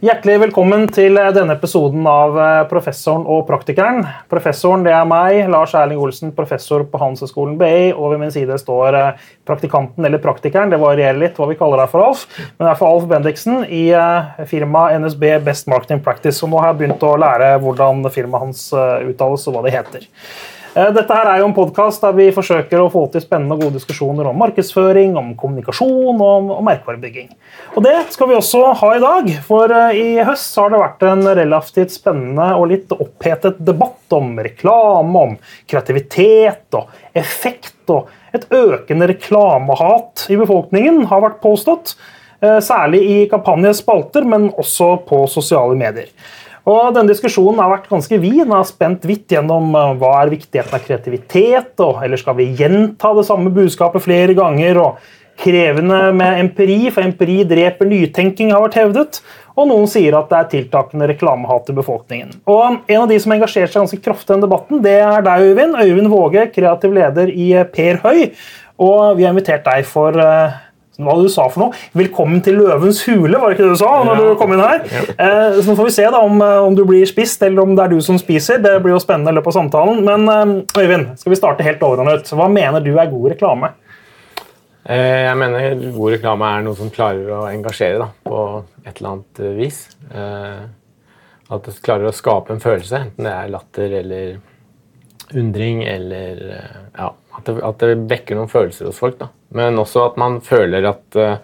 Hjertelig 0.00 0.38
velkommen 0.40 0.86
til 0.88 1.18
denne 1.36 1.52
episoden 1.58 2.06
av 2.08 2.36
eh, 2.40 2.62
Professoren 2.70 3.26
og 3.28 3.42
praktikeren. 3.44 3.98
Professoren 4.32 4.80
det 4.86 4.94
er 4.96 5.04
meg, 5.04 5.42
Lars 5.52 5.74
Erling 5.76 6.00
Olsen, 6.00 6.30
professor 6.32 6.86
på 6.88 6.96
Handelshøyskolen 7.02 7.58
BI. 7.60 7.90
Og 7.92 8.14
ved 8.14 8.22
min 8.22 8.32
side 8.32 8.56
står 8.62 8.96
eh, 8.96 9.26
praktikanten 9.44 10.08
eller 10.08 10.22
praktikeren, 10.24 10.72
det 10.72 10.78
varierer 10.80 11.20
litt 11.20 11.36
hva 11.36 11.50
vi 11.50 11.58
kaller 11.60 11.82
deg 11.82 11.92
for, 11.92 12.06
Alf. 12.06 12.22
Men 12.54 12.64
det 12.64 12.70
er 12.70 12.78
for 12.80 12.94
Alf 12.94 13.04
Bendiksen 13.10 13.66
i 13.68 13.82
eh, 13.92 14.40
firmaet 14.48 15.04
NSB 15.04 15.26
Best 15.44 15.68
Marketing 15.68 16.00
Practice. 16.06 16.40
Og 16.46 16.48
nå 16.54 16.62
har 16.64 16.72
jeg 16.72 16.80
begynt 16.80 17.04
å 17.04 17.12
lære 17.20 17.50
hvordan 17.60 18.00
firmaet 18.08 18.46
hans 18.46 18.64
uttales 18.72 19.44
og 19.50 19.58
hva 19.58 19.66
det 19.68 19.74
heter. 19.76 20.08
Eh, 20.70 20.90
dette 20.94 21.10
her 21.10 21.26
er 21.26 21.40
jo 21.40 21.48
en 21.48 21.54
podkast 21.56 22.04
der 22.04 22.14
vi 22.14 22.28
forsøker 22.34 22.78
å 22.78 22.90
få 22.92 23.02
til 23.10 23.24
spennende 23.24 23.56
og 23.56 23.64
gode 23.64 23.80
diskusjoner 23.80 24.28
om 24.30 24.36
markedsføring, 24.38 25.16
om 25.18 25.32
kommunikasjon 25.38 26.20
og 26.22 26.52
om 26.60 26.68
merkevarebygging. 26.68 27.32
Og 27.74 27.82
Det 27.82 27.96
skal 28.14 28.30
vi 28.30 28.36
også 28.38 28.60
ha 28.78 28.90
i 28.94 29.02
dag, 29.02 29.32
for 29.48 29.74
eh, 29.74 29.98
i 29.98 30.06
høst 30.26 30.54
har 30.60 30.70
det 30.70 30.82
vært 30.84 31.02
en 31.10 31.26
relativt 31.40 31.96
spennende 31.96 32.52
og 32.54 32.70
litt 32.70 32.94
opphetet 32.94 33.58
debatt 33.66 34.14
om 34.14 34.30
reklame, 34.38 35.24
om 35.24 35.36
kreativitet 35.66 36.78
og 36.78 37.18
effekt. 37.18 37.82
og 37.90 38.06
Et 38.32 38.46
økende 38.54 39.10
reklamehat 39.10 40.28
i 40.30 40.38
befolkningen 40.38 41.02
har 41.10 41.26
vært 41.26 41.42
påstått, 41.42 41.96
eh, 42.46 42.60
særlig 42.62 43.02
i 43.02 43.18
kampanjespalter, 43.32 44.22
men 44.22 44.52
også 44.54 45.00
på 45.08 45.24
sosiale 45.26 45.74
medier. 45.74 46.14
Og 46.68 46.90
denne 46.96 47.12
Diskusjonen 47.12 47.60
har 47.62 47.70
vært 47.72 47.88
ganske 47.90 48.18
vid. 48.20 48.42
Den 48.42 48.56
har 48.56 48.66
spent 48.68 49.06
vidt 49.08 49.32
gjennom 49.32 49.72
eh, 49.76 49.94
hva 50.00 50.16
er 50.20 50.34
viktigheten 50.34 50.76
av 50.76 50.84
kreativitet, 50.84 51.72
og, 51.80 52.02
eller 52.04 52.20
skal 52.20 52.36
vi 52.40 52.50
gjenta 52.58 53.14
det 53.16 53.26
samme 53.28 53.52
budskapet 53.54 54.04
flere 54.04 54.36
ganger? 54.38 54.82
og 54.82 55.16
Krevende 55.40 56.10
med 56.12 56.36
empiri, 56.36 56.90
for 56.92 57.00
empiri 57.00 57.38
dreper 57.48 57.88
nytenking, 57.88 58.50
har 58.52 58.60
vært 58.60 58.76
hevdet. 58.76 59.20
Og 59.56 59.70
noen 59.70 59.86
sier 59.88 60.12
at 60.18 60.28
det 60.28 60.36
er 60.36 60.48
tiltakende 60.52 61.08
reklamehat 61.08 61.70
i 61.72 61.76
befolkningen. 61.78 62.34
Og 62.50 62.82
En 62.84 63.02
av 63.02 63.08
de 63.08 63.16
som 63.20 63.32
engasjerer 63.32 63.70
seg 63.72 63.80
ganske 63.80 64.02
kraftig 64.04 64.28
i 64.28 64.34
den 64.34 64.44
debatten, 64.44 64.82
det 64.84 64.98
er 65.00 65.24
deg, 65.24 65.46
Øyvind. 65.48 65.78
Øyvind 65.80 66.12
Våge, 66.12 66.44
kreativ 66.52 66.92
leder 66.92 67.32
i 67.32 67.54
Per 67.72 68.02
Høy. 68.04 68.26
Og 68.80 69.16
vi 69.16 69.24
har 69.24 69.32
invitert 69.32 69.64
deg 69.64 69.88
for 69.88 70.16
uh, 70.16 70.60
hva 71.04 71.16
du 71.20 71.28
sa 71.32 71.48
for 71.48 71.64
noe. 71.64 71.82
'Velkommen 71.96 72.42
til 72.44 72.60
løvens 72.60 73.02
hule', 73.08 73.40
var 73.40 73.50
det 73.50 73.58
ikke 73.58 73.68
det 73.68 73.76
du 73.76 73.82
sa? 73.82 73.92
når 74.04 74.20
du 74.20 74.34
kom 74.40 74.52
inn 74.54 74.62
her? 74.62 74.80
Eh, 75.10 75.60
så 75.60 75.66
Nå 75.70 75.76
får 75.78 75.88
vi 75.88 75.96
se 75.96 76.06
da 76.10 76.20
om, 76.24 76.40
eh, 76.42 76.56
om, 76.66 76.74
du 76.74 76.84
blir 76.84 77.06
spist, 77.08 77.42
eller 77.42 77.62
om 77.62 77.74
det 77.76 77.84
er 77.84 77.94
du 77.94 78.00
som 78.00 78.18
spiser. 78.18 78.58
Det 78.62 78.82
blir 78.82 78.94
jo 78.94 79.02
spennende 79.02 79.32
i 79.32 79.38
løpet 79.38 79.52
av 79.52 79.58
samtalen. 79.60 80.02
Men 80.04 80.28
eh, 80.28 80.82
Øyvind, 80.82 81.16
skal 81.18 81.30
vi 81.30 81.38
starte 81.38 81.66
helt 81.66 81.82
overordnet. 81.82 82.28
Hva 82.30 82.48
mener 82.50 82.80
du 82.80 82.92
er 82.96 83.10
god 83.10 83.30
reklame? 83.34 83.72
Eh, 84.84 85.26
jeg 85.26 85.36
mener 85.36 85.74
god 85.94 86.14
reklame 86.16 86.50
er 86.50 86.62
noe 86.66 86.78
som 86.78 86.92
klarer 86.92 87.32
å 87.36 87.40
engasjere 87.50 88.00
da, 88.00 88.10
på 88.26 88.38
et 88.84 88.94
eller 88.96 89.10
annet 89.12 89.42
vis. 89.58 89.82
Eh, 90.10 90.62
at 91.50 91.66
det 91.66 91.80
klarer 91.82 92.08
å 92.08 92.14
skape 92.14 92.54
en 92.54 92.62
følelse, 92.62 93.04
enten 93.04 93.26
det 93.26 93.34
er 93.34 93.50
latter 93.50 93.98
eller 94.00 94.38
undring 95.34 95.82
eller 95.86 96.40
ja, 96.96 97.10
at 97.36 97.46
det, 97.46 97.54
at 97.62 97.82
det 97.82 97.98
vekker 98.10 98.38
noen 98.38 98.50
følelser 98.50 98.88
hos 98.88 98.98
folk. 98.98 99.18
da. 99.20 99.30
Men 99.56 99.78
også 99.82 100.06
at 100.10 100.18
man 100.20 100.38
føler 100.44 100.86
at 100.90 101.18
uh, 101.18 101.36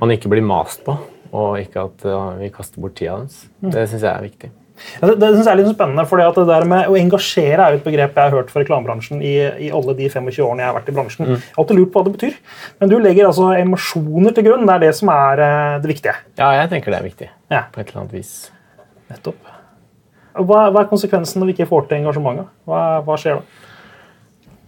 man 0.00 0.14
ikke 0.14 0.30
blir 0.32 0.44
mast 0.44 0.84
på, 0.86 0.96
og 1.30 1.60
ikke 1.60 1.86
at 1.88 2.08
uh, 2.08 2.38
vi 2.40 2.50
kaster 2.54 2.82
bort 2.82 2.96
tida 2.98 3.18
hans. 3.18 3.46
Mm. 3.60 3.70
Det 3.74 3.86
syns 3.88 4.04
jeg 4.04 4.12
er 4.12 4.26
viktig. 4.26 4.50
Ja, 5.00 5.10
det, 5.10 5.16
det 5.20 5.28
synes 5.34 5.44
jeg 5.44 5.52
er 5.52 5.58
litt 5.60 5.74
spennende, 5.74 6.04
fordi 6.08 6.24
at 6.24 6.38
det 6.38 6.46
der 6.48 6.66
med 6.68 6.88
Å 6.88 6.96
engasjere 6.96 7.64
er 7.64 7.74
jo 7.74 7.80
et 7.80 7.86
begrep 7.86 8.16
jeg 8.16 8.30
har 8.30 8.36
hørt 8.36 8.52
for 8.52 8.62
reklamebransjen 8.62 9.20
i, 9.20 9.34
i 9.66 9.70
alle 9.76 9.94
de 9.98 10.08
25 10.08 10.40
årene 10.46 10.64
jeg 10.64 10.70
har 10.70 10.78
vært 10.78 10.90
i 10.90 10.94
bransjen. 10.96 11.26
Mm. 11.26 11.34
Jeg 11.36 11.54
har 11.56 11.62
alltid 11.62 11.80
lurt 11.80 11.92
på 11.92 12.00
hva 12.00 12.08
det 12.08 12.14
betyr. 12.16 12.38
Men 12.80 12.92
du 12.92 12.96
legger 12.98 13.28
altså 13.28 13.50
emosjoner 13.58 14.36
til 14.36 14.48
grunn. 14.48 14.66
Det 14.68 14.76
er 14.76 14.84
det 14.86 14.92
som 14.96 15.12
er 15.14 15.44
uh, 15.44 15.78
det 15.82 15.92
viktige. 15.92 16.16
Ja, 16.40 16.52
jeg 16.62 16.72
tenker 16.72 16.94
det 16.94 17.00
er 17.00 17.08
viktig. 17.10 17.30
Ja. 17.52 17.64
På 17.72 17.82
et 17.82 17.92
eller 17.92 18.04
annet 18.04 18.16
vis. 18.16 18.34
Nettopp. 19.12 19.56
Hva, 20.40 20.68
hva, 20.70 20.84
er 20.84 20.88
konsekvensen 20.90 21.42
når 21.42 21.50
vi 21.50 21.58
ikke 21.58 21.68
får 21.70 21.88
til 21.90 22.00
engasjementet? 22.00 22.48
Hva, 22.68 22.84
hva 23.04 23.18
skjer 23.20 23.40
da? 23.40 23.66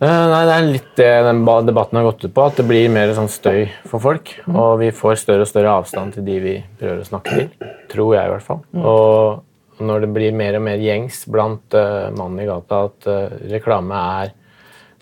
Eh, 0.02 0.24
nei, 0.32 0.42
Det 0.48 0.54
er 0.54 0.64
litt 0.66 0.94
det 0.98 1.10
den 1.28 1.44
debatten 1.68 1.98
har 2.00 2.08
gått 2.08 2.24
ut 2.24 2.34
på, 2.34 2.42
at 2.42 2.56
det 2.58 2.66
blir 2.66 2.90
mer 2.90 3.12
sånn 3.14 3.30
støy 3.30 3.68
for 3.86 4.02
folk. 4.02 4.32
Mm. 4.48 4.56
Og 4.58 4.70
vi 4.80 4.90
får 4.90 5.20
større 5.20 5.44
og 5.46 5.50
større 5.50 5.74
avstand 5.78 6.16
til 6.16 6.24
de 6.26 6.38
vi 6.42 6.54
prøver 6.80 7.04
å 7.04 7.06
snakke 7.06 7.36
til. 7.36 7.68
Tror 7.92 8.16
jeg, 8.16 8.26
i 8.26 8.32
hvert 8.32 8.46
fall. 8.48 8.64
Mm. 8.74 8.86
Og 8.90 9.84
når 9.86 10.02
det 10.02 10.08
blir 10.16 10.34
mer 10.34 10.58
og 10.58 10.64
mer 10.66 10.82
gjengs 10.82 11.20
blant 11.30 11.76
uh, 11.78 12.10
mannen 12.18 12.42
i 12.42 12.48
gata 12.48 12.80
at 12.88 13.06
uh, 13.06 13.36
reklame 13.52 14.00
er 14.22 14.32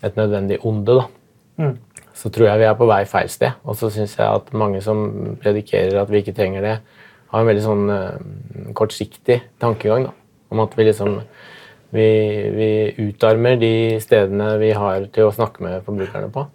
et 0.04 0.20
nødvendig 0.20 0.60
onde, 0.68 0.98
da, 1.00 1.06
mm. 1.64 1.72
så 2.20 2.32
tror 2.32 2.50
jeg 2.50 2.60
vi 2.60 2.68
er 2.68 2.76
på 2.76 2.88
vei 2.92 3.00
feil 3.08 3.32
sted. 3.32 3.56
Og 3.64 3.80
så 3.80 3.88
syns 3.94 4.18
jeg 4.18 4.28
at 4.28 4.52
mange 4.52 4.84
som 4.84 5.00
predikerer 5.40 5.96
at 6.02 6.12
vi 6.12 6.20
ikke 6.20 6.36
trenger 6.36 6.66
det, 6.66 6.76
har 7.32 7.40
en 7.40 7.48
veldig 7.48 7.64
sånn 7.64 7.88
uh, 7.88 8.74
kortsiktig 8.76 9.40
tankegang 9.64 10.10
da, 10.10 10.14
om 10.52 10.60
at 10.60 10.76
vi 10.76 10.90
liksom 10.90 11.22
vi, 11.90 12.06
vi, 12.54 12.70
utarmer 13.08 13.58
de 13.60 13.72
stedene 14.02 14.54
vi 14.62 14.72
har 14.76 15.06
til 15.14 15.28
å 15.28 15.34
snakke 15.34 15.64
med 15.66 15.84
forbrukerne 15.86 16.30
på. 16.34 16.46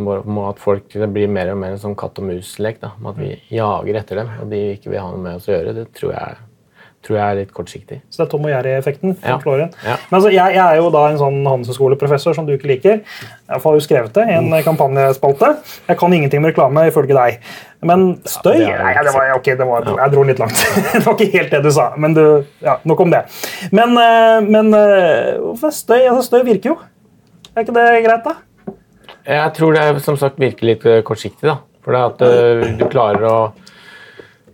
Må 0.00 0.44
at 0.46 0.60
folk 0.62 0.92
blir 1.14 1.30
mer 1.30 1.50
og 1.52 1.58
mer 1.62 1.74
en 1.74 1.82
sånn 1.82 1.98
katt 1.98 2.18
og 2.22 2.28
mus-lek. 2.28 2.82
At 2.82 3.18
vi 3.18 3.32
jager 3.54 3.98
etter 4.02 4.22
dem, 4.22 4.30
og 4.42 4.52
de 4.52 4.62
ikke 4.76 4.92
vil 4.92 5.02
ha 5.02 5.10
noe 5.10 5.22
med 5.22 5.40
oss 5.40 5.48
å 5.50 5.54
gjøre. 5.56 5.74
Det 5.80 5.88
tror 5.96 6.14
jeg 6.14 6.38
tror 7.06 7.16
jeg 7.16 7.24
er 7.24 7.38
litt 7.38 7.52
kortsiktig. 7.56 7.98
Så 8.12 8.20
det 8.20 8.26
er 8.26 8.30
Tom 8.34 8.44
og 8.44 8.50
Jerry-effekten? 8.52 9.14
Ja. 9.24 9.38
ja. 9.40 9.94
Men 10.10 10.16
altså, 10.18 10.30
jeg, 10.34 10.52
jeg, 10.52 10.60
er 10.60 10.76
jo 10.76 10.90
da 10.92 11.06
en 11.08 11.18
sånn 11.20 11.38
handelshøyskoleprofessor 11.48 12.36
som 12.36 12.48
du 12.48 12.52
ikke 12.54 12.68
liker. 12.68 13.00
Jeg 13.00 13.62
har 13.64 13.76
jo 13.78 13.84
skrevet 13.84 14.12
det 14.18 14.26
i 14.28 14.36
en 14.36 14.52
kampanjespalte. 14.66 15.54
Jeg 15.88 16.00
kan 16.00 16.16
ingenting 16.16 16.44
med 16.44 16.52
reklame, 16.52 16.84
ifølge 16.90 17.16
deg. 17.16 17.40
Men 17.88 18.04
støy 18.28 18.58
ja, 18.58 18.74
det 18.76 18.84
Nei, 18.84 18.92
det 19.06 19.14
var, 19.14 19.30
okay, 19.38 19.56
det 19.56 19.68
var, 19.70 19.88
jeg 19.88 20.12
dro 20.12 20.24
den 20.26 20.34
litt 20.34 20.42
langt. 20.42 20.60
det 20.92 21.00
var 21.06 21.16
ikke 21.16 21.38
helt 21.38 21.56
det 21.56 21.62
du 21.64 21.70
sa. 21.72 21.86
Men 21.96 22.16
du, 22.18 22.22
ja, 22.66 22.76
nok 22.84 23.00
om 23.06 23.14
det. 23.14 23.24
Men, 23.72 23.96
eh, 23.96 24.36
men 24.44 24.76
eh, 24.76 25.72
støy, 25.72 26.02
altså, 26.02 26.26
støy 26.28 26.44
virker 26.50 26.74
jo. 26.74 26.76
Er 27.54 27.64
ikke 27.64 27.78
det 27.78 27.88
greit, 28.04 28.28
da? 28.28 28.76
Jeg 29.24 29.56
tror 29.56 29.76
det 29.76 29.88
som 30.04 30.20
sagt 30.20 30.40
virker 30.40 30.68
litt 30.68 30.84
eh, 30.84 31.00
kortsiktig. 31.06 31.48
da. 31.48 31.62
For 31.80 31.96
det 31.96 32.04
at 32.04 32.76
du 32.76 32.82
klarer 32.92 33.24
å 33.24 33.36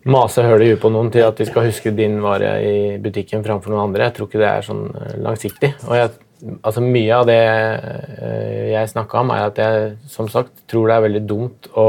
mase 0.06 0.44
høl 0.47 0.62
i 0.62 0.71
huet 0.71 0.83
på 0.83 0.91
noen 0.93 1.11
til 1.15 1.27
at 1.27 1.39
de 1.39 1.47
skal 1.49 1.67
huske 1.67 1.93
din 1.97 2.21
vare 2.25 2.53
i 2.62 2.77
butikken 3.03 3.44
framfor 3.47 3.72
noen 3.72 3.89
andre. 3.89 4.09
Jeg 4.09 4.17
tror 4.17 4.31
ikke 4.31 4.43
det 4.43 4.49
er 4.50 4.67
sånn 4.67 4.84
eh, 4.94 5.15
langsiktig. 5.25 5.72
Og 5.89 5.94
jeg, 5.99 6.12
altså 6.61 6.84
Mye 6.84 7.17
av 7.17 7.28
det 7.28 7.39
eh, 7.43 8.66
jeg 8.72 8.93
snakka 8.93 9.22
om, 9.25 9.33
er 9.34 9.49
at 9.49 9.62
jeg 9.62 9.95
som 10.12 10.31
sagt 10.33 10.66
tror 10.71 10.91
det 10.91 10.99
er 10.99 11.06
veldig 11.09 11.25
dumt 11.27 11.71
å, 11.75 11.89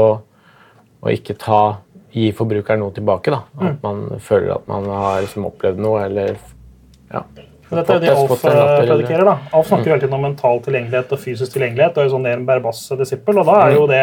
å 0.98 1.12
ikke 1.14 1.38
ta, 1.38 1.62
gi 2.14 2.30
forbrukeren 2.34 2.82
noe 2.82 2.96
tilbake. 2.96 3.34
da. 3.34 3.44
At 3.60 3.78
mm. 3.78 3.82
man 3.84 4.24
føler 4.24 4.56
at 4.56 4.70
man 4.70 4.88
har 4.90 5.22
liksom 5.26 5.46
opplevd 5.50 5.84
noe, 5.84 6.06
eller 6.08 6.34
ja. 7.12 7.22
Dette 7.68 7.96
er 7.98 8.00
det 8.00 8.12
Alf 8.14 8.44
eh, 8.48 8.58
predikerer. 8.88 9.24
da. 9.28 9.34
Alf 9.52 9.66
snakker 9.68 9.90
jo 9.90 9.92
hele 9.92 10.00
tiden 10.00 10.16
om 10.16 10.22
mental 10.24 10.60
tilgjengelighet 10.64 11.10
og 11.12 11.20
fysisk 11.20 11.52
tilgjengelighet. 11.52 11.96
og 11.96 12.02
er 12.02 12.08
jo 12.08 12.12
sånn 12.14 12.28
en 12.30 12.46
berbass 12.48 12.80
disippel, 12.96 13.40
og 13.42 13.48
da 13.50 13.56
Er 13.66 13.74
jo 13.76 13.86
det, 13.90 14.00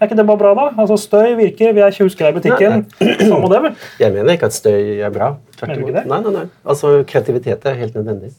er 0.00 0.08
ikke 0.08 0.18
det 0.18 0.26
bare 0.26 0.40
bra, 0.40 0.54
da? 0.58 0.66
Altså 0.82 0.98
Støy 0.98 1.36
virker, 1.38 1.72
vi 1.76 1.84
er 1.84 1.94
husker 1.94 2.28
i 2.28 2.34
butikken. 2.34 2.86
Må 3.42 3.50
det 3.52 3.62
vel? 3.68 3.78
Jeg 4.02 4.14
mener 4.16 4.34
ikke 4.34 4.50
at 4.50 4.56
støy 4.56 4.98
er 4.98 5.14
bra. 5.14 5.36
Mener 5.62 5.78
du 5.78 5.86
ikke 5.86 5.98
det? 6.00 6.06
Nei, 6.10 6.20
nei, 6.26 6.34
nei. 6.40 6.46
Altså, 6.66 6.94
Kreativitet 7.06 7.66
er 7.70 7.78
helt 7.78 7.94
nødvendig. 7.94 8.32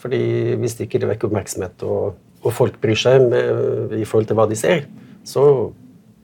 Fordi 0.00 0.56
Hvis 0.60 0.76
det 0.76 0.88
ikke 0.88 1.06
vekker 1.08 1.28
oppmerksomhet, 1.28 1.82
og, 1.82 2.16
og, 2.42 2.52
folk 2.56 2.76
bryr 2.80 2.96
seg 2.96 3.24
med, 3.28 3.96
i 3.96 4.04
forhold 4.04 4.28
til 4.28 4.36
hva 4.36 4.48
de 4.48 4.56
ser, 4.56 4.84
så 5.24 5.44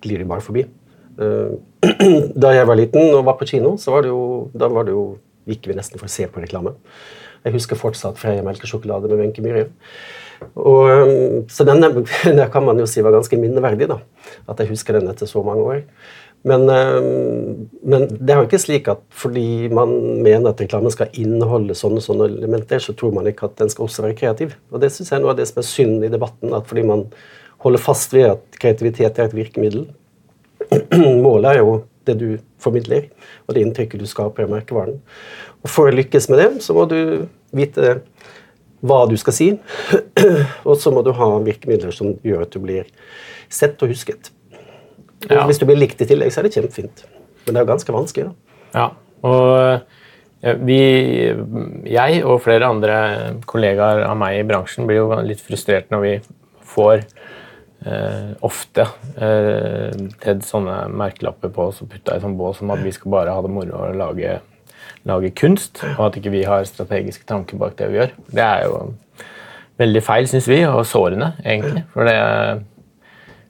glir 0.05 0.21
de 0.21 0.29
bare 0.29 0.45
forbi. 0.45 0.67
Uh, 1.17 1.57
da 2.43 2.53
jeg 2.53 2.69
var 2.69 2.77
liten 2.77 3.15
og 3.15 3.25
var 3.25 3.37
på 3.41 3.49
kino, 3.49 3.77
så 3.81 3.95
var 3.95 4.05
det 4.05 4.13
jo, 4.13 4.51
da 4.53 4.69
var 4.73 4.89
det 4.89 4.97
jo, 4.97 5.15
gikk 5.49 5.69
vi 5.71 5.77
nesten 5.79 6.01
for 6.01 6.09
å 6.09 6.13
se 6.13 6.27
på 6.29 6.43
reklame. 6.43 6.75
Jeg 7.47 7.55
husker 7.55 7.79
fortsatt 7.79 8.19
Freia 8.19 8.43
melkesjokolade 8.43 9.11
med 9.11 9.21
Wenche 9.23 9.45
Myhre. 9.45 9.69
Og, 10.59 11.47
så 11.53 11.65
denne, 11.65 11.89
denne, 12.27 12.47
kan 12.53 12.65
man 12.67 12.81
jo 12.83 12.87
si 12.91 13.05
var 13.05 13.15
ganske 13.15 13.39
minneverdig, 13.41 13.89
da. 13.93 14.01
At 14.51 14.61
jeg 14.61 14.73
husker 14.73 14.99
den 14.99 15.09
etter 15.13 15.31
så 15.31 15.45
mange 15.47 15.65
år. 15.65 15.85
Men, 16.47 16.69
um, 16.71 17.69
men, 17.83 18.05
det 18.21 18.35
er 18.35 18.39
jo 18.39 18.47
ikke 18.47 18.61
slik 18.63 18.91
at 18.93 19.01
fordi 19.11 19.67
man 19.75 19.91
mener 20.23 20.53
at 20.53 20.61
reklamen 20.63 20.93
skal 20.95 21.11
inneholde 21.19 21.75
sånne, 21.75 22.03
sånne 22.05 22.29
elementer, 22.29 22.83
så 22.83 22.95
tror 22.95 23.15
man 23.17 23.27
ikke 23.31 23.49
at 23.49 23.57
den 23.63 23.73
skal 23.73 23.89
også 23.89 24.05
være 24.05 24.19
kreativ. 24.21 24.55
Og 24.71 24.83
det 24.83 24.93
syns 24.95 25.11
jeg 25.11 25.19
er 25.19 25.25
noe 25.25 25.35
av 25.35 25.41
det 25.41 25.49
som 25.51 25.63
er 25.63 25.67
synd 25.71 26.07
i 26.07 26.13
debatten. 26.13 26.55
at 26.55 26.69
fordi 26.69 26.87
man 26.87 27.07
holder 27.65 27.83
fast 27.83 28.15
ved 28.15 28.31
at 28.37 28.61
kreativitet 28.63 29.19
er 29.19 29.31
et 29.31 29.35
virkemiddel 29.35 29.89
Målet 31.25 31.51
er 31.51 31.59
jo 31.61 31.75
det 32.07 32.15
du 32.21 32.29
formidler, 32.63 33.09
og 33.47 33.55
det 33.55 33.63
inntrykket 33.65 34.01
du 34.01 34.07
skaper 34.09 34.47
av 34.47 34.53
merkevaren. 34.55 35.01
Og 35.63 35.71
For 35.71 35.91
å 35.91 35.95
lykkes 35.95 36.29
med 36.31 36.41
det, 36.43 36.49
så 36.63 36.75
må 36.77 36.87
du 36.91 37.27
vite 37.57 37.99
hva 38.87 39.03
du 39.11 39.17
skal 39.19 39.35
si, 39.35 39.51
og 40.69 40.75
så 40.79 40.93
må 40.95 41.03
du 41.03 41.13
ha 41.17 41.29
virkemidler 41.43 41.95
som 41.95 42.15
gjør 42.27 42.47
at 42.47 42.55
du 42.55 42.61
blir 42.63 42.89
sett 43.53 43.81
og 43.83 43.93
husket. 43.93 44.31
Ja. 45.31 45.47
Hvis 45.49 45.59
du 45.59 45.67
blir 45.67 45.81
likt 45.81 46.03
i 46.03 46.09
tillegg, 46.09 46.33
så 46.33 46.43
er 46.43 46.49
det 46.49 46.57
kjempefint. 46.59 47.07
Men 47.47 47.55
det 47.55 47.61
er 47.61 47.65
jo 47.65 47.71
ganske 47.73 47.95
vanskelig. 47.95 48.29
da. 48.29 48.61
Ja, 48.77 48.89
og 49.27 50.57
vi, 50.67 50.81
jeg 51.89 52.19
og 52.29 52.43
flere 52.45 52.69
andre 52.69 52.97
kollegaer 53.49 54.05
av 54.07 54.19
meg 54.21 54.41
i 54.41 54.47
bransjen 54.47 54.87
blir 54.87 55.01
jo 55.01 55.21
litt 55.25 55.41
frustrert 55.43 55.89
når 55.91 56.03
vi 56.05 56.13
får 56.67 57.01
eh, 57.87 58.35
ofte 58.47 58.85
eh, 59.17 59.97
tedd 60.23 60.45
sånne 60.47 60.85
merkelapper 60.93 61.53
på 61.55 61.71
oss 61.71 61.81
og 61.83 61.91
putta 61.95 62.19
i 62.19 62.23
sånn 62.23 62.37
bås 62.39 62.61
om 62.63 62.75
at 62.75 62.85
vi 62.85 62.93
skal 62.95 63.15
bare 63.17 63.35
ha 63.35 63.43
det 63.43 63.53
moro 63.55 63.81
og 63.89 63.99
lage, 63.99 64.37
lage 65.07 65.33
kunst, 65.39 65.83
og 65.97 66.09
at 66.09 66.17
ikke 66.19 66.35
vi 66.35 66.47
har 66.47 66.67
strategiske 66.67 67.27
tanker 67.29 67.59
bak 67.61 67.77
det 67.79 67.91
vi 67.93 68.01
gjør. 68.01 68.15
Det 68.33 68.47
er 68.47 68.65
jo 68.67 68.81
veldig 69.81 70.03
feil, 70.05 70.27
syns 70.31 70.49
vi, 70.51 70.63
og 70.67 70.87
sårende, 70.89 71.35
egentlig. 71.45 71.85
For 71.93 72.09
det, 72.09 72.17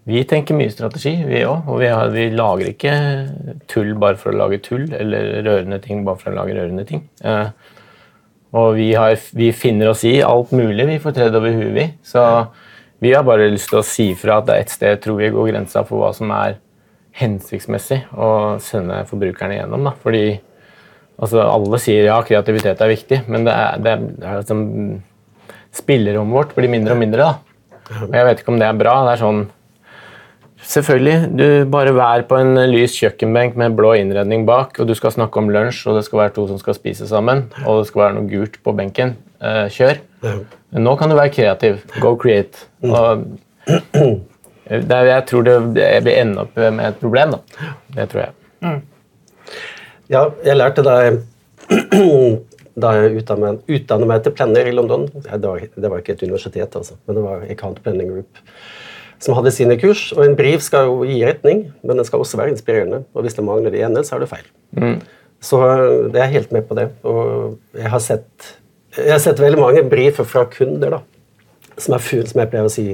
vi 0.07 0.23
tenker 0.29 0.59
mye 0.59 0.71
strategi, 0.71 1.17
vi 1.27 1.45
òg. 1.47 1.71
Og 1.71 1.81
vi, 1.83 1.89
har, 1.91 2.13
vi, 2.15 2.29
lager 2.35 2.71
ikke 2.71 2.93
tull 3.71 3.95
bare 3.99 4.19
for 4.21 4.35
å 4.35 4.41
lage 4.43 4.61
tull, 4.63 4.85
eller 4.95 5.41
rørende 5.47 5.81
ting 5.83 6.05
bare 6.07 6.21
for 6.21 6.33
å 6.33 6.37
lage 6.37 6.55
rørende 6.59 6.87
ting. 6.89 7.03
Eh, 7.27 7.49
og 8.57 8.77
vi, 8.79 8.93
har, 8.95 9.17
vi, 9.37 9.51
finner 9.53 9.91
oss 9.91 10.05
i 10.07 10.21
alt 10.25 10.53
mulig 10.55 10.87
vi 10.89 11.01
får 11.03 11.17
tredd 11.17 11.39
over 11.39 11.57
huet, 11.57 11.73
vi. 11.75 11.89
Så 12.07 12.23
vi 13.03 13.13
har 13.13 13.27
bare 13.27 13.51
lyst 13.51 13.73
til 13.73 13.83
å 13.83 13.87
si 13.87 14.13
fra 14.19 14.39
at 14.41 14.47
det 14.49 14.55
er 14.55 14.65
et 14.65 14.77
sted 14.77 15.03
tror 15.03 15.19
vi 15.21 15.33
går 15.35 15.51
grensa 15.51 15.83
for 15.89 16.01
hva 16.01 16.13
som 16.17 16.31
er 16.33 16.61
hensiktsmessig 17.17 18.03
å 18.13 18.29
sende 18.63 19.03
forbrukerne 19.09 19.59
gjennom. 19.59 19.89
Da. 19.89 19.95
Fordi 20.05 20.25
altså, 21.19 21.43
alle 21.43 21.81
sier 21.83 22.09
ja, 22.09 22.21
kreativitet 22.27 22.81
er 22.81 22.93
viktig, 22.93 23.21
men 23.33 23.47
det 23.49 23.55
er, 23.57 23.83
det 23.83 23.93
er, 23.93 24.07
det 24.17 24.31
er 24.31 24.41
liksom, 24.43 24.65
spillerommet 25.77 26.39
vårt 26.39 26.57
blir 26.57 26.73
mindre 26.73 26.97
og 26.97 27.03
mindre. 27.03 27.29
da. 27.29 28.01
Og 28.03 28.17
jeg 28.17 28.27
vet 28.27 28.43
ikke 28.43 28.55
om 28.55 28.59
det 28.61 28.69
er 28.69 28.81
bra. 28.81 28.97
det 29.07 29.15
er 29.17 29.23
sånn 29.27 29.47
Selvfølgelig. 30.67 31.17
Du 31.37 31.45
bare 31.71 31.93
vær 31.95 32.25
på 32.27 32.39
en 32.41 32.57
lys 32.73 32.97
kjøkkenbenk 32.99 33.59
med 33.61 33.77
blå 33.79 33.93
innredning 34.01 34.47
bak, 34.49 34.81
og 34.81 34.89
du 34.89 34.95
skal 34.99 35.13
snakke 35.15 35.39
om 35.39 35.51
lunsj, 35.53 35.85
og 35.87 35.99
det 35.99 36.07
skal 36.07 36.25
være 36.25 36.33
to 36.39 36.47
som 36.49 36.59
skal 36.59 36.75
spise 36.75 37.07
sammen, 37.07 37.45
og 37.63 37.83
det 37.83 37.91
skal 37.91 38.03
være 38.03 38.17
noe 38.17 38.31
gult 38.31 38.57
på 38.65 38.75
benken. 38.75 39.15
Eh, 39.39 39.67
kjør. 39.71 40.01
Nå 40.81 40.97
kan 40.99 41.13
du 41.13 41.19
være 41.19 41.35
kreativ. 41.37 41.85
Go 42.03 42.17
create. 42.19 42.67
Og 42.89 43.27
det, 43.67 45.01
jeg 45.13 45.23
tror 45.29 45.47
det, 45.47 45.57
det 45.77 45.87
vil 46.09 46.17
ende 46.17 46.43
opp 46.43 46.59
med 46.59 46.85
et 46.89 47.01
problem. 47.05 47.37
Da. 47.37 47.71
Det 48.01 48.09
tror 48.11 48.25
jeg. 48.25 48.37
Mm. 48.67 48.81
Ja, 50.13 50.29
jeg 50.47 50.59
lærte 50.59 50.85
da 50.87 50.97
jeg, 51.03 51.21
da 52.83 52.93
jeg 52.99 53.17
utdannet 53.27 54.11
meg 54.11 54.25
til 54.25 54.35
planner 54.37 54.69
i 54.69 54.75
London 54.75 55.07
Det 55.15 55.41
var, 55.43 55.63
det 55.65 55.91
var 55.91 56.03
ikke 56.03 56.15
et 56.15 56.27
universitet, 56.27 56.77
altså, 56.79 56.99
men 57.07 57.19
det 57.19 57.25
var 57.25 57.47
Account 57.51 57.83
Planning 57.85 58.13
Group 58.15 58.43
som 59.23 59.33
hadde 59.33 59.53
sine 59.55 59.79
kurs. 59.81 60.11
Og 60.13 60.27
en 60.27 60.37
brief 60.37 60.61
skal 60.65 60.91
jo 60.91 60.99
gi 61.09 61.23
retning, 61.25 61.67
men 61.81 61.97
den 61.97 62.05
skal 62.05 62.21
også 62.21 62.37
være 62.37 62.53
inspirerende. 62.53 62.99
Og 63.17 63.25
hvis 63.25 63.37
det 63.39 63.45
mangler 63.47 63.73
det 63.73 63.81
ene, 63.87 64.03
så 64.05 64.17
er 64.17 64.25
det 64.25 64.29
feil. 64.29 64.47
Mm. 64.77 64.99
Så 65.41 65.61
det 66.13 66.21
er 66.21 66.33
helt 66.35 66.53
med 66.53 66.67
på 66.69 66.77
det. 66.77 66.91
Og 67.07 67.57
jeg 67.77 67.93
har 67.93 68.03
sett 68.05 68.53
jeg 68.97 69.13
har 69.13 69.21
sett 69.21 69.41
veldig 69.43 69.61
mange 69.61 69.83
briefer 69.91 70.25
fra 70.25 70.47
kunder 70.49 70.95
da, 70.95 71.01
som 71.77 71.97
er 71.97 72.01
full, 72.05 72.25
som 72.29 72.41
jeg 72.41 72.49
pleier 72.53 72.69
å 72.69 72.73
si 72.73 72.87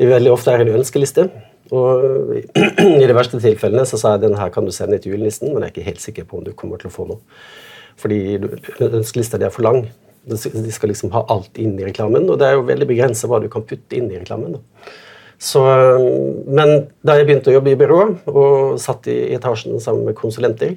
veldig 0.00 0.30
ofte 0.32 0.54
er 0.54 0.64
en 0.64 0.78
ønskeliste. 0.78 1.26
Og 1.72 2.34
I 2.36 3.06
de 3.08 3.16
verste 3.16 3.40
tilfellene 3.40 3.84
så 3.88 3.98
sa 4.00 4.14
jeg 4.14 4.26
den 4.26 4.38
her 4.38 4.52
kan 4.52 4.66
du 4.68 4.72
sende 4.74 4.98
til 5.00 5.14
julenissen, 5.14 5.50
men 5.50 5.64
jeg 5.64 5.70
er 5.70 5.74
ikke 5.74 5.88
helt 5.88 6.04
sikker 6.04 6.28
på 6.28 6.40
om 6.40 6.46
du 6.46 6.52
kommer 6.56 6.80
til 6.80 6.90
å 6.90 6.94
få 6.94 7.08
noe. 7.08 7.22
Fordi 8.00 8.18
ønskelista 8.88 9.40
er 9.40 9.52
for 9.54 9.64
lang. 9.64 9.86
De 10.28 10.36
skal 10.38 10.92
liksom 10.92 11.12
ha 11.16 11.24
alt 11.32 11.56
inn 11.58 11.74
i 11.80 11.86
reklamen, 11.86 12.28
og 12.30 12.38
det 12.38 12.50
er 12.50 12.58
jo 12.58 12.68
veldig 12.68 12.88
begrensa 12.88 13.30
hva 13.30 13.40
du 13.42 13.48
kan 13.52 13.64
putte 13.66 13.96
inn 13.98 14.10
i 14.12 14.20
reklamen. 14.20 14.58
Da. 14.58 14.92
Så, 15.42 15.62
men 16.46 16.86
da 17.02 17.16
jeg 17.18 17.26
begynte 17.26 17.50
å 17.50 17.56
jobbe 17.56 17.72
i 17.72 17.78
byrå 17.80 18.02
og 18.30 18.78
satt 18.78 19.08
i 19.10 19.16
etasjen 19.34 19.80
sammen 19.82 20.06
med 20.06 20.18
konsulenter, 20.18 20.76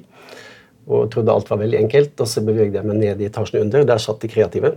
og 0.86 1.08
trodde 1.12 1.34
alt 1.34 1.48
var 1.50 1.60
veldig 1.60 1.78
enkelt. 1.84 2.14
Og 2.22 2.30
så 2.30 2.42
beveget 2.46 2.78
jeg 2.78 2.86
meg 2.86 3.00
ned 3.00 3.22
i 3.22 3.28
etasjen 3.28 3.62
under. 3.64 3.86
Der 3.86 4.02
satt 4.02 4.22
de 4.22 4.30
kreative. 4.30 4.72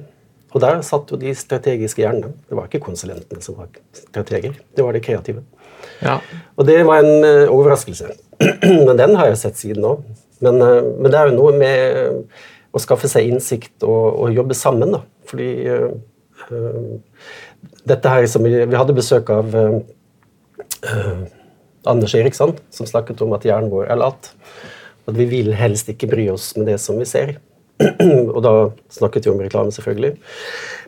Og 0.49 0.61
der 0.63 0.81
satt 0.85 1.11
jo 1.13 1.19
de 1.21 1.33
strategiske 1.37 2.01
hjernene. 2.01 2.31
Det 2.49 2.57
var 2.57 2.69
ikke 2.69 2.81
konsulentene 2.85 3.41
som 3.45 3.57
var 3.59 3.69
strateger, 3.93 4.55
det 4.57 4.85
var 4.85 4.97
de 4.97 5.01
kreative. 5.05 5.43
Ja. 6.03 6.19
Og 6.59 6.67
det 6.67 6.79
var 6.87 7.03
en 7.03 7.25
uh, 7.25 7.51
overraskelse. 7.53 8.11
men 8.87 8.95
den 8.99 9.15
har 9.19 9.29
jeg 9.29 9.41
sett 9.41 9.59
siden 9.59 9.87
òg. 9.87 10.05
Men, 10.43 10.61
uh, 10.61 10.81
men, 10.95 11.09
det 11.11 11.19
er 11.19 11.31
jo 11.31 11.37
noe 11.37 11.55
med 11.59 12.73
å 12.75 12.81
skaffe 12.81 13.09
seg 13.11 13.29
innsikt 13.29 13.85
og, 13.87 14.05
og 14.23 14.35
jobbe 14.35 14.57
sammen, 14.57 14.93
da. 14.95 15.03
Fordi 15.29 15.49
uh, 15.69 17.15
dette 17.89 18.13
her 18.13 18.27
som 18.31 18.45
vi, 18.45 18.53
vi 18.63 18.79
hadde 18.79 18.95
besøk 18.97 19.29
av 19.33 19.53
Anders 21.89 22.13
Eriksson, 22.15 22.53
som 22.73 22.87
snakket 22.87 23.19
om 23.21 23.35
at 23.35 23.45
hjernen 23.45 23.71
vår 23.73 23.89
er 23.91 23.99
lat. 23.99 24.31
At 25.09 25.17
vi 25.17 25.27
vil 25.29 25.51
helst 25.57 25.91
ikke 25.91 26.09
bry 26.09 26.29
oss 26.31 26.53
med 26.57 26.69
det 26.71 26.77
som 26.81 26.97
vi 26.97 27.07
ser. 27.09 27.35
og 28.35 28.39
da 28.43 28.53
snakket 28.91 29.27
vi 29.27 29.33
om 29.33 29.41
reklame, 29.43 29.73
selvfølgelig. 29.75 30.15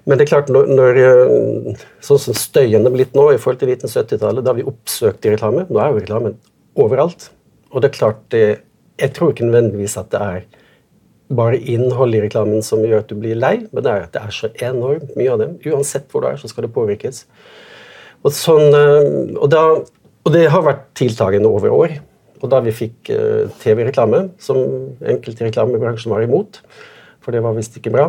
Men 0.05 0.17
det 0.17 0.25
er 0.25 0.31
klart, 0.31 0.49
når, 0.53 0.71
når 0.73 0.99
eh, 1.01 1.83
sånn 2.03 2.21
som 2.21 2.37
støyen 2.37 2.87
er 2.87 2.93
blitt 2.93 3.13
nå 3.17 3.27
i 3.33 3.39
forhold 3.41 3.61
til 3.61 3.73
1970-tallet, 3.75 4.45
da 4.45 4.55
vi 4.57 4.65
oppsøkte 4.65 5.35
reklame 5.35 5.67
Nå 5.69 5.77
er 5.81 5.91
jo 5.91 6.01
reklamen 6.01 6.39
overalt. 6.81 7.29
Og 7.71 7.83
det 7.83 7.91
er 7.91 7.97
klart, 7.99 8.35
jeg 8.35 9.13
tror 9.15 9.31
ikke 9.31 9.47
nødvendigvis 9.47 9.97
at 10.01 10.09
det 10.13 10.21
er 10.25 10.41
bare 11.35 11.59
innholdet 11.59 12.19
i 12.19 12.23
reklamen 12.25 12.63
som 12.65 12.83
gjør 12.83 13.03
at 13.03 13.11
du 13.11 13.17
blir 13.19 13.39
lei, 13.39 13.55
men 13.71 13.85
det 13.85 13.91
er 13.91 14.05
at 14.07 14.13
det 14.15 14.23
er 14.25 14.35
så 14.35 14.51
enormt 14.67 15.13
mye 15.19 15.31
av 15.31 15.41
det. 15.41 15.49
Uansett 15.71 16.07
hvor 16.11 16.23
du 16.23 16.29
er, 16.31 16.39
så 16.39 16.51
skal 16.51 16.67
det 16.67 16.73
påvirkes. 16.75 17.23
Og, 18.21 18.31
sånn, 18.35 18.67
eh, 18.77 19.35
og, 19.37 19.47
da, 19.53 19.65
og 20.25 20.33
det 20.35 20.47
har 20.53 20.65
vært 20.65 20.89
tiltagende 20.99 21.51
over 21.51 21.73
år. 21.75 21.99
Og 22.41 22.49
da 22.49 22.57
vi 22.65 22.73
fikk 22.73 23.11
uh, 23.13 23.51
TV-reklame, 23.61 24.23
som 24.41 24.57
enkelte 25.05 25.45
reklamebransjen 25.45 26.09
var 26.09 26.23
imot, 26.25 26.57
for 27.21 27.35
det 27.35 27.43
var 27.45 27.55
visst 27.57 27.77
ikke 27.77 27.93
bra, 27.93 28.07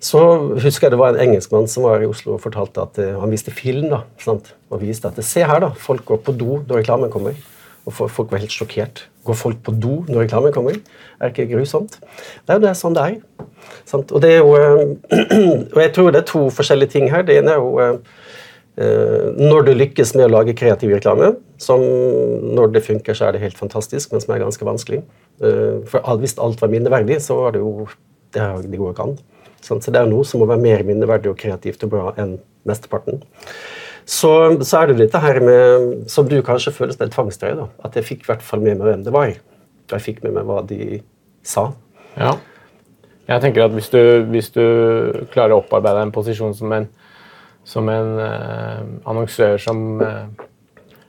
så 0.00 0.22
husker 0.62 0.86
jeg 0.86 0.94
det 0.94 1.00
var 1.00 1.14
en 1.14 1.22
engelskmann 1.26 1.68
som 1.70 1.84
var 1.88 2.02
i 2.02 2.08
Oslo 2.08 2.36
og 2.36 2.42
fortalte 2.44 2.84
at 2.84 3.00
uh, 3.02 3.18
han 3.22 3.32
viste 3.34 3.54
film. 3.54 3.88
da, 3.92 4.02
sant? 4.22 4.54
Og 4.72 4.82
viste 4.82 5.10
at 5.10 5.20
se 5.26 5.44
her, 5.44 5.60
da, 5.64 5.72
folk 5.76 6.06
går 6.08 6.22
på 6.24 6.36
do 6.38 6.62
når 6.62 6.82
reklamen 6.82 7.12
kommer. 7.12 7.36
Og 7.88 7.94
folk 7.96 8.32
var 8.32 8.42
helt 8.42 8.52
sjokkert. 8.52 9.06
Går 9.24 9.36
folk 9.36 9.60
på 9.64 9.72
do 9.72 10.02
når 10.08 10.26
reklamen 10.26 10.52
kommer? 10.52 10.76
Er 11.20 11.32
ikke 11.32 11.48
grusomt? 11.50 11.96
Det 11.98 12.52
er 12.52 12.58
jo 12.58 12.66
det 12.66 12.74
sånn 12.76 12.96
det 12.96 13.04
er. 13.04 13.46
Sant? 13.88 14.12
Og, 14.12 14.20
det 14.24 14.34
er 14.36 14.42
jo, 14.42 14.52
uh, 14.54 15.14
og 15.74 15.80
jeg 15.82 15.94
tror 15.96 16.12
det 16.12 16.22
er 16.22 16.32
to 16.32 16.48
forskjellige 16.52 16.96
ting 16.96 17.08
her. 17.12 17.24
Det 17.26 17.40
ene 17.40 17.56
er 17.56 17.62
jo 17.62 18.04
Eh, 18.78 19.30
når 19.34 19.64
du 19.66 19.72
lykkes 19.74 20.12
med 20.14 20.28
å 20.28 20.30
lage 20.30 20.54
kreativ 20.58 20.92
reklame, 20.94 21.32
som 21.58 21.82
når 21.82 22.76
det 22.76 22.84
funker, 22.86 23.16
så 23.16 23.26
er 23.26 23.34
det 23.34 23.42
helt 23.42 23.58
fantastisk, 23.58 24.12
men 24.12 24.22
som 24.22 24.34
er 24.34 24.44
ganske 24.44 24.68
vanskelig. 24.68 25.00
Eh, 25.42 25.80
for 25.90 26.20
hvis 26.20 26.36
alt 26.38 26.62
var 26.62 26.70
minneverdig, 26.70 27.18
så 27.24 27.40
var 27.40 27.56
det 27.56 27.64
jo 27.64 27.88
Det, 28.34 28.46
det 28.68 28.80
går 28.80 28.94
ikke 28.94 29.08
an. 29.08 29.18
Så 29.64 29.78
det 29.78 29.98
er 30.00 30.08
noe 30.10 30.26
som 30.26 30.42
må 30.42 30.48
være 30.48 30.62
mer 30.62 30.84
minneverdig 30.86 31.32
og 31.32 31.38
kreativt 31.40 31.82
og 31.86 31.92
bra 31.92 32.12
enn 32.20 32.36
mesteparten. 32.68 33.22
Så, 34.08 34.30
så 34.64 34.80
er 34.80 34.90
det 34.90 35.02
dette 35.02 35.20
her 35.20 35.40
med, 35.44 35.88
som 36.08 36.28
du 36.28 36.38
kanskje 36.44 36.72
føler 36.72 36.94
som 36.94 37.04
en 37.04 37.12
tvangstrøye, 37.12 37.56
da. 37.58 37.66
At 37.84 37.98
jeg 37.98 38.06
fikk 38.08 38.22
i 38.24 38.30
hvert 38.30 38.44
fall 38.44 38.62
med 38.64 38.78
meg 38.78 38.88
hvem 38.88 39.02
det 39.04 39.12
var. 39.12 39.34
Og 39.88 39.96
jeg 39.96 40.06
fikk 40.06 40.22
med 40.24 40.38
meg 40.38 40.48
hva 40.48 40.62
de 40.68 41.02
sa. 41.44 41.70
Ja. 42.16 42.36
Jeg 43.28 43.44
tenker 43.44 43.66
at 43.66 43.74
hvis 43.76 43.90
du, 43.92 44.00
hvis 44.32 44.48
du 44.54 44.64
klarer 45.34 45.56
å 45.56 45.60
opparbeide 45.60 46.06
en 46.06 46.14
posisjon 46.14 46.56
som 46.56 46.72
en 46.72 46.88
som 47.68 47.88
en 47.92 48.14
eh, 48.24 48.84
annonsør 49.08 49.58
som 49.60 50.00
eh, 50.00 50.46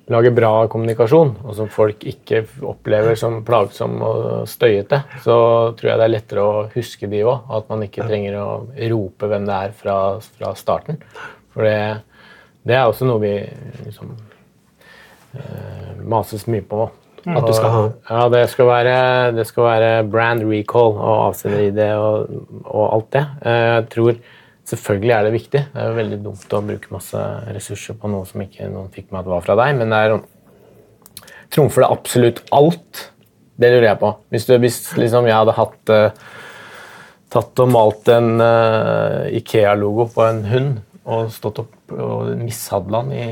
lager 0.10 0.34
bra 0.34 0.52
kommunikasjon, 0.72 1.36
og 1.46 1.56
som 1.58 1.70
folk 1.72 2.04
ikke 2.08 2.42
opplever 2.66 3.18
som 3.20 3.40
plagsom 3.46 4.00
og 4.02 4.48
støyete, 4.50 5.04
så 5.24 5.36
tror 5.78 5.92
jeg 5.92 6.02
det 6.02 6.08
er 6.08 6.14
lettere 6.14 6.46
å 6.46 6.64
huske 6.74 7.10
de 7.12 7.22
òg. 7.26 7.52
At 7.60 7.70
man 7.70 7.86
ikke 7.86 8.08
trenger 8.10 8.40
å 8.42 8.48
rope 8.94 9.30
hvem 9.30 9.46
det 9.50 9.60
er 9.68 9.76
fra, 9.78 9.98
fra 10.40 10.54
starten. 10.58 10.98
For 11.54 11.68
det, 11.68 11.78
det, 12.64 12.78
er 12.78 12.88
også 12.88 13.06
noe 13.10 13.22
vi 13.22 13.36
liksom 13.86 14.16
eh, 15.38 15.94
mases 16.02 16.48
mye 16.50 16.66
på. 16.66 16.90
At 17.28 17.46
du 17.46 17.54
skal 17.54 17.74
ha? 17.74 17.86
Ja, 18.10 18.26
det 18.32 18.44
skal 18.50 18.70
være, 18.70 18.98
det 19.36 19.46
skal 19.50 19.66
være 19.68 19.90
brand 20.10 20.46
recall 20.48 20.96
og 20.96 21.16
avsender-ID 21.30 21.82
og, 22.00 22.38
og, 22.64 22.84
alt 22.88 23.10
det. 23.14 23.26
Eh, 23.44 23.66
jeg 23.76 23.88
tror 23.94 24.22
Selvfølgelig 24.70 25.14
er 25.16 25.24
det 25.26 25.36
viktig. 25.36 25.62
Det 25.74 25.82
er 25.82 25.88
jo 25.90 25.98
veldig 25.98 26.20
dumt 26.26 26.54
å 26.54 26.66
bruke 26.66 26.92
masse 26.94 27.22
ressurser 27.56 27.98
på 27.98 28.12
noe 28.12 28.28
som 28.30 28.44
ikke 28.44 28.68
noen 28.70 28.92
fikk 28.94 29.10
med 29.10 29.24
at 29.24 29.32
var 29.32 29.46
fra 29.46 29.58
deg, 29.60 29.80
men 29.80 29.96
det 29.96 30.04
er 30.06 30.20
Trumfer 31.50 31.82
det 31.82 31.88
absolutt 31.90 32.44
alt? 32.54 33.08
Det 33.58 33.72
lurer 33.74 33.88
jeg 33.88 34.00
på. 34.04 34.12
Hvis, 34.30 34.46
du, 34.46 34.52
hvis 34.62 34.78
liksom 35.00 35.26
jeg 35.26 35.34
hadde 35.34 35.56
hatt 35.58 35.92
uh, 35.92 36.28
tatt 37.34 37.62
og 37.64 37.72
malt 37.74 38.12
en 38.14 38.36
uh, 38.38 39.26
Ikea-logo 39.34 40.06
på 40.14 40.28
en 40.28 40.44
hund 40.52 40.78
og 41.10 41.32
stått 41.34 41.64
opp 41.64 41.94
og 41.96 42.28
mishandla 42.38 43.02
den 43.08 43.16
i, 43.18 43.24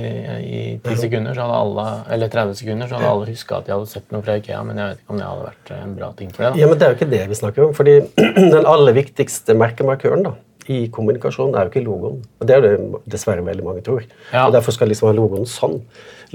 i 0.42 0.62
10 0.82 0.98
sekunder, 1.04 1.38
alle, 1.46 1.86
eller 2.16 2.32
30 2.34 2.58
sekunder, 2.58 2.90
så 2.90 2.98
hadde 2.98 3.12
alle 3.12 3.28
huska 3.30 3.60
at 3.60 3.68
de 3.68 3.76
hadde 3.76 3.90
sett 3.92 4.08
noe 4.14 4.26
fra 4.26 4.40
Ikea, 4.40 4.64
men 4.66 4.82
jeg 4.82 4.96
vet 4.96 5.04
ikke 5.04 5.14
om 5.14 5.20
det 5.22 5.28
hadde 5.28 5.46
vært 5.46 5.72
en 5.76 5.94
bra 6.00 6.10
ting 6.18 6.32
for 6.34 6.42
det. 6.42 6.50
Da. 6.56 6.62
Ja, 6.64 6.70
men 6.72 6.80
Det 6.80 6.88
er 6.88 6.94
jo 6.94 6.98
ikke 6.98 7.10
det 7.12 7.22
vi 7.30 7.38
snakker 7.38 7.68
om. 7.68 7.76
fordi 7.78 7.96
Den 8.56 8.66
aller 8.66 8.98
viktigste 8.98 9.54
merkemarkøren 9.62 10.26
da, 10.26 10.34
i 10.74 10.88
kommunikasjon 10.94 11.56
er 11.56 11.68
jo 11.68 11.74
ikke 11.74 11.86
logoen. 11.86 12.20
Og 12.40 12.48
Det 12.50 12.56
er 12.56 12.66
det 12.66 12.74
dessverre 13.10 13.46
veldig 13.46 13.66
mange 13.66 13.84
tror. 13.86 14.04
Ja. 14.34 14.48
Og 14.48 14.54
Derfor 14.56 14.76
skal 14.76 14.92
liksom 14.92 15.10
ha 15.12 15.16
logoen 15.18 15.48
sånn. 15.50 15.80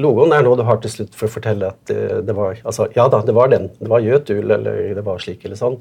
Logoen 0.01 0.33
er 0.33 0.47
noe 0.47 0.57
du 0.57 0.65
har 0.65 0.81
til 0.81 0.95
slutt 0.95 1.15
for 1.19 1.29
å 1.29 1.35
fortelle 1.35 1.73
at 1.75 1.93
eh, 1.93 2.23
det 2.25 2.37
var 2.37 2.57
altså, 2.65 2.89
Ja 2.97 3.09
da, 3.12 3.21
det 3.27 3.37
var 3.37 3.53
den. 3.53 3.69
Det 3.81 3.91
var 3.93 4.05
Jøtul, 4.05 4.49
eller 4.51 4.97
det 4.97 5.05
var 5.05 5.21
slik 5.21 5.45
eller 5.45 5.61
sånn. 5.61 5.79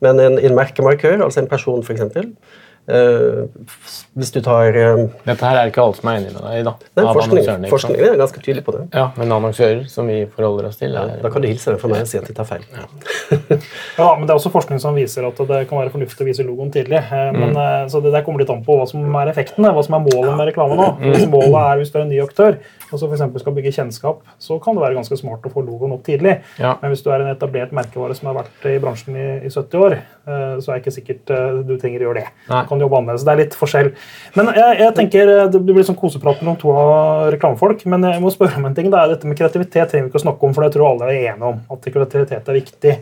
Men 0.00 0.20
en, 0.22 0.40
en 0.40 0.56
merkemarkør, 0.56 1.20
altså 1.26 1.44
en 1.44 1.52
person 1.52 1.84
f.eks., 1.84 2.02
Eh, 2.08 2.69
hvis 2.90 4.32
du 4.34 4.40
tar 4.42 4.74
eh, 4.74 5.02
Dette 5.26 5.46
her 5.46 5.58
er 5.60 5.70
ikke 5.70 5.82
alle 5.84 5.94
som 5.98 6.08
er 6.10 6.16
enig 6.18 6.32
med 6.34 6.42
deg 6.42 6.56
i. 6.58 6.64
da. 6.66 6.72
Nei, 6.98 7.04
forskning, 7.14 7.66
forskningen 7.70 8.06
er 8.08 8.16
ganske 8.18 8.42
tydelig 8.42 8.64
på 8.66 8.74
det. 8.74 8.80
Ja, 8.96 9.04
Men 9.18 9.34
annonsører, 9.36 9.84
som 9.92 10.08
vi 10.10 10.24
forholder 10.34 10.70
oss 10.70 10.80
til, 10.80 10.96
er 10.98 11.20
Da 11.22 11.30
kan 11.30 11.44
du 11.44 11.48
hilse 11.50 11.74
dem 11.74 11.78
fra 11.82 11.92
meg 11.92 12.02
og 12.06 12.10
si 12.10 12.18
at 12.18 12.26
de 12.26 12.36
tar 12.36 12.48
feil. 12.48 12.66
Ja, 14.00 14.08
men 14.16 14.26
Det 14.26 14.32
er 14.32 14.38
også 14.38 14.52
forskning 14.54 14.80
som 14.82 14.98
viser 14.98 15.26
at 15.28 15.38
det 15.50 15.62
kan 15.70 15.80
være 15.82 15.92
fornuftig 15.94 16.24
å 16.24 16.28
vise 16.30 16.46
logoen 16.46 16.72
tidlig. 16.74 16.98
Eh, 17.04 17.30
Men, 17.36 17.54
mm. 17.54 17.90
så 17.92 18.02
Det 18.02 18.14
der 18.14 18.26
kommer 18.26 18.42
litt 18.42 18.50
an 18.52 18.64
på 18.66 18.78
hva 18.80 18.88
som 18.90 19.04
er 19.22 19.30
effekten, 19.32 19.66
hva 19.66 19.84
som 19.86 19.98
er 19.98 20.06
målet 20.08 20.36
med 20.36 20.50
reklame 20.50 20.78
nå. 20.80 20.90
Hvis 21.04 21.28
målet 21.30 21.60
er 21.62 21.80
hvis 21.82 21.92
du 21.92 22.00
er 22.00 22.06
en 22.06 22.14
ny 22.14 22.22
aktør 22.24 22.58
og 22.90 23.00
så 23.00 23.08
eksempel 23.10 23.42
skal 23.42 23.54
bygge 23.56 23.72
kjennskap, 23.76 24.22
så 24.42 24.58
kan 24.62 24.76
det 24.76 24.84
være 24.84 24.98
ganske 24.98 25.18
smart 25.18 25.46
å 25.46 25.52
få 25.52 25.64
logoen 25.66 25.94
opp 25.96 26.04
tidlig. 26.06 26.36
Ja. 26.60 26.74
Men 26.82 26.92
hvis 26.92 27.04
du 27.04 27.10
er 27.12 27.24
en 27.24 27.32
etablert 27.32 27.74
merkevare 27.76 28.16
som 28.18 28.30
har 28.30 28.38
vært 28.42 28.66
i 28.70 28.76
bransjen 28.82 29.16
i, 29.16 29.28
i 29.46 29.52
70 29.52 29.84
år, 29.86 29.96
eh, 29.96 30.54
så 30.60 30.70
er 30.70 30.78
det 30.78 30.82
ikke 30.82 30.96
sikkert 30.96 31.34
eh, 31.36 31.60
du 31.66 31.74
trenger 31.80 32.04
å 32.04 32.08
gjøre 32.08 32.22
det. 32.22 32.34
Nei. 32.50 32.62
Du 32.62 32.72
kan 32.72 32.84
jobbe 32.86 33.00
annerledes. 33.00 33.26
Det 33.26 33.34
er 33.34 33.42
litt 33.42 33.58
forskjell. 33.58 33.92
Men 34.38 34.52
jeg, 34.58 34.78
jeg 34.82 34.96
tenker 35.00 35.34
eh, 35.36 35.44
Det 35.54 35.62
blir 35.66 35.86
sånn 35.86 36.00
koseprat 36.00 36.42
mellom 36.44 36.58
to 36.60 36.72
av 36.74 37.28
reklamefolk, 37.34 37.84
men 37.90 38.08
jeg 38.10 38.22
må 38.24 38.32
spørre 38.34 38.60
om 38.60 38.70
en 38.70 38.78
ting. 38.78 38.90
Det 38.92 39.02
er 39.02 39.14
dette 39.14 39.30
med 39.30 39.38
kreativitet 39.38 39.92
trenger 39.92 40.08
vi 40.08 40.12
ikke 40.12 40.22
å 40.22 40.26
snakke 40.28 40.48
om, 40.48 40.56
for 40.56 40.66
det 40.66 40.74
tror 40.76 40.92
alle 40.92 41.10
er 41.12 41.30
enige 41.34 41.52
om. 41.54 41.62
at 41.70 41.92
kreativitet 41.92 42.50
er 42.50 42.60
viktig. 42.60 42.96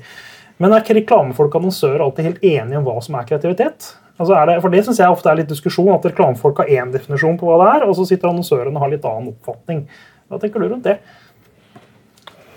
Men 0.59 0.75
er 0.75 0.83
ikke 0.83 0.99
reklamefolk 0.99 1.55
og 1.55 1.63
annonsører 1.63 2.03
alltid 2.03 2.31
helt 2.33 2.45
enige 2.45 2.81
om 2.81 2.87
hva 2.87 2.99
som 3.05 3.17
er 3.19 3.27
kreativitet? 3.29 3.93
Altså 4.19 4.35
det, 4.51 4.59
for 4.65 4.75
Det 4.75 4.83
synes 4.85 4.99
jeg 4.99 5.15
ofte 5.15 5.31
er 5.31 5.41
litt 5.41 5.51
diskusjon, 5.51 5.95
at 5.95 6.07
reklamefolk 6.11 6.65
har 6.65 6.73
én 6.75 6.93
definisjon 6.95 7.39
på 7.39 7.47
hva 7.47 7.59
det 7.63 7.71
er, 7.77 7.87
og 7.87 7.95
så 7.95 8.07
sitter 8.09 8.33
annonsørene 8.33 8.75
og 8.75 8.83
har 8.83 8.93
litt 8.93 9.07
annen 9.07 9.33
oppfatning. 9.33 9.85
Hva 10.29 10.41
tenker 10.43 10.61
du 10.63 10.69
rundt 10.69 10.89
det? 10.89 10.99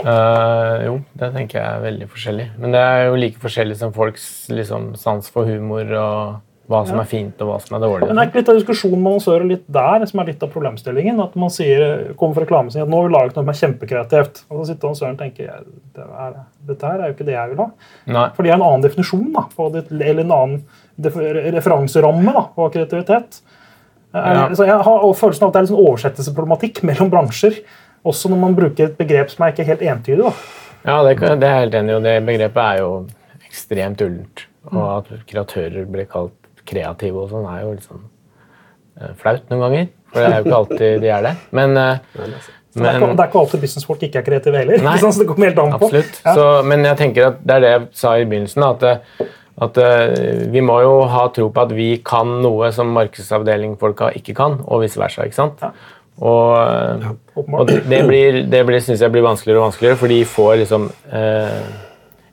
Uh, 0.01 0.82
jo, 0.82 0.94
det 1.13 1.30
tenker 1.36 1.60
jeg 1.60 1.68
er 1.68 1.84
veldig 1.84 2.08
forskjellig. 2.10 2.48
Men 2.58 2.74
det 2.74 2.82
er 2.82 3.03
jo 3.06 3.20
like 3.22 3.41
forskjellig 3.44 3.77
som 3.77 3.94
folks 3.94 4.25
liksom, 4.50 4.96
sans 4.98 5.30
for 5.30 5.46
humor 5.46 5.94
og 6.00 6.39
hva 6.71 6.81
som 6.87 6.95
Ja. 6.97 7.03
er 7.03 7.09
fint 7.11 7.41
og 7.43 7.47
hva 7.51 7.57
som 7.61 7.75
er 7.77 7.81
dårlig. 7.85 8.07
Men 8.07 8.15
det 8.15 8.23
er 8.23 8.29
ikke 8.31 8.39
litt 8.41 8.49
av 8.53 8.57
diskusjonen 8.59 9.01
med 9.03 9.11
annonsører 9.11 9.47
litt 9.49 9.65
der 9.71 10.05
som 10.09 10.19
er 10.21 10.25
litt 10.31 10.43
av 10.43 10.49
problemstillingen. 10.53 11.19
At 11.23 11.35
man 11.35 11.49
sier, 11.53 12.13
kommer 12.19 12.33
fra 12.39 12.45
reklamen 12.45 12.71
sin 12.71 12.81
at 12.81 12.89
nå 12.89 13.01
har 13.01 13.07
vi 13.09 13.13
laget 13.15 13.35
noe 13.35 13.43
som 13.43 13.49
er 13.53 13.59
kjempekreativt. 13.61 14.43
Og 14.49 14.61
så 14.61 14.67
sitter 14.71 14.87
annonsøren 14.89 15.17
og 15.17 15.21
tenker 15.21 15.51
det 15.95 16.05
er, 16.25 16.33
dette 16.67 16.81
her 16.91 16.99
er 17.01 17.07
jo 17.11 17.13
ikke 17.17 17.25
det 17.29 17.35
jeg 17.37 17.49
vil 17.53 17.61
ha. 17.65 17.69
Nei. 18.07 18.29
For 18.35 18.43
de 18.43 18.49
har 18.49 18.57
en 18.57 18.67
annen 18.71 18.81
definisjon, 18.87 19.27
da, 19.33 19.45
på 19.55 19.69
det, 19.73 19.85
eller 19.91 20.23
en 20.23 20.31
annen 20.31 20.63
referanseramme 21.55 22.33
da, 22.33 22.45
på 22.55 22.65
aktivitet. 22.69 23.41
Er- 24.13 24.35
Ja. 24.35 24.47
Så 24.49 24.65
jeg 24.65 24.75
har 24.83 25.13
følelsen 25.15 25.43
av 25.43 25.47
at 25.49 25.53
det 25.53 25.59
er 25.59 25.65
en 25.67 25.71
sånn 25.75 25.85
oversettelsesproblematikk 25.87 26.83
mellom 26.89 27.09
bransjer. 27.09 27.61
Også 28.05 28.29
når 28.29 28.39
man 28.39 28.55
bruker 28.55 28.85
et 28.85 28.97
begrep 28.97 29.29
som 29.29 29.45
er 29.45 29.51
ikke 29.53 29.65
helt 29.65 29.81
entydig. 29.81 30.23
da. 30.23 30.33
Ja, 30.83 31.03
det, 31.03 31.19
det 31.19 31.43
er 31.45 31.61
jeg 31.61 31.69
helt 31.69 31.75
enig 31.75 31.91
i, 31.91 31.95
og 31.95 32.03
det 32.03 32.25
begrepet 32.25 32.57
er 32.65 32.77
jo 32.81 33.07
ekstremt 33.47 34.01
ullent. 34.01 34.45
Og 34.71 34.81
at 34.97 35.25
kreatører 35.29 35.85
blir 35.89 36.05
kalt 36.09 36.40
kreative 36.71 37.25
og 37.25 37.29
sånn, 37.31 37.49
er 37.51 37.65
jo 37.65 37.75
litt 37.75 37.85
sånn 37.87 38.05
uh, 38.05 39.11
flaut 39.19 39.43
noen 39.51 39.65
ganger. 39.65 39.91
For 40.11 40.23
det 40.23 40.31
er 40.31 40.39
jo 40.39 40.47
ikke 40.47 40.57
alltid 40.61 41.03
de 41.03 41.11
er 41.11 41.27
det. 41.27 41.35
Men, 41.59 41.77
uh, 41.81 42.23
Så 42.71 42.79
det, 42.79 42.87
er 42.87 42.97
ikke, 42.97 43.07
men 43.07 43.19
det 43.19 43.25
er 43.25 43.31
ikke 43.31 43.43
alltid 43.43 43.65
businessfolk 43.65 44.07
ikke 44.07 44.21
er 44.21 44.27
kreative 44.27 44.63
heller. 44.63 44.83
Nei, 44.87 44.95
så 45.03 45.11
det 45.19 45.29
kommer 45.29 45.51
helt 45.51 45.61
an 45.63 45.75
på. 45.75 45.91
Absolutt. 45.91 46.19
Ja. 46.25 46.35
Så, 46.37 46.49
men 46.71 46.87
jeg 46.87 46.99
tenker 47.03 47.29
at 47.31 47.45
det 47.45 47.57
er 47.57 47.65
det 47.65 47.71
jeg 47.75 47.87
sa 48.03 48.17
i 48.17 48.27
begynnelsen. 48.27 48.67
At, 48.67 48.85
eh, 48.87 49.31
at 49.61 49.79
uh, 49.83 50.45
vi 50.53 50.63
må 50.65 50.81
jo 50.83 50.93
ha 51.11 51.25
tro 51.35 51.49
på 51.53 51.65
at 51.67 51.73
vi 51.77 51.89
kan 52.07 52.37
noe 52.43 52.71
som 52.75 52.93
markedsavdelingfolka 52.95 54.13
ikke 54.19 54.37
kan, 54.37 54.61
og 54.65 54.85
vice 54.85 55.01
versa. 55.01 55.27
ikke 55.27 55.41
sant? 55.41 55.63
Ja. 55.63 55.73
Og, 56.21 56.53
og 57.47 57.67
det, 57.67 57.79
det, 57.89 58.01
blir, 58.05 58.43
det 58.51 58.65
blir, 58.67 58.81
synes 58.83 59.01
jeg 59.01 59.13
blir 59.13 59.23
vanskeligere 59.25 59.61
og 59.61 59.71
vanskeligere, 59.71 59.97
for 59.97 60.11
de 60.11 60.19
får 60.27 60.51
liksom 60.61 60.89
eh, 61.17 61.71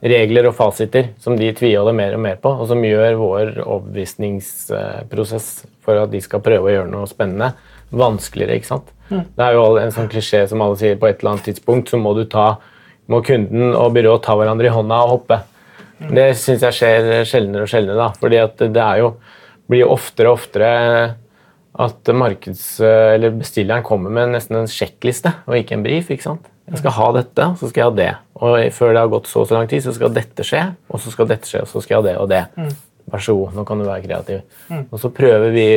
regler 0.05 0.47
og 0.47 0.55
fasiter 0.55 1.11
som 1.19 1.37
de 1.39 1.49
tviholder 1.57 1.97
mer 1.97 2.15
og 2.15 2.23
mer 2.23 2.39
på, 2.43 2.53
og 2.53 2.69
som 2.71 2.85
gjør 2.85 3.19
vår 3.19 3.53
overbevisningsprosess 3.65 5.49
for 5.85 5.99
at 6.05 6.13
de 6.13 6.21
skal 6.23 6.43
prøve 6.45 6.69
å 6.69 6.75
gjøre 6.77 6.93
noe 6.93 7.09
spennende, 7.11 7.53
vanskeligere. 7.91 8.59
ikke 8.59 8.71
sant? 8.71 8.93
Det 9.09 9.45
er 9.45 9.57
jo 9.57 9.65
en 9.81 9.95
sånn 9.95 10.11
klisjé 10.13 10.45
som 10.51 10.63
alle 10.63 10.79
sier, 10.79 10.99
på 11.01 11.09
et 11.09 11.23
eller 11.23 11.35
annet 11.37 11.49
tidspunkt 11.51 11.91
så 11.91 12.01
må 12.01 12.13
du 12.19 12.27
ta, 12.31 12.59
må 13.09 13.23
kunden 13.25 13.73
og 13.73 13.95
byrået 13.97 14.27
ta 14.27 14.37
hverandre 14.39 14.69
i 14.69 14.75
hånda 14.75 15.01
og 15.07 15.15
hoppe. 15.17 15.41
Det 15.99 16.29
syns 16.39 16.63
jeg 16.63 16.77
skjer 16.77 17.09
sjeldnere 17.27 17.65
og 17.65 17.73
sjeldnere, 17.73 17.99
da, 17.99 18.11
fordi 18.21 18.39
at 18.43 18.61
det 18.61 18.85
er 18.85 19.01
jo, 19.03 19.15
blir 19.69 19.91
oftere 19.91 20.31
og 20.31 20.39
oftere 20.39 20.71
at 21.79 22.11
markeds, 22.15 22.63
eller 22.85 23.35
bestilleren 23.39 23.85
kommer 23.87 24.13
med 24.15 24.33
nesten 24.35 24.61
en 24.61 24.71
sjekkliste 24.71 25.33
og 25.47 25.59
ikke 25.59 25.77
en 25.77 25.85
brief. 25.85 26.11
ikke 26.11 26.27
sant? 26.27 26.47
Jeg 26.69 26.83
skal 26.83 26.95
ha 26.99 27.07
dette, 27.17 27.45
så 27.61 27.69
skal 27.71 27.81
jeg 27.81 27.89
ha 27.91 27.97
det. 27.97 28.11
Og 28.39 28.59
før 28.77 28.93
det 28.93 29.01
har 29.01 29.13
gått 29.13 29.29
så 29.31 29.43
og 29.43 29.49
så 29.49 29.57
lang 29.57 29.69
tid, 29.71 29.83
så 29.85 29.95
skal 29.97 30.13
dette 30.15 30.45
skje, 30.47 30.63
og 30.93 31.01
så 31.01 31.13
skal 31.15 31.29
dette 31.31 31.49
skje, 31.49 31.63
og 31.65 31.71
så 31.71 31.81
skal 31.85 31.97
jeg 31.97 32.03
ha 32.03 32.07
det 32.09 32.17
og 32.21 32.29
det. 32.33 32.43
Vær 33.09 33.25
så 33.25 33.35
god, 33.39 33.55
nå 33.57 33.65
kan 33.65 33.81
du 33.81 33.87
være 33.89 34.05
kreativ. 34.05 34.43
Og 34.93 34.99
så 35.01 35.11
prøver 35.15 35.55
vi, 35.55 35.69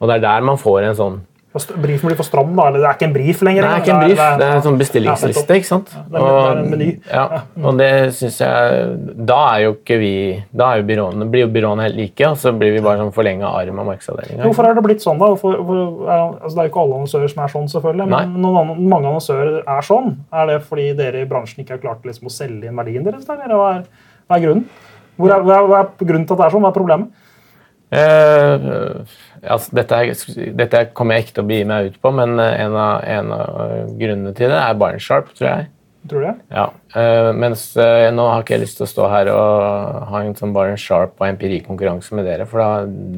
og 0.00 0.08
det 0.08 0.16
er 0.16 0.24
der 0.24 0.46
man 0.48 0.60
får 0.60 0.86
en 0.88 0.96
sånn 0.96 1.18
Brifen 1.50 2.06
blir 2.06 2.14
for 2.14 2.22
stram, 2.22 2.52
da. 2.54 2.68
Eller 2.68 2.78
det 2.78 2.86
er 2.86 2.94
ikke 2.94 3.06
en 3.08 3.12
brief 3.16 3.40
lenger. 3.42 3.64
det 3.64 3.70
er 3.70 3.80
ikke 3.82 3.90
en 3.90 4.02
brief, 4.04 4.20
det 4.38 4.46
er 4.46 4.52
en 4.54 4.62
sånn 4.62 4.76
bestillingsliste. 4.78 5.54
Ikke 5.58 5.66
sant? 5.66 5.88
det 5.90 6.20
er- 6.20 6.22
det 6.22 6.44
er 6.46 6.58
en 6.60 6.70
meny. 6.70 6.86
ja, 7.10 7.24
og 7.64 7.78
det 7.80 7.88
synes 8.14 8.36
jeg 8.38 9.16
Da 9.26 9.38
er 9.56 9.64
jo 9.64 9.72
ikke 9.74 9.98
vi 9.98 10.44
Da 10.54 10.68
er 10.70 10.76
jo 10.78 10.86
byråene, 10.86 11.26
blir 11.30 11.40
jo 11.42 11.48
byråene 11.48 11.82
helt 11.82 11.96
like, 11.96 12.20
og 12.28 12.36
så 12.36 12.52
blir 12.56 12.70
vi 12.76 12.80
bare 12.80 12.98
sånn 12.98 13.12
forlenga 13.12 13.50
arm 13.50 13.78
av 13.80 13.86
markedsavdelinga. 13.86 14.44
Hvorfor 14.46 14.68
er 14.70 14.74
det 14.74 14.84
blitt 14.84 15.02
sånn, 15.02 15.18
da? 15.18 15.26
Hvor, 15.34 15.54
er, 15.56 16.38
altså, 16.38 16.54
det 16.54 16.58
er 16.62 16.68
jo 16.68 16.70
ikke 16.70 16.82
alle 16.84 16.94
annonsører 17.00 17.30
som 17.34 17.42
er 17.42 17.48
sånn, 17.48 17.68
selvfølgelig, 17.74 18.08
men 18.08 18.40
noen, 18.40 18.88
mange 18.88 19.06
annonsører 19.10 19.62
er 19.66 19.82
sånn. 19.82 20.16
Er 20.32 20.46
det 20.46 20.62
fordi 20.62 20.92
dere 20.96 21.22
i 21.22 21.26
bransjen 21.26 21.64
ikke 21.64 21.70
har 21.70 21.78
klart 21.82 22.04
liksom, 22.06 22.26
å 22.26 22.30
selge 22.30 22.68
inn 22.70 22.76
verdien 22.76 23.02
deres? 23.02 23.26
Eller 23.28 23.56
hva 23.58 23.74
er, 23.74 23.82
hva 24.30 24.36
er 24.38 24.46
grunnen? 24.46 24.64
Hvor 25.18 25.30
er, 25.34 25.40
er, 25.42 25.66
hva 25.66 25.80
er 25.82 26.06
grunnen 26.06 26.26
til 26.28 26.34
at 26.34 26.38
det 26.38 26.46
er 26.46 26.50
sånn? 26.54 26.62
Hva 26.62 26.70
er 26.70 26.78
problemet? 26.78 27.10
Eh, 27.90 28.70
altså, 29.42 29.74
dette, 29.74 29.98
er, 29.98 30.54
dette 30.58 30.84
kommer 30.94 31.18
jeg 31.18 31.26
ikke 31.26 31.36
til 31.40 31.44
å 31.44 31.50
begi 31.50 31.66
meg 31.68 31.90
ut 31.90 32.00
på, 32.02 32.14
men 32.14 32.38
eh, 32.38 32.62
en 32.64 32.78
av, 32.78 33.02
en 33.02 33.34
av 33.34 33.92
grunnene 33.98 34.34
til 34.38 34.52
det 34.52 34.62
er 34.62 34.80
Barn 34.80 35.02
Sharp, 35.02 35.32
tror 35.34 35.48
jeg. 35.50 35.68
Tror 36.08 36.22
du 36.22 36.26
det? 36.30 36.34
Ja, 36.48 36.62
eh, 36.96 37.26
mens 37.36 37.66
eh, 37.76 38.06
Nå 38.16 38.24
har 38.30 38.40
ikke 38.40 38.54
jeg 38.54 38.62
lyst 38.62 38.78
til 38.78 38.86
å 38.86 38.88
stå 38.88 39.08
her 39.12 39.28
og 39.34 40.06
ha 40.08 40.22
en 40.24 40.32
sånn 40.38 40.54
Barn 40.56 40.78
Sharp 40.80 41.18
og 41.20 41.26
empirikonkurranse 41.26 42.16
med 42.16 42.24
dere, 42.24 42.46
for 42.48 42.62
da, 42.62 42.68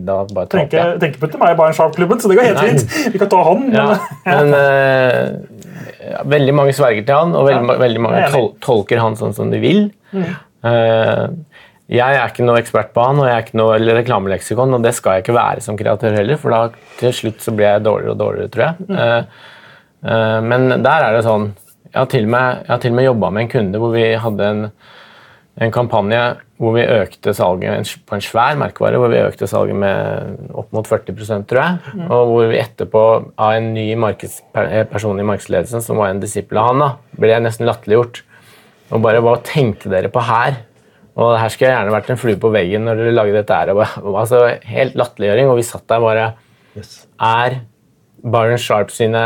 da 0.09 0.17
bare 0.27 0.51
taper 0.51 0.79
jeg. 0.81 0.97
tenker 1.05 1.21
ikke 1.21 1.31
til 1.37 1.43
meg 1.45 1.55
i 1.55 1.59
Bayern 1.61 1.77
Sharp-klubben, 1.79 2.23
så 2.23 2.33
det 2.33 2.41
går 2.41 2.49
helt 2.51 2.65
fint. 2.65 2.97
Vi 3.15 3.21
kan 3.23 3.31
ta 3.31 3.43
han. 3.47 3.69
Men, 3.69 3.77
Ja, 3.79 4.41
men 4.41 4.57
eh, 4.63 6.09
ja, 6.11 6.25
veldig 6.35 6.57
mange 6.59 6.75
sverger 6.75 7.07
til 7.07 7.21
han, 7.21 7.37
og 7.39 7.47
veldig, 7.53 7.79
veldig 7.85 8.03
mange 8.03 8.25
tol 8.35 8.51
tolker 8.65 9.03
han 9.05 9.19
sånn 9.21 9.37
som 9.37 9.53
de 9.55 9.63
vil. 9.63 9.85
Eh, 10.67 11.25
jeg 11.91 12.17
er 12.17 12.31
ikke 12.31 12.45
noe 12.47 12.61
ekspert 12.63 12.93
på 12.95 13.05
han, 13.05 13.19
og 13.21 13.27
jeg 13.27 13.35
er 13.35 13.45
ikke 13.45 13.59
noe 13.59 13.97
reklameleksikon, 13.99 14.77
og 14.77 14.85
det 14.85 14.95
skal 14.97 15.19
jeg 15.19 15.25
ikke 15.25 15.35
være 15.37 15.65
som 15.65 15.79
kreatør 15.79 16.15
heller, 16.21 16.39
for 16.41 16.55
da 16.55 16.61
til 17.01 17.15
slutt 17.17 17.43
så 17.43 17.55
blir 17.57 17.69
jeg 17.69 17.85
dårligere 17.85 18.15
og 18.15 18.21
dårligere, 18.21 18.53
tror 18.55 18.65
jeg. 18.69 18.87
Mm. 18.87 18.95
Uh, 19.03 19.51
uh, 20.07 20.39
men 20.47 20.69
der 20.85 21.09
er 21.09 21.17
det 21.17 21.27
sånn 21.27 21.53
Jeg 21.93 21.99
har 21.99 22.09
til 22.09 22.25
og 22.25 22.33
med, 22.33 22.71
til 22.81 22.95
og 22.95 22.97
med 22.97 23.05
jobba 23.05 23.29
med 23.31 23.43
en 23.43 23.53
kunde 23.53 23.81
hvor 23.83 23.91
vi 23.93 24.07
hadde 24.17 24.47
en, 24.49 24.63
en 25.61 25.75
kampanje 25.75 26.23
hvor 26.63 26.73
vi 26.79 26.87
økte 26.87 27.35
salget 27.37 27.93
på 28.09 28.17
en 28.17 28.25
svær 28.25 28.57
merkevare 28.57 28.97
hvor 29.03 29.11
vi 29.13 29.21
økte 29.21 29.49
salget 29.51 29.77
med 29.77 30.49
opp 30.57 30.71
mot 30.73 30.89
40 30.89 31.45
tror 31.51 31.61
jeg. 31.61 31.95
Og 32.07 32.31
hvor 32.31 32.49
vi 32.49 32.61
etterpå, 32.63 33.03
av 33.37 33.57
en 33.59 33.73
ny 33.75 33.89
markeds, 33.99 34.39
person 34.55 35.21
i 35.21 35.27
markedsledelsen, 35.27 35.85
som 35.85 36.01
var 36.01 36.15
en 36.15 36.23
disippel 36.23 36.63
av 36.63 36.71
han, 36.71 36.85
da, 36.87 36.91
ble 37.19 37.35
jeg 37.35 37.45
nesten 37.45 37.69
latterliggjort. 37.69 38.23
Og 38.95 39.03
bare 39.05 39.21
hva 39.25 39.37
tenkte 39.45 39.93
dere 39.93 40.09
på 40.13 40.23
her? 40.25 40.63
Og 41.21 41.35
her 41.37 41.51
skulle 41.53 41.69
jeg 41.69 41.77
gjerne 41.77 41.93
vært 41.93 42.11
en 42.15 42.21
flue 42.23 42.39
på 42.41 42.53
veggen 42.55 42.87
når 42.89 43.03
dere 43.03 43.17
lagde 43.19 43.35
dette 43.37 43.59
her. 43.59 43.75
Bare, 43.77 44.05
altså, 44.23 44.45
helt 44.65 44.95
latterliggjøring, 44.97 45.51
og 45.53 45.59
vi 45.61 45.67
satt 45.69 45.85
der 45.93 46.01
bare 46.01 46.31
Yes. 46.73 47.03
Er 47.21 47.59
Byron 48.25 48.57
Sharp 48.57 48.89
sine, 48.95 49.21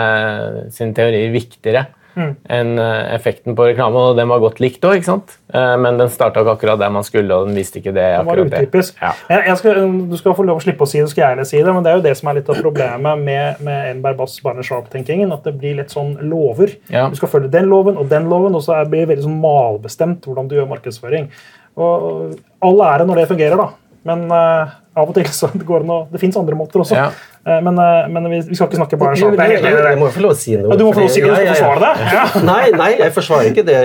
sine 0.75 0.97
teorier 0.97 1.31
viktigere 1.31 1.85
enn 2.17 2.79
eh, 2.81 3.11
effekten 3.15 3.55
på 3.55 3.67
reklame? 3.69 4.01
Og 4.09 4.17
den 4.19 4.27
var 4.33 4.41
godt 4.43 4.59
likt 4.65 4.83
òg, 4.89 4.97
ikke 4.99 5.07
sant? 5.11 5.35
Eh, 5.55 5.75
men 5.79 5.99
den 6.01 6.09
starta 6.11 6.41
ikke 6.43 6.55
akkurat 6.57 6.81
der 6.81 6.91
man 6.91 7.05
skulle, 7.07 7.29
og 7.37 7.47
den 7.51 7.59
visste 7.61 7.79
ikke 7.79 7.93
det. 7.93 8.03
Det 8.03 8.25
var 8.25 8.33
akkurat 8.33 8.51
det. 8.57 8.63
utypisk. 8.65 8.97
Ja. 9.05 9.55
Skal, 9.61 9.79
du 10.11 10.17
skal 10.19 10.35
få 10.39 10.47
lov 10.49 10.59
å 10.59 10.65
slippe 10.65 10.83
å 10.83 10.91
si 10.91 10.99
det, 11.03 11.11
skal 11.13 11.23
jeg 11.23 11.35
gjerne 11.37 11.45
si 11.53 11.61
det, 11.61 11.75
men 11.77 11.85
det 11.87 11.93
er 11.93 12.01
jo 12.01 12.05
det 12.09 12.15
som 12.19 12.31
er 12.33 12.39
litt 12.41 12.49
av 12.51 12.59
problemet 12.65 13.23
med, 13.29 13.61
med 13.69 13.91
Enberg 13.93 14.19
Bass 14.25 14.39
Byron 14.43 14.67
Sharp-tenkingen. 14.67 15.35
At 15.37 15.45
det 15.47 15.55
blir 15.61 15.77
litt 15.79 15.93
sånn 15.95 16.17
lover. 16.27 16.73
Ja. 16.91 17.05
Du 17.13 17.21
skal 17.21 17.31
følge 17.37 17.53
den 17.53 17.69
loven 17.71 18.01
og 18.01 18.09
den 18.11 18.27
loven, 18.33 18.57
og 18.59 18.65
så 18.67 18.75
er- 18.81 18.89
blir 18.91 19.05
det 19.05 19.13
veldig 19.13 19.29
sånn 19.29 19.39
malbestemt 19.45 20.27
hvordan 20.27 20.49
du 20.51 20.57
gjør 20.59 20.73
markedsføring. 20.73 21.29
Og 21.77 22.37
all 22.65 22.83
ære 22.89 23.07
når 23.09 23.23
det 23.23 23.29
fungerer, 23.33 23.61
da. 23.61 23.69
Men 24.07 24.27
uh, 24.31 24.75
av 24.97 25.09
og 25.11 25.17
til 25.17 25.27
så 25.41 25.49
går 25.51 25.83
det 25.83 25.89
noe 25.89 26.05
Det 26.13 26.21
fins 26.23 26.37
andre 26.39 26.59
måter 26.59 26.83
også. 26.83 26.99
Ja. 26.99 27.09
Uh, 27.47 27.59
men, 27.67 27.79
uh, 27.79 28.07
men 28.13 28.29
vi, 28.33 28.43
vi 28.51 28.59
skal 28.59 28.71
ikke 28.71 28.81
snakke 28.81 29.01
bare 29.01 29.19
sånn. 29.21 29.35
Jeg 29.39 29.59
jeg, 29.59 29.81
jeg 29.91 30.01
må 30.01 30.11
jo 30.11 30.15
få 30.17 30.27
lov 30.27 30.37
å 30.37 30.39
si 30.41 30.55
noe. 30.57 30.71
Ja, 30.73 30.79
du 30.79 30.85
må 30.87 30.93
få 30.95 31.05
lov 31.05 31.11
å 31.11 31.15
si 31.15 31.25
noe, 31.25 31.33
du 31.33 31.37
skal 31.37 31.47
ja, 31.47 31.49
ja, 31.49 31.57
ja. 31.57 31.57
forsvare 31.57 31.83
det. 31.83 32.13
Ja. 32.17 32.27
Nei, 32.53 32.67
nei, 32.77 32.91
jeg 33.03 33.17
forsvarer 33.17 33.51
ikke 33.53 33.67
det 33.67 33.81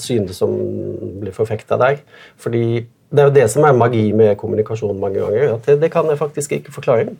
synet 0.00 0.36
som 0.36 0.56
blir 1.20 1.36
forfekta 1.36 1.78
der. 1.80 2.00
Fordi 2.40 2.64
det 3.10 3.22
er 3.22 3.28
jo 3.28 3.34
det 3.34 3.46
som 3.50 3.66
er 3.66 3.74
magi 3.74 4.04
med 4.16 4.36
kommunikasjon 4.40 4.98
mange 5.00 5.18
ganger. 5.20 5.56
at 5.56 5.66
Det, 5.66 5.80
det 5.82 5.92
kan 5.92 6.08
jeg 6.08 6.18
faktisk 6.20 6.56
ikke 6.60 6.74
forklare. 6.74 7.14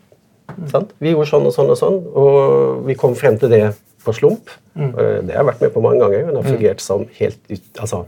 Sant? 0.71 0.91
Vi 0.99 1.13
gjorde 1.13 1.29
sånn 1.29 1.47
og 1.47 1.53
sånn 1.55 1.71
og 1.71 1.79
sånn, 1.79 1.97
og 2.17 2.85
vi 2.87 2.95
kom 2.99 3.15
frem 3.15 3.37
til 3.39 3.51
det 3.51 3.65
på 4.03 4.13
slump. 4.15 4.51
Eh, 4.75 4.91
Det 4.95 5.35
har 5.35 5.43
jeg 5.43 5.49
vært 5.51 5.61
med 5.61 5.73
på 5.73 5.83
mange 5.83 6.01
ganger, 6.03 6.25
men 6.25 6.35
det 6.35 6.43
har 6.43 6.51
fungert 6.55 6.83
som 6.83 7.05
helt 7.19 7.39
ut, 7.49 7.67
altså, 7.79 8.05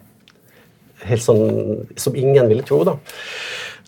helt 1.09 1.23
sånn 1.23 1.83
som 1.99 2.15
ingen 2.15 2.49
ville 2.51 2.65
tro. 2.67 2.83
da. 2.87 2.97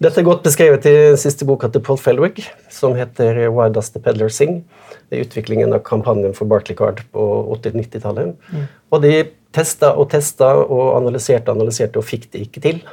Dette 0.03 0.19
er 0.19 0.27
godt 0.27 0.43
beskrevet 0.43 0.85
i 0.89 0.91
den 0.91 1.19
siste 1.19 1.47
boka 1.47 1.69
til 1.71 1.83
Paul 1.83 1.99
Felwig, 2.01 2.41
som 2.73 2.97
heter 2.99 3.45
Why 3.47 3.69
Does 3.71 3.93
the 3.93 4.01
Peddler 4.03 4.31
Sing? 4.33 4.65
Det 5.07 5.15
er 5.15 5.23
utviklingen 5.23 5.71
av 5.75 5.85
kampanjen 5.87 6.35
for 6.35 6.49
Barclaycard 6.51 6.99
på 7.15 7.23
80-90-tallet. 7.55 8.35
Mm. 8.51 8.65
Og 8.91 9.05
de 9.05 9.13
testa 9.55 9.93
og 9.95 10.09
testa 10.11 10.51
og 10.65 10.97
analyserte 10.97 11.47
og 11.47 11.61
analyserte 11.61 12.01
og 12.01 12.07
fikk 12.07 12.27
det 12.33 12.43
ikke 12.49 12.63
til. 12.65 12.83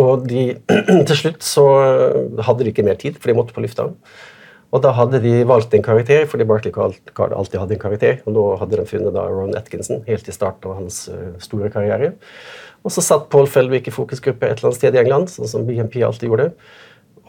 Og 0.00 0.26
de, 0.28 0.50
til 1.08 1.16
slutt 1.16 1.46
så 1.46 1.64
hadde 2.44 2.66
de 2.66 2.74
ikke 2.74 2.84
mer 2.84 3.00
tid, 3.00 3.16
for 3.16 3.32
de 3.32 3.38
måtte 3.38 3.56
på 3.56 3.64
lufta. 3.64 3.88
Og 4.74 4.82
da 4.82 4.90
hadde 4.96 5.20
de 5.22 5.44
valgt 5.46 5.74
en 5.76 5.84
karakter, 5.86 6.26
fordi 6.26 6.46
Barclaycard 6.50 7.32
alltid 7.32 7.60
hadde 7.62 7.76
en 7.76 7.82
karakter. 7.82 8.20
Og 8.26 8.34
nå 8.34 8.44
hadde 8.58 8.80
de 8.80 8.86
funnet 8.90 9.14
da 9.14 9.28
Ron 9.30 9.54
Atkinson 9.56 10.02
helt 10.08 10.28
i 10.28 10.34
starten 10.34 10.72
av 10.72 10.80
hans 10.80 11.04
eh, 11.08 11.36
store 11.42 11.70
karriere. 11.70 12.10
Og 12.84 12.92
så 12.92 13.04
satt 13.04 13.30
Paul 13.32 13.48
Felwick 13.48 13.88
i 13.88 13.94
fokusgruppe 13.94 14.46
et 14.46 14.58
eller 14.58 14.70
annet 14.70 14.80
sted 14.80 14.96
i 14.96 15.00
England, 15.00 15.32
sånn 15.32 15.48
som 15.48 15.64
BNP 15.66 16.02
alltid 16.04 16.28
gjorde, 16.28 16.50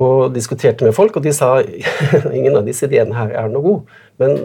og 0.03 0.33
diskuterte 0.35 0.83
med 0.83 0.95
folk, 0.97 1.15
og 1.15 1.23
de 1.23 1.31
sa 1.35 1.57
ingen 2.37 2.57
av 2.59 2.67
disse 2.67 2.87
ideene 2.89 3.15
her 3.15 3.31
er 3.31 3.51
noe 3.51 3.63
god, 3.63 3.93
men 4.21 4.35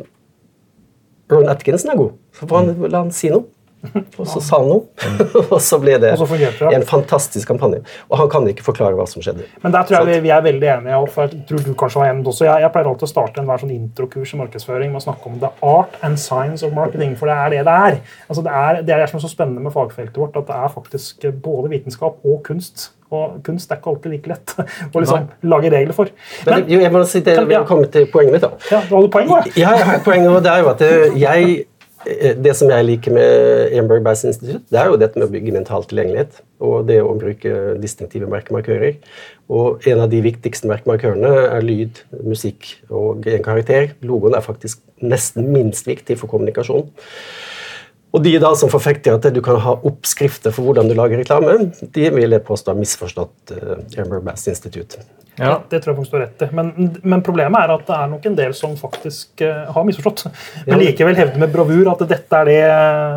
Ron 1.30 1.50
Atkinson 1.50 1.92
er 1.92 1.98
god, 1.98 2.14
så 2.34 2.46
får 2.46 2.62
han, 2.62 2.86
la 2.90 3.02
han 3.04 3.12
si 3.14 3.30
noe. 3.32 3.46
Og 4.20 4.26
så 4.28 4.40
sa 4.44 4.58
han 4.60 4.68
noe, 4.68 4.82
og 5.54 5.60
så 5.64 5.78
ble 5.80 5.96
det 6.02 6.10
en 6.12 6.84
fantastisk 6.86 7.48
kampanje. 7.48 7.80
Og 8.10 8.18
han 8.20 8.28
kan 8.32 8.48
ikke 8.50 8.64
forklare 8.66 8.98
hva 8.98 9.06
som 9.08 9.24
skjedde. 9.24 9.46
Men 9.62 9.74
der 9.74 9.88
tror 9.88 10.04
jeg 10.04 10.10
vi, 10.10 10.28
vi 10.28 10.34
er 10.34 10.44
veldig 10.44 10.70
enige. 10.74 11.00
for 11.14 11.30
Jeg 11.30 11.46
tror 11.48 11.64
du 11.64 11.72
kanskje 11.80 12.02
var 12.02 12.12
enig 12.12 12.28
også. 12.28 12.44
Jeg, 12.48 12.66
jeg 12.66 12.74
pleier 12.74 12.92
alltid 12.92 13.08
å 13.08 13.10
starte 13.14 13.42
enhver 13.42 13.64
sånn 13.64 13.74
introkurs 13.74 14.34
i 14.36 14.40
markedsføring 14.42 14.92
med 14.92 15.00
å 15.00 15.04
snakke 15.08 15.32
om 15.32 15.40
the 15.40 15.52
art 15.64 15.96
and 16.06 16.20
science 16.20 16.66
of 16.66 16.76
marketing, 16.76 17.16
for 17.16 17.30
det 17.32 17.38
er 17.40 17.56
det 17.56 17.64
det 17.70 17.80
er. 17.88 18.00
Altså 18.28 18.44
det, 18.46 18.54
er 18.62 18.80
det 18.84 18.96
er 18.96 19.04
det 19.04 19.10
som 19.12 19.20
er 19.20 19.26
så 19.26 19.32
spennende 19.32 19.64
med 19.64 19.74
fagfeltet 19.74 20.20
vårt, 20.20 20.36
at 20.36 20.48
det 20.50 20.60
er 20.60 20.72
faktisk 20.76 21.28
både 21.40 21.72
vitenskap 21.72 22.20
og 22.20 22.40
kunst. 22.46 22.90
Og 23.10 23.40
kunst 23.42 23.72
er 23.72 23.80
ikke 23.80 23.90
alltid 23.90 24.12
like 24.12 24.30
lett 24.30 24.52
å 24.94 25.00
liksom 25.02 25.32
lage 25.50 25.72
regler 25.72 25.96
for. 25.96 26.12
Men, 26.44 26.52
Men 26.52 26.70
jo, 26.70 26.84
jeg 26.84 26.94
må 26.94 27.02
si 27.10 27.24
det, 27.26 27.34
vi 27.48 27.56
har 27.56 27.66
kommet 27.66 27.90
til 27.96 28.06
poenget 28.12 28.36
mitt. 28.36 28.44
da. 28.44 28.52
Ja, 28.70 28.84
du 28.86 28.94
hadde 28.98 29.10
poeng, 29.16 29.32
da. 29.32 29.40
Ja, 29.56 29.74
jeg 29.80 29.88
har 29.88 30.04
poenget, 30.04 30.28
poeng, 30.28 30.36
og 30.36 30.44
det 30.44 30.52
er 30.52 30.62
jo 30.62 30.70
at 30.74 30.86
jeg 31.24 31.50
Eh, 31.50 31.66
det 32.04 32.52
som 32.56 32.70
jeg 32.72 32.86
liker 32.86 33.12
med 33.12 33.74
Emberg 33.76 34.04
Bass 34.04 34.22
Institute, 34.24 34.62
det 34.72 34.78
er 34.80 34.88
jo 34.88 34.98
dette 35.00 35.20
med 35.20 35.28
å 35.28 35.32
bygge 35.34 35.52
mental 35.52 35.84
tilgjengelighet. 35.88 36.40
Og 36.64 36.86
det 36.88 36.98
å 37.04 37.12
bruke 37.18 37.76
distinktive 37.80 38.28
merkemarkører. 38.30 38.96
Og 39.52 39.84
en 39.90 40.00
av 40.04 40.08
de 40.12 40.22
viktigste 40.24 40.68
merkemarkørene 40.70 41.32
er 41.50 41.66
lyd, 41.66 42.00
musikk 42.24 42.72
og 42.88 43.28
en 43.28 43.44
karakter. 43.44 43.92
Logoen 44.06 44.36
er 44.36 44.44
faktisk 44.44 44.80
nesten 45.04 45.52
minst 45.52 45.88
viktig 45.88 46.16
for 46.20 46.32
kommunikasjon. 46.32 46.88
Og 48.10 48.24
de 48.24 48.34
da 48.42 48.50
som 48.58 48.70
forfekter 48.72 49.14
at 49.14 49.28
du 49.34 49.40
kan 49.44 49.60
ha 49.62 49.76
oppskrifter 49.86 50.54
for 50.54 50.66
hvordan 50.66 50.90
du 50.90 50.96
lager 50.98 51.20
reklame, 51.22 51.70
de 51.80 52.10
vil 52.16 52.36
jeg 52.36 52.46
påstå 52.46 52.74
har 52.74 52.80
misforstått 52.80 53.54
uh, 53.54 54.02
Amber 54.02 54.22
Bass 54.24 54.48
Institute. 54.50 55.04
Ja. 55.40 55.54
Det 55.70 55.78
tror 55.80 55.94
jeg 55.94 55.96
faktisk 55.96 56.12
du 56.12 56.16
har 56.18 56.24
rett 56.26 56.42
i. 56.44 56.48
Men, 56.56 56.70
men, 57.00 57.22
problemet 57.24 57.62
er 57.62 57.72
at 57.72 57.86
det 57.88 57.96
er 57.96 58.08
nok 58.10 58.26
en 58.28 58.36
del 58.36 58.52
som 58.56 58.74
faktisk 58.76 59.44
uh, 59.46 59.70
har 59.72 59.86
misforstått. 59.88 60.26
Men 60.66 60.82
likevel 60.82 61.16
hevder 61.16 61.40
med 61.40 61.52
bravur 61.54 61.88
at 61.92 62.02
dette 62.10 62.40
er 62.40 62.50
det 62.50 62.58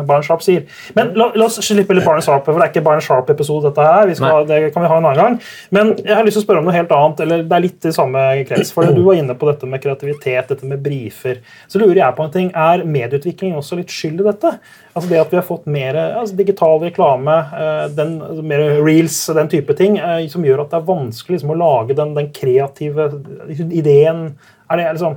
Barn 0.08 0.24
Sharp 0.24 0.44
sier. 0.44 0.64
Men 0.96 1.12
la, 1.18 1.28
la 1.36 1.48
oss 1.50 1.58
slippe 1.64 1.96
litt 1.96 2.06
Barn 2.06 2.22
Sharp, 2.24 2.46
for 2.46 2.56
det 2.56 2.68
er 2.68 2.72
ikke 2.72 2.84
Barn 2.86 3.02
Sharp-episode, 3.04 3.68
dette 3.68 3.88
her. 3.88 4.14
Skal, 4.16 4.48
det 4.48 4.60
kan 4.72 4.86
vi 4.86 4.92
ha 4.92 5.00
en 5.00 5.10
annen 5.10 5.20
gang. 5.20 5.36
Men 5.74 5.92
jeg 6.00 6.14
har 6.16 6.24
lyst 6.24 6.38
til 6.38 6.44
å 6.44 6.46
spørre 6.46 6.64
om 6.64 6.70
noe 6.70 6.76
helt 6.76 6.94
annet. 6.96 7.24
eller 7.26 7.44
Det 7.50 7.58
er 7.58 7.66
litt 7.66 7.90
i 7.90 7.94
samme 7.98 8.24
krets. 8.48 8.72
for 8.72 8.94
Du 8.94 9.02
var 9.04 9.20
inne 9.20 9.36
på 9.36 9.50
dette 9.50 9.68
med 9.68 9.84
kreativitet, 9.84 10.54
dette 10.54 10.70
med 10.70 10.80
brifer. 10.84 11.42
Så 11.68 11.82
lurer 11.82 12.00
jeg 12.06 12.16
på 12.16 12.24
en 12.24 12.34
ting. 12.38 12.50
Er 12.54 12.86
medieutvikling 12.88 13.58
også 13.58 13.82
litt 13.82 13.92
skyld 13.92 14.24
i 14.24 14.30
dette? 14.30 14.56
Altså 14.94 15.10
det 15.10 15.18
at 15.18 15.32
vi 15.32 15.38
har 15.40 15.46
fått 15.46 15.64
mer 15.66 15.96
altså 15.98 16.36
digital 16.38 16.76
reklame, 16.84 17.34
eh, 17.58 17.86
den, 17.96 18.12
mer 18.46 18.62
reels, 18.86 19.16
den 19.34 19.50
type 19.50 19.74
ting, 19.74 19.96
eh, 19.98 20.20
som 20.30 20.44
gjør 20.46 20.62
at 20.62 20.70
det 20.70 20.78
er 20.78 20.86
vanskelig 20.86 21.40
liksom, 21.40 21.50
å 21.50 21.58
lage 21.58 21.96
den, 21.98 22.12
den, 22.14 22.28
kreative 22.34 23.08
ideen. 23.50 24.28
Er 24.70 24.78
det 24.78 24.92
liksom 24.92 25.16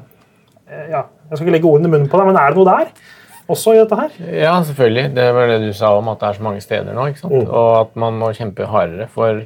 eh, 0.66 0.88
ja, 0.96 1.04
Jeg 1.30 1.38
skal 1.38 1.46
ikke 1.46 1.56
legge 1.60 1.70
ordene 1.70 1.92
i 1.92 1.94
munnen 1.94 2.10
på 2.10 2.18
deg, 2.18 2.32
men 2.32 2.42
er 2.42 2.56
det 2.56 2.58
noe 2.58 2.72
der? 2.72 3.14
Også 3.48 3.76
i 3.76 3.80
dette 3.80 4.00
her? 4.00 4.18
Ja, 4.34 4.56
selvfølgelig. 4.66 5.06
Det 5.16 5.28
var 5.38 5.54
det 5.54 5.60
du 5.64 5.70
sa 5.78 5.94
om 5.96 6.10
at 6.12 6.20
det 6.20 6.32
er 6.32 6.40
så 6.40 6.48
mange 6.50 6.64
steder 6.66 6.98
nå. 6.98 7.06
ikke 7.12 7.22
sant? 7.22 7.38
Mm. 7.38 7.46
Og 7.48 7.70
at 7.84 7.94
man 8.02 8.18
må 8.20 8.34
kjempe 8.36 8.68
hardere 8.68 9.08
for 9.14 9.46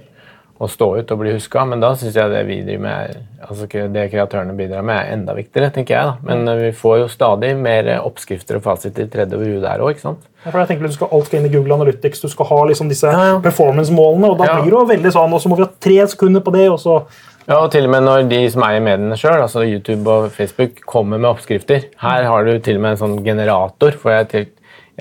å 0.62 0.68
stå 0.70 0.88
ut 1.00 1.12
og 1.14 1.22
bli 1.24 1.34
huska. 1.34 1.64
Men 1.66 1.82
da 1.82 1.92
syns 1.98 2.18
jeg 2.18 2.32
det 2.32 2.42
vi 2.46 2.60
driver 2.66 2.84
med, 2.86 3.22
altså 3.48 3.68
det 3.96 4.08
kreatørene 4.12 4.54
bidrar 4.58 4.86
med, 4.86 5.00
er 5.00 5.16
enda 5.16 5.34
viktigere. 5.38 5.72
tenker 5.74 5.98
jeg 5.98 6.10
da. 6.12 6.18
Men 6.28 6.46
mm. 6.46 6.52
vi 6.62 6.72
får 6.84 7.00
jo 7.02 7.08
stadig 7.12 7.56
mer 7.58 7.90
oppskrifter 7.98 8.60
og 8.60 8.66
fasiter 8.68 9.10
tredje 9.12 9.40
over 9.40 9.50
huet 9.50 9.66
der 9.66 9.82
òg. 9.82 10.06
Ja, 10.42 10.50
for 10.50 10.62
jeg 10.62 10.72
tenker 10.72 10.90
du 10.90 10.94
skal 10.94 11.12
Alt 11.14 11.30
skal 11.30 11.42
inn 11.42 11.50
i 11.50 11.54
Google 11.54 11.78
Analytics, 11.80 12.22
du 12.22 12.30
skal 12.32 12.50
ha 12.50 12.62
liksom 12.70 12.90
disse 12.92 13.10
ja, 13.10 13.26
ja. 13.34 13.42
performance-målene. 13.42 14.32
og 14.32 14.40
Da 14.40 14.54
blir 14.60 14.70
det 14.70 14.78
jo 14.78 14.86
veldig 14.94 15.16
sånn, 15.18 15.36
og 15.36 15.44
så 15.44 15.52
må 15.52 15.58
vi 15.60 15.66
ha 15.66 15.74
tre 15.88 16.00
sekunder 16.14 16.46
på 16.46 16.56
det. 16.56 16.70
og 16.70 16.80
så... 16.82 17.02
Ja, 17.48 17.58
og 17.58 17.72
til 17.74 17.88
og 17.88 17.92
med 17.96 18.06
når 18.06 18.28
de 18.30 18.40
som 18.54 18.64
eier 18.68 18.84
mediene 18.86 19.18
sjøl, 19.18 19.42
altså 19.42 19.66
YouTube 19.66 20.06
og 20.14 20.30
Facebook, 20.36 20.84
kommer 20.86 21.18
med 21.18 21.32
oppskrifter. 21.32 21.90
Her 22.04 22.30
har 22.30 22.46
du 22.46 22.54
til 22.62 22.78
og 22.78 22.86
med 22.86 22.94
en 22.94 23.02
sånn 23.02 23.18
generator. 23.26 23.98
for 23.98 24.14
jeg, 24.14 24.52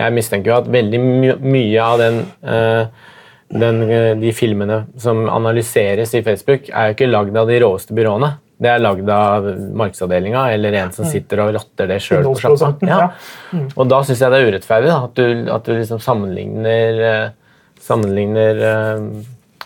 jeg 0.01 0.17
mistenker 0.17 0.55
jo 0.55 0.59
at 0.63 0.73
veldig 0.73 1.01
my 1.05 1.35
mye 1.45 1.85
av 1.85 2.01
den 2.01 2.23
uh, 2.41 3.10
den, 3.51 3.83
eh, 3.91 4.17
de 4.17 4.33
filmene 4.33 4.85
som 4.99 5.29
analyseres 5.29 6.15
i 6.15 6.23
Facebook, 6.23 6.69
er 6.71 6.91
jo 6.91 6.97
ikke 6.97 7.11
lagd 7.11 7.37
av 7.37 7.51
de 7.51 7.59
råeste 7.63 7.97
byråene. 7.97 8.31
Det 8.61 8.69
er 8.69 8.83
lagd 8.83 9.09
av 9.09 9.47
markedsavdelinga 9.81 10.45
eller 10.53 10.77
en 10.83 10.93
som 10.93 11.07
mm. 11.07 11.11
sitter 11.11 11.41
og 11.41 11.55
rotter 11.57 11.89
det 11.89 11.99
sjøl 12.05 12.27
på 12.29 12.37
sjappa. 12.43 12.75
Ja. 12.87 13.09
Mm. 13.57 13.69
Og 13.73 13.89
da 13.89 14.03
syns 14.05 14.21
jeg 14.21 14.33
det 14.33 14.41
er 14.41 14.51
urettferdig 14.53 14.91
da, 14.91 14.99
at 15.09 15.15
du, 15.17 15.53
at 15.57 15.67
du 15.67 15.73
liksom 15.79 16.03
sammenligner, 16.05 17.01
eh, 17.09 17.63
sammenligner 17.81 18.61
uh, 18.61 19.07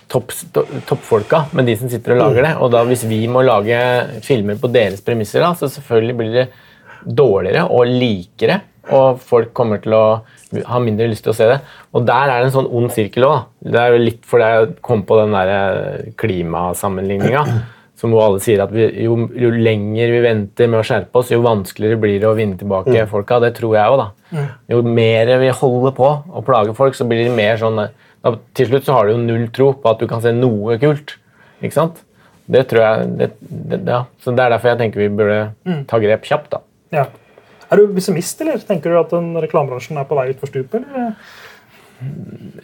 topp, 0.06 0.30
toppfolka 0.86 1.48
med 1.58 1.66
de 1.66 1.74
som 1.80 1.90
sitter 1.90 2.14
og 2.14 2.22
lager 2.22 2.44
mm. 2.44 2.46
det. 2.46 2.54
Og 2.62 2.70
da 2.76 2.84
hvis 2.86 3.02
vi 3.10 3.24
må 3.28 3.42
lage 3.42 3.80
filmer 4.24 4.60
på 4.62 4.70
deres 4.72 5.02
premisser, 5.04 5.42
da, 5.42 5.50
så 5.58 5.68
selvfølgelig 5.72 6.16
blir 6.20 6.38
det 6.38 6.46
dårligere 7.04 7.66
og 7.74 7.90
likere, 7.90 8.62
og 8.94 9.18
folk 9.20 9.50
kommer 9.56 9.82
til 9.82 9.96
å 9.98 10.06
har 10.66 10.82
mindre 10.84 11.08
lyst 11.10 11.24
til 11.26 11.32
å 11.32 11.36
se 11.36 11.46
det. 11.50 11.60
Og 11.94 12.04
der 12.06 12.30
er 12.30 12.40
det 12.40 12.50
en 12.50 12.56
sånn 12.58 12.70
ond 12.70 12.92
sirkel 12.94 13.26
òg. 13.28 13.46
Det 13.64 13.80
er 13.80 13.94
jo 13.94 14.02
litt 14.02 14.26
fordi 14.28 14.50
jeg 14.52 14.74
kom 14.84 15.04
på 15.08 15.18
den 15.20 15.34
der 15.34 15.52
eh, 15.54 16.12
klimasammenligninga. 16.20 17.44
Som 18.00 18.12
jo 18.12 18.18
alle 18.20 18.40
sier 18.42 18.60
at 18.60 18.72
vi, 18.74 18.88
jo, 19.04 19.14
jo, 19.38 19.50
lenger 19.54 20.10
vi 20.12 20.22
venter 20.24 20.68
med 20.68 20.80
å 20.80 20.86
skjerpe 20.86 21.20
oss, 21.20 21.30
jo 21.32 21.44
vanskeligere 21.44 22.00
blir 22.02 22.16
det 22.20 22.26
å 22.28 22.34
vinne 22.36 22.58
tilbake 22.60 22.92
mm. 22.92 23.10
folka. 23.12 23.38
Det 23.44 23.54
tror 23.56 23.76
jeg 23.78 23.92
òg, 23.92 24.00
da. 24.02 24.08
Mm. 24.34 24.48
Jo 24.74 24.80
mer 24.88 25.30
vi 25.40 25.52
holder 25.62 25.94
på 25.96 26.08
å 26.10 26.42
plage 26.44 26.74
folk, 26.76 26.98
så 26.98 27.06
blir 27.08 27.22
det 27.22 27.36
mer 27.36 27.60
sånn 27.60 27.78
da, 27.78 28.34
Til 28.58 28.72
slutt 28.72 28.88
så 28.88 28.98
har 28.98 29.06
du 29.06 29.14
jo 29.14 29.22
null 29.22 29.46
tro 29.54 29.70
på 29.78 29.92
at 29.94 30.02
du 30.02 30.10
kan 30.10 30.24
se 30.24 30.34
noe 30.36 30.76
kult. 30.82 31.16
Ikke 31.62 31.78
sant? 31.78 32.02
Det 32.50 32.66
tror 32.68 32.82
jeg 32.82 33.10
det, 33.20 33.28
det, 33.40 33.80
ja. 33.88 34.02
Så 34.20 34.34
det 34.34 34.42
er 34.44 34.52
derfor 34.52 34.74
jeg 34.74 34.80
tenker 34.82 35.00
vi 35.00 35.12
burde 35.22 35.38
mm. 35.64 35.84
ta 35.88 36.00
grep 36.02 36.26
kjapt, 36.28 36.50
da. 36.58 36.60
Ja. 36.92 37.06
Er 37.70 37.80
du 37.80 37.94
pessimist, 37.96 38.40
eller 38.44 38.62
tenker 38.64 38.92
du 38.92 39.00
at 39.00 39.12
den 39.14 39.34
reklamebransjen 39.40 39.98
er 40.00 40.06
på 40.08 40.18
vei 40.18 40.30
utfor 40.34 40.50
stupet? 40.52 40.86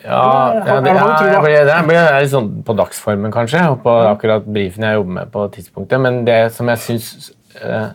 Ja, 0.02 0.20
ja, 0.66 0.76
det, 0.82 0.92
er, 0.92 1.64
det 1.68 1.76
blir 1.86 2.08
litt 2.18 2.32
sånn 2.32 2.48
på 2.66 2.74
dagsformen, 2.76 3.32
kanskje, 3.32 3.62
og 3.72 3.82
på 3.84 3.92
akkurat 4.10 4.46
brifen 4.48 4.84
jeg 4.84 4.98
jobber 4.98 5.16
med 5.20 5.30
på 5.32 5.44
tidspunktet. 5.54 6.02
Men 6.02 6.22
det 6.26 6.40
som 6.56 6.68
jeg 6.72 6.82
syns 6.82 7.30
eh, 7.60 7.88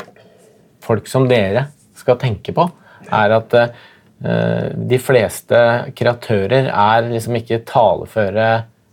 folk 0.85 1.09
som 1.11 1.27
dere 1.29 1.67
skal 1.97 2.17
tenke 2.21 2.55
på, 2.55 2.67
er 3.13 3.35
at 3.35 3.57
eh, 3.59 4.71
de 4.75 4.99
fleste 5.01 5.59
kreatører 5.97 6.71
er 6.71 7.09
liksom 7.11 7.37
ikke 7.41 7.63
taleføre 7.67 8.49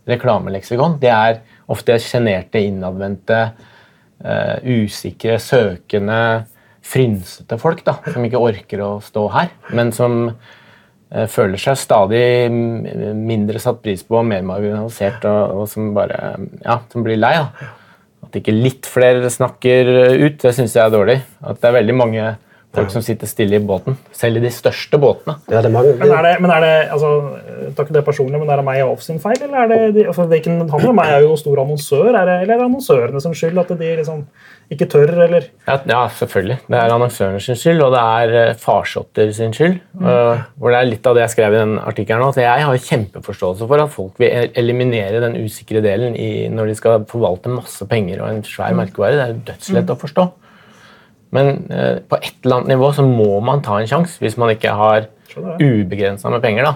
reklameleksikon. 0.09 0.99
De 1.01 1.09
er 1.09 1.41
ofte 1.71 1.95
sjenerte, 2.01 2.61
innadvendte, 2.61 3.39
eh, 4.23 4.57
usikre, 4.83 5.39
søkende 5.41 6.19
frynsete 6.83 7.57
folk 7.61 7.83
da, 7.85 7.97
som 8.11 8.25
ikke 8.25 8.41
orker 8.43 8.83
å 8.83 8.91
stå 9.03 9.27
her, 9.33 9.53
men 9.75 9.93
som 9.95 10.17
uh, 10.29 11.25
føler 11.31 11.61
seg 11.61 11.79
stadig 11.79 12.25
mindre 12.51 13.61
satt 13.63 13.81
pris 13.83 14.03
på 14.03 14.19
og 14.19 14.27
mer 14.29 14.43
marginalisert, 14.47 15.23
og, 15.29 15.63
og 15.63 15.71
som 15.71 15.93
bare 15.95 16.19
ja, 16.63 16.81
som 16.91 17.05
blir 17.05 17.21
lei. 17.21 17.37
da. 17.39 17.71
At 18.23 18.39
ikke 18.39 18.55
litt 18.55 18.87
flere 18.89 19.29
snakker 19.31 19.89
ut, 20.23 20.39
det 20.41 20.53
syns 20.55 20.75
jeg 20.75 20.85
er 20.85 20.93
dårlig. 20.93 21.19
At 21.43 21.59
det 21.61 21.69
er 21.69 21.79
veldig 21.81 21.95
mange 21.99 22.27
folk 22.73 22.93
som 22.93 23.03
sitter 23.05 23.29
stille 23.29 23.59
i 23.59 23.63
båten, 23.63 23.97
selv 24.15 24.39
i 24.39 24.43
de 24.43 24.51
største 24.53 24.97
båtene. 25.01 25.37
Ja, 25.51 25.61
det 25.61 25.69
er 25.69 25.75
mange. 25.75 25.93
Men 25.99 26.13
er 26.17 26.25
det, 26.25 26.33
men 26.41 26.53
er 26.53 26.63
det 26.63 26.73
altså, 26.95 27.11
Takk 27.77 27.89
det 27.95 28.03
personlig, 28.05 28.37
men 28.41 28.49
er 28.51 28.59
det 28.59 28.65
meg 28.67 28.81
og 28.83 28.97
Off 28.97 29.05
sin 29.05 29.21
feil? 29.23 29.37
eller 29.41 29.63
er 29.63 29.69
det, 29.71 29.77
de, 29.95 30.07
altså, 30.09 30.25
det 30.29 30.41
ikke, 30.41 30.55
Han 30.71 30.87
og 30.89 30.97
meg 30.97 31.13
er 31.13 31.23
jo 31.25 31.37
stor 31.39 31.61
annonsør, 31.63 32.09
er 32.11 32.27
det, 32.27 32.35
eller 32.43 32.55
er 32.55 32.59
det 32.59 32.67
annonsørene 32.67 33.21
som 33.23 33.33
skyld 33.37 33.61
at 33.61 33.71
de 33.79 33.93
liksom 34.01 34.25
ikke 34.73 34.87
tør, 34.89 35.11
eller? 35.25 35.47
Ja, 35.67 35.77
ja, 35.89 36.01
selvfølgelig. 36.17 36.57
Det 36.67 36.77
er 36.79 36.93
annonsørene 36.93 37.41
sin 37.43 37.57
skyld, 37.59 37.81
og 37.85 37.93
det 37.93 38.01
er 38.01 38.35
uh, 38.51 38.59
farsotter 38.59 39.31
sin 39.35 39.53
skyld. 39.55 39.79
Mm. 39.93 40.05
Uh, 40.07 40.43
hvor 40.57 40.73
det 40.73 40.79
er 40.79 40.89
litt 40.89 41.09
av 41.09 41.17
det 41.17 41.25
jeg 41.25 41.35
skrev 41.35 41.55
i 41.55 41.59
den 41.61 41.75
artikkelen. 41.81 42.25
at 42.27 42.41
Jeg 42.41 42.67
har 42.69 42.85
kjempeforståelse 42.87 43.67
for 43.69 43.83
at 43.83 43.93
folk 43.93 44.21
vil 44.21 44.53
eliminere 44.59 45.21
den 45.23 45.37
usikre 45.43 45.83
delen 45.85 46.17
i, 46.17 46.47
når 46.49 46.71
de 46.71 46.77
skal 46.79 47.05
forvalte 47.09 47.53
masse 47.53 47.85
penger 47.89 48.23
og 48.23 48.31
en 48.31 48.47
svær 48.47 48.73
mm. 48.73 48.81
merkevare. 48.83 49.19
Det 49.19 49.25
er 49.25 49.35
jo 49.35 49.43
dødslett 49.51 49.89
mm. 49.89 49.93
å 49.93 50.01
forstå. 50.05 50.29
Men 51.33 51.65
eh, 51.73 51.99
på 52.05 52.19
et 52.21 52.35
eller 52.43 52.59
annet 52.59 52.73
nivå 52.75 52.91
så 52.95 53.05
må 53.07 53.39
man 53.45 53.63
ta 53.65 53.79
en 53.81 53.89
sjanse 53.89 54.21
hvis 54.21 54.37
man 54.37 54.53
ikke 54.53 54.73
har 54.77 55.07
ubegrensa 55.33 56.29
med 56.29 56.43
penger. 56.43 56.69
da. 56.69 56.75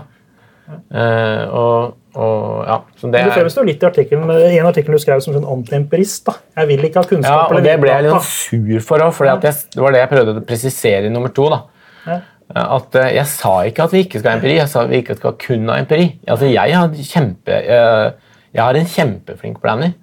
Eh, 0.67 1.43
og, 1.56 1.93
og 2.17 2.65
ja, 2.67 2.78
så 3.00 3.10
det 3.12 3.22
Du 3.24 3.30
er, 3.30 3.36
fremstår 3.38 3.67
litt 3.70 3.84
i 3.84 3.88
artikkelen, 3.88 4.32
i 4.52 4.58
en 4.60 4.67
artikkel 4.67 4.98
du 4.98 5.00
skrev 5.00 5.22
som 5.24 5.36
sånn 5.38 5.48
antiempirist. 5.48 6.26
da. 6.28 6.38
Jeg 6.60 6.72
vil 6.72 6.88
ikke 6.89 7.04
ha 7.04 7.12
kunnskap. 7.12 7.52
ja, 7.52 7.60
og 7.60 7.67
det 7.67 7.76
ble 7.84 7.93
jeg 7.93 8.08
litt 8.08 8.15
sånn 8.17 8.32
sur 8.32 8.88
for 8.88 9.06
òg, 9.06 9.13
for 9.15 9.30
det 9.30 9.54
var 9.84 9.96
det 9.96 10.02
jeg 10.04 10.12
prøvde 10.15 10.36
å 10.41 10.48
presisere 10.48 11.08
i 11.08 11.13
nummer 11.13 11.34
to. 11.36 11.48
da. 11.54 11.62
Ja. 12.08 12.20
At 12.63 12.96
eh, 12.96 13.13
Jeg 13.17 13.28
sa 13.28 13.54
ikke 13.67 13.88
at 13.88 13.93
vi 13.96 14.06
ikke 14.06 14.22
skal 14.22 14.34
ha 14.34 14.39
empiri, 14.39 14.58
jeg 14.58 14.72
sa 14.72 14.84
at 14.86 14.91
vi 14.91 15.02
ikke 15.04 15.17
skal 15.20 15.38
kun 15.43 15.70
ha 15.72 15.80
empiri. 15.84 16.10
Altså, 16.28 16.50
jeg, 16.52 16.76
har 16.76 17.00
kjempe, 17.13 17.62
eh, 17.62 18.36
jeg 18.56 18.63
har 18.63 18.82
en 18.82 18.91
kjempeflink 18.98 19.62
planner. 19.63 19.96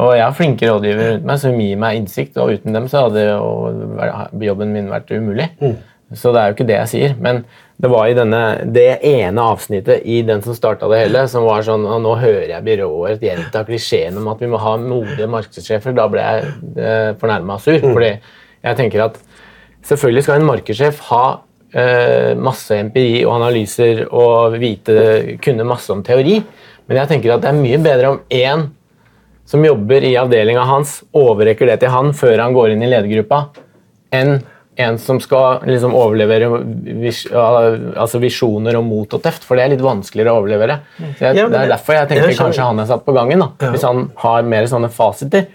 Og 0.00 0.14
jeg 0.16 0.24
har 0.24 0.36
flinke 0.36 0.68
rådgivere 0.70 1.14
rundt 1.14 1.26
meg 1.28 1.40
som 1.42 1.58
gir 1.60 1.80
meg 1.80 1.98
innsikt, 1.98 2.38
og 2.40 2.54
uten 2.56 2.76
dem 2.76 2.86
så 2.88 3.06
hadde 3.06 3.26
jo 3.28 4.46
jobben 4.48 4.72
min 4.72 4.88
vært 4.92 5.12
umulig. 5.12 5.50
Så 6.16 6.32
det 6.32 6.40
er 6.40 6.50
jo 6.50 6.56
ikke 6.56 6.68
det 6.68 6.78
jeg 6.78 6.90
sier. 6.90 7.14
Men 7.20 7.42
det 7.82 7.90
var 7.90 8.08
i 8.08 8.16
denne, 8.16 8.40
det 8.72 9.00
ene 9.08 9.44
avsnittet 9.52 10.04
i 10.08 10.20
den 10.26 10.42
som 10.44 10.56
starta 10.56 10.88
det 10.90 11.00
hele, 11.04 11.24
som 11.28 11.46
var 11.48 11.64
sånn 11.66 11.86
og 11.88 12.02
Nå 12.04 12.16
hører 12.20 12.50
jeg 12.52 12.66
byrået 12.66 13.24
gjenta 13.24 13.64
klisjeen 13.68 14.18
om 14.20 14.28
at 14.32 14.42
vi 14.42 14.50
må 14.52 14.60
ha 14.62 14.76
modige 14.80 15.28
markedssjefer. 15.32 15.96
Da 15.96 16.08
ble 16.12 16.26
jeg 16.26 16.52
eh, 16.76 17.08
fornærma 17.20 17.58
sur. 17.62 17.80
fordi 17.82 18.12
jeg 18.62 18.78
tenker 18.78 19.06
at 19.08 19.18
selvfølgelig 19.88 20.26
skal 20.26 20.40
en 20.40 20.50
markedssjef 20.50 21.00
ha 21.08 21.24
eh, 21.74 22.32
masse 22.38 22.76
empiri 22.76 23.24
og 23.26 23.36
analyser 23.40 24.04
og 24.08 24.60
vite, 24.62 25.38
kunne 25.42 25.66
masse 25.66 25.90
om 25.92 26.04
teori, 26.06 26.38
men 26.86 27.00
jeg 27.00 27.10
tenker 27.10 27.34
at 27.34 27.42
det 27.42 27.50
er 27.50 27.58
mye 27.58 27.80
bedre 27.82 28.14
om 28.14 28.22
én 28.30 28.68
som 29.48 29.64
jobber 29.64 30.04
i 30.06 30.14
avdelinga 30.16 30.64
hans, 30.68 31.00
overrekker 31.16 31.68
det 31.68 31.80
til 31.82 31.92
han 31.92 32.12
før 32.16 32.38
han 32.40 32.54
går 32.56 32.74
inn 32.74 32.84
i 32.86 32.90
ledergruppa, 32.90 33.44
enn 34.14 34.40
en 34.80 34.96
som 34.96 35.18
skal 35.20 35.66
liksom 35.68 35.92
overlevere 35.92 36.46
vis, 37.02 37.26
altså 37.32 38.20
visjoner 38.22 38.78
og 38.78 38.86
mot 38.88 39.12
og 39.18 39.20
teft, 39.24 39.44
for 39.44 39.58
det 39.58 39.66
er 39.66 39.74
litt 39.74 39.84
vanskeligere 39.84 40.32
å 40.32 40.40
overlevere. 40.40 40.78
Så 41.18 41.26
jeg, 41.26 41.36
Ja, 41.36 41.44
men 41.44 41.52
det 41.52 41.60
er 41.66 41.72
derfor 41.74 41.98
jeg 41.98 42.08
tenker 42.08 42.30
jeg 42.32 42.38
kanskje 42.38 42.68
han 42.70 42.80
er 42.80 42.88
satt 42.88 43.04
på 43.04 43.12
gangen, 43.16 43.44
da, 43.44 43.50
hvis 43.74 43.84
han 43.84 44.06
har 44.22 44.48
mer 44.48 44.70
sånne 44.70 44.88
fasiter. 44.92 45.50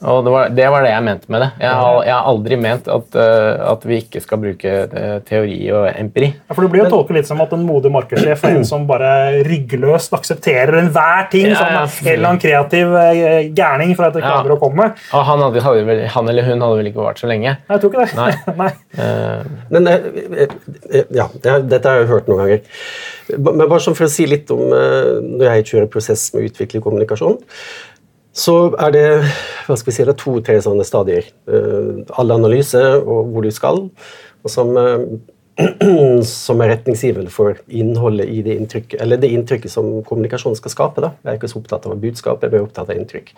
Og 0.00 0.22
det 0.24 0.30
var, 0.32 0.48
det 0.56 0.66
var 0.72 0.84
det 0.84 0.90
jeg 0.94 1.04
mente 1.04 1.28
med 1.32 1.42
det. 1.44 1.48
Jeg 1.60 1.76
har, 1.76 1.96
jeg 2.06 2.14
har 2.14 2.28
aldri 2.30 2.56
ment 2.56 2.86
at, 2.88 3.16
uh, 3.20 3.72
at 3.74 3.82
vi 3.84 3.98
ikke 4.00 4.22
skal 4.24 4.40
bruke 4.40 4.70
uh, 4.88 5.18
teori 5.28 5.58
og 5.76 5.88
empiri. 5.90 6.30
Ja, 6.38 6.54
for 6.56 6.64
Det 6.64 6.70
blir 6.72 6.82
jo 6.86 6.92
tolket 6.94 7.18
litt 7.18 7.28
som 7.28 7.42
at 7.44 7.52
en 7.52 7.66
modig 7.68 7.92
markedssjef 7.92 8.46
er 8.48 8.56
en 8.56 8.64
som 8.64 8.86
bare 8.88 9.10
ryggløst 9.44 10.16
aksepterer 10.16 10.78
enhver 10.80 11.28
ting. 11.34 11.50
Ja, 11.52 11.58
som 11.60 11.68
ja, 11.76 11.82
en 11.84 12.12
eller 12.14 12.30
annen 12.30 12.40
kreativ 12.40 12.94
uh, 12.96 13.42
gærning 13.56 13.92
for 13.98 14.08
at 14.08 14.16
det 14.16 14.24
Ja. 14.24 14.32
klarer 14.38 14.56
å 14.56 14.60
komme. 14.62 14.88
Og 15.12 15.26
han, 15.28 15.44
hadde, 15.44 15.64
hadde 15.66 15.84
vel, 15.90 16.02
han 16.16 16.32
eller 16.32 16.48
hun 16.48 16.64
hadde 16.64 16.80
vel 16.80 16.90
ikke 16.92 17.04
vart 17.04 17.20
så 17.20 17.28
lenge. 17.28 17.56
Nei, 17.60 17.76
jeg 17.76 17.84
tror 17.84 17.92
ikke 17.92 18.06
det. 18.06 18.16
Nei. 18.16 18.32
Nei. 18.62 18.72
Men 19.70 19.88
ja, 21.16 21.28
det, 21.44 21.58
dette 21.70 21.92
har 21.92 22.00
jeg 22.00 22.10
hørt 22.10 22.30
noen 22.30 22.44
ganger. 22.46 22.64
Men 23.36 23.62
bare 23.66 23.82
sånn 23.84 23.96
for 23.98 24.08
å 24.08 24.12
si 24.12 24.24
litt 24.26 24.50
om 24.54 24.64
når 24.72 25.46
jeg 25.46 25.68
kjører 25.70 25.92
prosess 25.92 26.24
med 26.34 26.42
å 26.42 26.48
utvikle 26.50 26.82
kommunikasjon, 26.82 27.38
så 28.32 28.54
er 28.78 28.94
det 28.94 29.06
hva 29.66 29.76
skal 29.78 29.90
vi 29.90 29.96
si, 29.96 30.06
to-tre 30.22 30.56
sånne 30.62 30.86
stadier. 30.86 31.26
All 31.50 32.04
Alle 32.22 32.38
analyse 32.38 32.80
og 33.00 33.32
hvor 33.32 33.46
du 33.46 33.50
skal, 33.54 33.82
og 34.40 34.52
som, 34.52 34.70
eh, 34.78 35.04
som 36.24 36.62
er 36.62 36.72
retningsgivende 36.74 37.32
for 37.34 37.58
innholdet 37.66 38.30
i 38.30 38.42
det 38.46 38.56
inntrykket, 38.60 39.00
eller 39.02 39.20
det 39.20 39.32
inntrykket 39.34 39.72
som 39.72 39.90
kommunikasjonen 40.06 40.58
skal 40.58 40.74
skape. 40.74 41.04
Da. 41.04 41.14
Jeg 41.24 41.32
er 41.32 41.40
ikke 41.40 41.52
så 41.52 41.60
opptatt 41.60 41.86
av 41.90 41.98
budskap, 42.00 42.42
jeg 42.42 42.54
er 42.54 42.64
opptatt 42.64 42.92
av 42.92 42.96
inntrykk. 42.96 43.34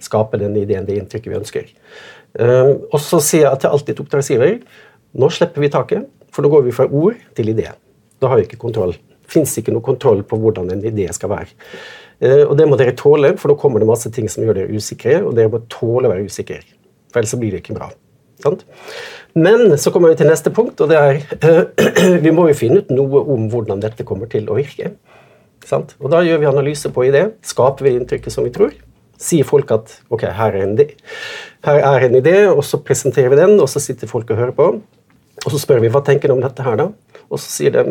Skape 0.00 0.38
den 0.38 0.54
ideen, 0.56 0.86
det 0.86 1.00
inntrykket 1.00 1.32
vi 1.32 1.40
ønsker. 1.40 1.72
Eh, 2.38 2.76
Og 2.92 3.00
så 3.02 3.20
sier 3.20 3.48
jeg 3.48 3.64
til 3.64 3.74
alltid 3.74 4.04
oppdragsgiver 4.04 4.60
nå 5.18 5.28
slipper 5.32 5.64
vi 5.64 5.70
taket, 5.72 6.08
for 6.34 6.44
da 6.44 6.50
går 6.52 6.66
vi 6.66 6.74
fra 6.76 6.86
ord 6.86 7.16
til 7.34 7.48
idé. 7.54 7.70
Da 8.20 8.28
har 8.28 8.38
vi 8.38 8.44
ikke 8.44 8.60
kontroll. 8.60 8.94
Fins 9.28 9.54
ikke 9.60 9.72
noe 9.72 9.84
kontroll 9.84 10.22
på 10.26 10.36
hvordan 10.40 10.70
en 10.74 10.84
idé 10.84 11.08
skal 11.16 11.32
være. 11.32 11.54
Eh, 12.20 12.44
Og 12.44 12.56
det 12.58 12.66
må 12.68 12.78
dere 12.78 12.96
tåle, 12.98 13.36
for 13.38 13.52
da 13.52 13.58
kommer 13.60 13.82
det 13.82 13.88
masse 13.90 14.10
ting 14.14 14.28
som 14.30 14.44
gjør 14.44 14.62
dere 14.62 14.74
usikre, 14.74 15.20
og 15.24 15.36
dere 15.38 15.52
må 15.52 15.62
tåle 15.70 16.08
å 16.08 16.12
være 16.12 16.26
usikre. 16.26 16.62
For 17.12 17.20
ellers 17.20 17.36
blir 17.38 17.54
det 17.54 17.62
ikke 17.62 17.78
bra. 17.78 17.90
Sant? 18.42 18.64
Men 19.38 19.76
så 19.78 19.90
kommer 19.94 20.12
vi 20.12 20.20
til 20.20 20.30
neste 20.30 20.50
punkt, 20.54 20.80
og 20.80 20.90
det 20.90 20.98
er 20.98 21.20
eh, 21.38 22.18
Vi 22.24 22.34
må 22.34 22.48
jo 22.50 22.58
finne 22.58 22.82
ut 22.82 22.90
noe 22.94 23.22
om 23.34 23.48
hvordan 23.52 23.82
dette 23.82 24.06
kommer 24.06 24.30
til 24.30 24.50
å 24.50 24.58
virke. 24.58 24.92
Sant? 25.66 25.94
Og 26.00 26.10
da 26.12 26.22
gjør 26.24 26.42
vi 26.42 26.50
analyse 26.50 26.90
på 26.94 27.06
idé. 27.08 27.28
Skaper 27.44 27.86
vi 27.88 27.96
inntrykket 27.98 28.34
som 28.34 28.46
vi 28.46 28.54
tror. 28.54 28.74
Sier 29.18 29.46
folk 29.46 29.70
at 29.74 29.96
ok, 30.14 30.28
her 30.30 30.54
er 30.54 30.62
en 30.62 30.76
idé, 30.76 30.92
her 31.66 31.80
er 31.82 32.04
en 32.06 32.14
idé 32.20 32.36
og 32.46 32.60
så 32.62 32.78
presenterer 32.78 33.32
vi 33.32 33.40
den, 33.40 33.56
og 33.58 33.66
så 33.66 33.82
sitter 33.82 34.06
folk 34.06 34.30
og 34.30 34.38
hører 34.38 34.54
på. 34.54 34.68
Og 35.42 35.50
så 35.50 35.58
spør 35.58 35.82
vi 35.82 35.90
hva 35.90 36.02
tenker 36.06 36.30
de 36.30 36.36
om 36.36 36.42
dette 36.42 36.62
her, 36.62 36.78
da? 36.78 36.86
Og 37.26 37.40
så 37.42 37.50
sier 37.50 37.74
de 37.74 37.82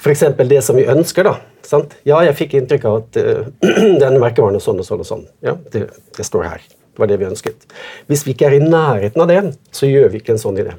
f.eks. 0.00 0.22
det 0.48 0.60
som 0.64 0.76
vi 0.80 0.86
ønsker. 0.88 1.24
da, 1.28 1.34
sant? 1.66 1.94
Ja, 2.08 2.20
jeg 2.24 2.36
fikk 2.38 2.54
inntrykk 2.58 2.84
av 2.88 2.98
at 3.02 3.18
uh, 3.20 3.48
denne 4.02 4.18
merkevaren 4.22 4.56
er 4.56 4.64
sånn 4.64 4.80
og 4.80 4.86
sånn 4.88 5.02
og 5.04 5.08
sånn. 5.08 5.26
Ja, 5.44 5.54
det, 5.74 5.86
det 6.16 6.24
står 6.26 6.46
her. 6.48 6.62
Det 6.90 6.98
var 7.04 7.10
det 7.12 7.18
vi 7.20 7.28
ønsket. 7.28 7.66
Hvis 8.10 8.24
vi 8.26 8.32
ikke 8.34 8.48
er 8.50 8.56
i 8.58 8.62
nærheten 8.64 9.22
av 9.22 9.28
det, 9.30 9.40
så 9.76 9.86
gjør 9.88 10.08
vi 10.14 10.20
ikke 10.22 10.34
en 10.34 10.40
sånn 10.42 10.58
idé. 10.60 10.72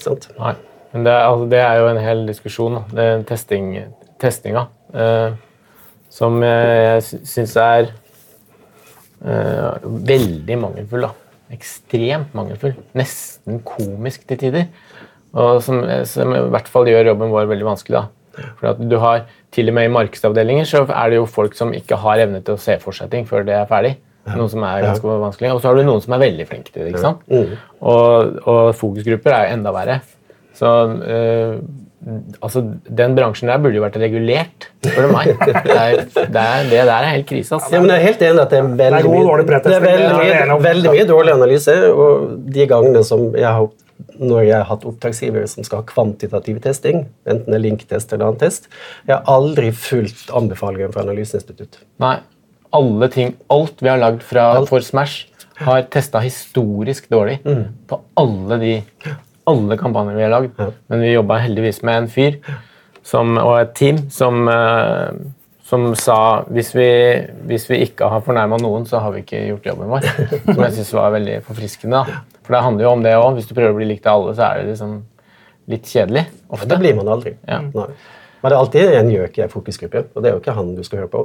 Sant? 0.00 0.28
Nei. 0.38 0.54
Men 0.94 1.04
det, 1.06 1.12
er- 1.12 1.26
altså, 1.28 1.48
det 1.52 1.60
er 1.64 1.80
jo 1.80 1.88
en 1.90 2.00
hel 2.04 2.22
diskusjon, 2.28 2.74
da. 2.78 2.84
Det 2.96 3.04
er 3.10 3.22
testing, 3.28 3.66
testinga. 4.22 4.66
Uh, 4.94 5.34
som 6.12 6.38
jeg 6.44 7.02
sy- 7.06 7.20
syns 7.34 7.54
er 7.60 7.90
uh, 9.24 9.76
veldig 9.84 10.58
mangelfull. 10.60 11.06
da. 11.08 11.12
Ekstremt 11.52 12.32
mangelfull. 12.36 12.74
Nesten 12.96 13.60
komisk 13.66 14.26
til 14.30 14.40
tider. 14.40 14.66
Og 15.32 15.62
som, 15.64 15.80
som 16.08 16.32
i 16.36 16.42
hvert 16.52 16.68
fall 16.68 16.88
gjør 16.90 17.12
jobben 17.12 17.32
vår 17.32 17.48
veldig 17.52 17.68
vanskelig. 17.70 18.00
da. 18.02 18.04
For 18.60 18.70
at 18.72 18.80
du 18.88 18.96
har, 19.02 19.26
Til 19.52 19.68
og 19.68 19.74
med 19.76 19.84
i 19.84 19.92
markedsavdelinger 19.92 20.64
så 20.64 20.80
er 20.88 21.10
det 21.12 21.18
jo 21.18 21.26
folk 21.28 21.52
som 21.58 21.74
ikke 21.76 21.98
har 22.00 22.22
evne 22.24 22.40
til 22.44 22.54
å 22.56 22.60
se 22.60 22.78
for 22.80 22.96
seg 22.96 23.10
ting 23.12 23.26
før 23.28 23.44
det 23.44 23.52
er 23.58 23.66
ferdig. 23.68 23.96
Noe 24.32 24.48
som 24.48 24.62
er 24.64 24.80
ganske 24.86 25.04
vanskelig. 25.26 25.50
Og 25.52 25.60
så 25.60 25.68
har 25.68 25.76
du 25.76 25.82
noen 25.84 26.00
som 26.00 26.14
er 26.16 26.22
veldig 26.22 26.46
flinke 26.48 26.70
til 26.72 26.84
det. 26.86 26.92
ikke 26.94 27.02
sant? 27.02 27.20
Og, 27.82 28.38
og 28.48 28.74
fokusgrupper 28.78 29.34
er 29.34 29.48
jo 29.48 29.56
enda 29.58 29.72
verre. 29.74 29.98
Så 30.56 30.68
øh, 30.68 31.58
altså, 32.42 32.62
den 33.02 33.14
bransjen 33.18 33.50
der 33.50 33.58
burde 33.62 33.76
jo 33.78 33.82
vært 33.84 33.96
regulert, 34.00 34.68
spør 34.86 35.08
du 35.08 35.12
meg. 35.12 35.32
Det, 35.46 35.76
er, 35.76 36.04
det, 36.14 36.42
er, 36.42 36.64
det 36.70 36.80
der 36.86 36.94
er 36.96 37.10
helt 37.16 37.26
krise. 37.28 37.54
Ja, 37.54 37.60
Altså. 37.60 37.80
men 37.80 37.90
Jeg 37.90 37.98
er 37.98 38.06
helt 38.08 38.22
enig 38.30 38.42
at 38.46 38.50
det 38.54 38.58
er 38.58 38.62
veldig, 38.62 38.78
Det 38.78 38.98
er 38.98 39.02
god 39.02 39.16
mye, 39.18 39.46
det 39.68 39.76
er 39.76 39.86
veldig, 39.86 40.52
om. 40.56 40.64
veldig 40.64 40.90
mye 40.96 41.06
dårlig 41.12 41.34
analyse. 41.36 41.76
Og 41.92 42.30
de 42.56 42.66
gangene 42.72 43.04
som 43.04 43.28
jeg 43.36 43.48
har 43.48 43.68
når 44.20 44.44
jeg 44.44 44.56
har 44.58 44.68
hatt 44.68 44.86
oppdragsgivere 44.88 45.48
som 45.50 45.66
skal 45.66 45.82
ha 45.82 45.88
kvantitativ 45.88 46.60
testing, 46.64 47.06
enten 47.24 47.48
det 47.48 47.58
er 47.58 47.64
linktest 47.64 48.12
eller 48.12 48.30
annen 48.30 48.42
test, 48.42 48.68
jeg 49.08 49.16
har 49.16 49.26
aldri 49.30 49.72
fulgt 49.74 50.32
anbefalingen 50.34 50.94
fra 50.94 51.04
Analyseinstitutt. 51.06 51.80
Nei, 52.02 52.16
alle 52.72 53.08
ting, 53.12 53.36
alt 53.52 53.82
vi 53.82 53.92
har 53.92 54.00
lagd 54.00 54.24
for 54.24 54.84
Smash, 54.84 55.28
har 55.62 55.84
testa 55.92 56.18
historisk 56.24 57.06
dårlig 57.12 57.36
på 57.86 57.98
alle 58.18 58.56
de 58.58 58.72
alle 59.44 59.76
kampanjer 59.78 60.16
vi 60.16 60.24
har 60.24 60.32
lagd. 60.32 60.58
Men 60.86 61.02
vi 61.02 61.12
jobba 61.12 61.40
heldigvis 61.42 61.82
med 61.86 62.02
en 62.02 62.10
fyr 62.10 62.38
som, 63.06 63.36
og 63.38 63.56
et 63.60 63.74
team 63.78 63.98
som, 64.10 64.48
eh, 64.48 65.08
som 65.66 65.88
sa 65.98 66.18
hvis 66.50 66.74
vi, 66.76 66.90
hvis 67.48 67.68
vi 67.70 67.82
ikke 67.88 68.08
har 68.10 68.22
fornærma 68.22 68.60
noen, 68.62 68.86
så 68.86 69.02
har 69.02 69.14
vi 69.14 69.24
ikke 69.24 69.46
gjort 69.48 69.66
jobben 69.72 69.90
vår. 69.90 70.06
Som 70.46 70.62
jeg 70.62 70.76
syns 70.78 70.94
var 70.98 71.16
veldig 71.16 71.40
forfriskende. 71.48 72.04
Da. 72.06 72.22
For 72.42 72.56
det 72.56 72.64
handler 72.66 72.86
jo 72.86 72.94
om 72.96 73.04
det 73.04 73.16
òg. 73.18 73.28
Hvis 73.38 73.48
du 73.50 73.54
prøver 73.56 73.74
å 73.74 73.78
bli 73.78 73.90
likt 73.92 74.08
av 74.08 74.20
alle, 74.20 74.34
så 74.38 74.48
er 74.48 74.62
det 74.62 74.72
liksom 74.72 74.96
litt 75.72 75.86
kjedelig. 75.86 76.26
Ofte. 76.48 76.68
Det 76.72 76.80
blir 76.82 76.98
man 76.98 77.10
aldri. 77.12 77.36
Ja. 77.48 77.60
Men 78.42 78.50
det 78.50 78.56
er 78.56 78.58
alltid 78.58 78.94
en 78.98 79.10
gjøk 79.12 79.36
i 79.38 79.42
en 79.44 79.52
fokusgruppe, 79.52 80.00
og 80.16 80.24
det 80.24 80.28
er 80.28 80.32
jo 80.34 80.40
ikke 80.40 80.54
han 80.56 80.72
du 80.74 80.80
skal 80.82 81.04
høre 81.04 81.10
på. 81.12 81.20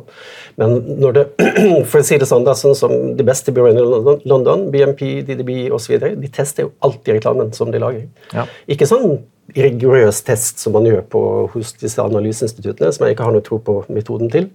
Men 0.62 0.76
når 1.02 1.16
det, 1.16 1.24
for 1.90 2.04
å 2.04 2.06
si 2.06 2.20
det 2.22 2.28
sånn, 2.30 2.46
da, 2.46 2.54
sånn 2.58 2.78
som 2.78 2.94
de 3.18 3.26
beste 3.26 3.54
byråene 3.56 3.82
i 3.82 3.88
London, 3.88 4.20
London 4.30 4.68
BMP, 4.74 5.02
DDB 5.26 5.56
osv., 5.74 5.96
de 5.98 6.30
tester 6.30 6.68
jo 6.68 6.76
alltid 6.86 7.18
reklamen 7.18 7.50
som 7.58 7.74
de 7.74 7.82
lager. 7.82 8.06
Ja. 8.38 8.46
Ikke 8.70 8.86
sånn 8.90 9.18
rigorøs 9.56 10.20
test 10.28 10.60
som 10.60 10.76
man 10.76 10.88
gjør 10.88 11.04
på, 11.12 11.22
hos 11.54 11.74
disse 11.80 12.04
analyseinstituttene, 12.04 12.92
som 12.94 13.06
jeg 13.06 13.16
ikke 13.16 13.28
har 13.28 13.36
noe 13.36 13.46
tro 13.46 13.60
på 13.64 13.80
metoden 13.94 14.32
til. 14.34 14.50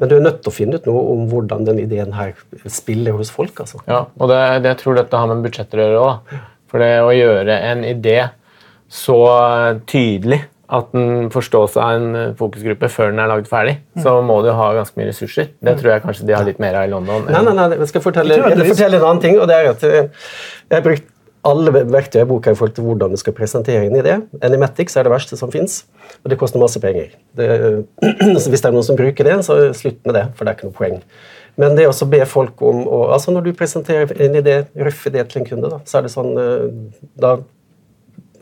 Men 0.00 0.10
du 0.10 0.16
er 0.16 0.24
nødt 0.24 0.42
til 0.42 0.50
å 0.50 0.56
finne 0.56 0.80
ut 0.80 0.88
noe 0.90 1.02
om 1.14 1.26
hvordan 1.30 1.68
den 1.68 1.82
ideen 1.84 2.14
her 2.16 2.34
spiller 2.66 3.18
hos 3.18 3.30
folk. 3.34 3.54
altså. 3.62 3.82
Ja, 3.86 4.04
og 4.18 4.32
det, 4.32 4.40
det 4.64 4.74
jeg 4.74 4.82
tror 4.82 4.98
dette 4.98 5.20
har 5.20 5.30
med 5.30 5.44
budsjetter 5.46 5.78
å 5.78 5.86
gjøre 5.86 6.06
òg. 6.06 6.38
For 6.72 6.82
det 6.82 6.94
å 7.04 7.12
gjøre 7.12 7.58
en 7.68 7.84
idé 7.84 8.16
så 8.92 9.20
tydelig 9.88 10.42
at 10.72 10.88
den 10.94 11.28
forstås 11.32 11.74
av 11.76 11.98
en 11.98 12.34
fokusgruppe 12.38 12.88
før 12.88 13.10
den 13.12 13.20
er 13.20 13.28
lagd 13.28 13.48
ferdig, 13.50 13.74
så 14.00 14.14
må 14.24 14.38
du 14.44 14.48
ha 14.56 14.70
ganske 14.78 14.96
mye 14.96 15.10
ressurser. 15.10 15.50
Det 15.60 15.74
tror 15.80 15.90
jeg 15.92 16.04
kanskje 16.06 16.28
de 16.30 16.36
har 16.36 16.46
litt 16.48 16.62
mer 16.64 16.78
av 16.80 16.86
i 16.88 16.92
London. 16.92 17.26
Nei, 17.28 17.42
nei, 17.44 17.52
nei, 17.58 17.66
jeg 17.82 17.90
skal 17.90 18.04
fortelle, 18.06 18.38
jeg 18.40 18.56
skal 18.56 18.70
fortelle 18.70 19.00
en 19.00 19.08
annen 19.10 19.20
ting. 19.24 19.36
og 19.40 19.50
det 19.50 19.58
er 19.58 19.68
at 19.74 19.84
eh, 19.84 20.30
Jeg 20.70 20.78
har 20.78 20.86
brukt 20.86 21.11
alle 21.46 21.72
verktøy 21.90 22.20
i 22.22 22.26
boka 22.28 22.52
i 22.52 22.56
forhold 22.58 22.74
til 22.76 22.86
hvordan 22.86 23.14
du 23.14 23.18
skal 23.18 23.34
presentere 23.34 23.82
en 23.86 23.98
idé. 23.98 24.18
Animatics 24.46 24.96
er 24.96 25.06
det 25.06 25.12
verste 25.12 25.38
som 25.38 25.50
fins, 25.50 25.82
og 26.22 26.30
det 26.30 26.38
koster 26.38 26.62
masse 26.62 26.80
penger. 26.82 27.16
Det, 27.38 27.48
så 28.42 28.52
hvis 28.52 28.62
det 28.62 28.68
er 28.70 28.76
noen 28.76 28.86
som 28.86 28.98
bruker 28.98 29.26
det, 29.26 29.38
så 29.46 29.58
slutt 29.76 29.98
med 30.06 30.18
det, 30.18 30.26
for 30.36 30.46
det 30.46 30.52
er 30.52 30.58
ikke 30.60 30.70
noe 30.70 30.78
poeng. 30.78 31.00
Men 31.60 31.74
det 31.76 31.88
å 31.90 32.08
be 32.08 32.22
folk 32.24 32.62
om 32.64 32.86
å 32.88 33.00
altså 33.12 33.32
Når 33.34 33.44
du 33.44 33.50
presenterer 33.56 34.14
en 34.24 34.38
idé, 34.38 34.62
røff 34.72 35.02
idé 35.10 35.24
til 35.28 35.42
en 35.42 35.48
kunde, 35.50 35.72
da, 35.72 35.82
så 35.84 35.98
er 35.98 36.06
det 36.06 36.12
sånn 36.14 36.30
eh, 36.40 36.70
da, 37.20 37.34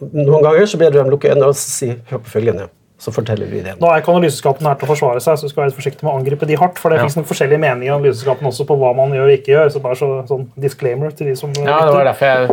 Noen 0.01 0.45
ganger 0.45 0.69
så 0.71 0.79
ber 0.81 0.93
du 0.93 1.01
dem 1.01 1.11
lukke 1.13 1.33
øynene 1.33 1.51
og 1.51 1.59
si 1.59 1.91
hør 2.09 2.23
på 2.23 2.37
følgende. 2.39 2.71
Så 3.01 3.13
forteller 3.17 3.49
vi 3.49 3.63
det. 3.65 3.73
Nå 3.81 3.89
er 3.89 4.03
ikke 4.03 4.13
analyseskapene 4.13 4.69
her 4.69 4.77
til 4.77 4.85
å 4.85 4.91
forsvare 4.93 5.21
seg, 5.25 5.39
så 5.41 5.49
du 5.49 5.53
skal 5.55 5.63
være 5.65 5.73
forsiktig 5.79 6.05
med 6.05 6.13
å 6.13 6.19
angripe 6.21 6.47
de 6.47 6.59
hardt. 6.61 6.77
For 6.79 6.93
det 6.93 6.99
Ja. 7.01 7.07
nok 7.09 7.27
forskjellige 7.31 7.59
meninger 7.63 7.89
i 7.89 7.95
analyseskapene 7.97 8.51
også 8.53 8.67
på 8.69 8.77
hva 8.77 8.91
man 8.99 9.15
gjør 9.17 9.31
og 9.31 9.39
ikke 9.39 9.55
gjør. 9.55 9.71
Så 9.73 9.81
bare 9.81 9.97
så, 9.97 10.09
sånn 10.29 10.47
disclaimer 10.61 11.11
til 11.17 11.31
de 11.31 11.35
som 11.41 11.51
Ja, 11.57 11.79
det 11.89 11.95
var 11.97 12.05
derfor 12.05 12.27
jeg 12.29 12.49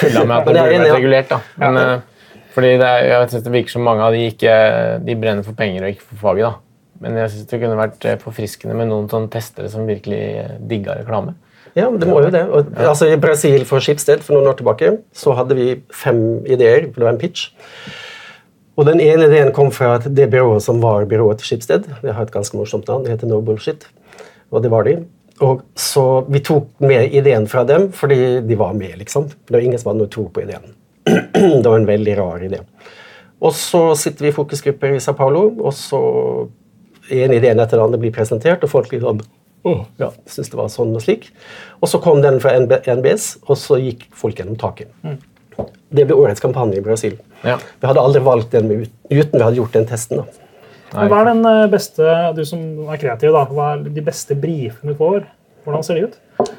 tulla 0.00 0.24
med 0.24 0.36
at 0.38 0.46
det 0.46 0.54
burde 0.54 0.78
vært 0.78 0.94
regulert. 0.94 1.28
da. 1.28 1.40
Men, 1.58 1.76
eh, 1.76 2.00
fordi 2.54 2.70
det, 2.78 2.86
er- 2.86 3.06
jeg 3.10 3.28
synes 3.30 3.44
det 3.44 3.52
virker 3.52 3.70
som 3.70 3.82
mange 3.82 4.00
av 4.06 4.12
de 4.12 4.24
ikke 4.30 5.04
de 5.04 5.14
brenner 5.16 5.42
for 5.44 5.52
penger 5.58 5.82
og 5.82 5.90
ikke 5.96 6.06
for 6.12 6.16
faget. 6.28 6.42
da. 6.48 6.54
Men 7.00 7.16
jeg 7.16 7.30
syns 7.30 7.46
det 7.50 7.60
kunne 7.62 7.76
vært 7.80 8.04
eh, 8.04 8.16
forfriskende 8.20 8.74
med 8.76 8.88
noen 8.88 9.08
sånne 9.08 9.30
testere 9.30 9.70
som 9.72 9.86
virkelig 9.88 10.22
eh, 10.44 10.50
digga 10.68 10.98
reklame. 11.00 11.34
Ja, 11.74 11.88
det 11.90 12.06
må 12.08 12.18
jo 12.22 12.30
det. 12.30 12.42
Og, 12.50 12.72
altså, 12.76 13.06
I 13.12 13.16
Brasil 13.16 13.64
for 13.64 13.78
Skipsted 13.80 14.22
for 14.26 14.34
noen 14.34 14.48
år 14.50 14.56
tilbake 14.58 14.88
så 15.14 15.34
hadde 15.38 15.54
vi 15.54 15.80
fem 15.94 16.44
ideer. 16.46 16.86
Det 16.90 16.98
var 17.02 17.12
en 17.14 17.18
pitch. 17.18 17.48
Og 18.78 18.86
Den 18.86 19.00
ene 19.00 19.26
ideen 19.26 19.52
kom 19.52 19.70
fra 19.74 19.98
det 19.98 20.28
byrået 20.30 20.62
som 20.62 20.80
var 20.82 21.04
byrået 21.08 21.40
til 21.40 21.46
Skipsted. 21.46 21.88
Det 22.02 22.14
har 22.14 22.22
et 22.22 22.32
ganske 22.32 22.56
morsomt 22.56 22.88
navn. 22.88 23.04
Det 23.04 23.12
heter 23.12 23.28
No 23.28 23.40
Bullshit. 23.40 23.86
Og 24.50 24.62
det 24.62 24.70
var 24.70 24.84
de. 24.84 24.98
Og 25.40 25.62
så 25.74 26.24
Vi 26.28 26.40
tok 26.40 26.68
med 26.80 27.12
ideen 27.14 27.46
fra 27.48 27.64
dem 27.64 27.90
fordi 27.92 28.40
de 28.40 28.58
var 28.58 28.72
med. 28.72 28.98
liksom. 28.98 29.28
Det 29.28 29.54
var 29.54 29.60
ingen 29.60 29.78
som 29.78 29.90
hadde 29.90 30.04
noe 30.04 30.12
tro 30.12 30.28
på 30.28 30.42
ideen. 30.42 30.74
det 31.62 31.66
var 31.66 31.78
en 31.78 31.86
veldig 31.86 32.16
rar 32.18 32.38
idé. 32.38 32.60
Og 33.40 33.54
så 33.56 33.94
sitter 33.96 34.24
vi 34.24 34.28
i 34.28 34.36
fokusgrupper 34.36 34.96
i 34.96 35.00
Sao 35.00 35.14
Paulo, 35.16 35.46
og 35.64 35.72
så 35.72 36.00
en 37.10 37.32
idé 37.32 37.50
etter 37.54 37.76
den 37.78 37.84
andre 37.86 37.98
blir 37.98 38.12
presentert, 38.12 38.62
og 38.62 38.70
folk 38.70 38.92
liksom 38.92 39.22
Åh, 39.62 39.80
ja, 40.00 40.06
syns 40.24 40.48
det 40.48 40.56
var 40.56 40.70
sånn 40.72 40.94
og 40.96 41.02
slik. 41.04 41.26
Og 41.84 41.88
så 41.92 41.98
kom 42.00 42.22
den 42.24 42.38
fra 42.40 42.54
NBS, 42.56 43.42
og 43.44 43.58
så 43.60 43.76
gikk 43.76 44.06
folk 44.16 44.38
gjennom 44.40 44.56
taket. 44.56 44.88
Det 45.90 46.06
ble 46.06 46.16
årets 46.18 46.42
kampanje 46.42 46.78
i 46.78 46.84
Brasil. 46.84 47.16
Ja. 47.42 47.56
Vi 47.80 47.88
hadde 47.88 48.02
aldri 48.02 48.22
valgt 48.24 48.54
den 48.54 48.70
uten 48.70 49.34
vi 49.34 49.42
hadde 49.42 49.58
gjort 49.58 49.76
den 49.76 49.88
testen. 49.90 50.22
da. 50.22 50.46
Hva 50.90 51.20
er 51.20 51.28
den 51.30 51.44
eh, 51.46 51.68
beste, 51.70 52.14
du 52.34 52.42
som 52.46 52.90
er 52.90 52.98
kreativ, 52.98 53.34
da, 53.34 53.44
hva 53.46 53.74
er 53.76 53.84
de 53.86 54.02
beste 54.04 54.34
brifene 54.38 54.92
du 54.92 54.98
får? 54.98 55.22
Hvordan 55.64 55.86
ser 55.86 55.98
de 55.98 56.08
ut? 56.08 56.50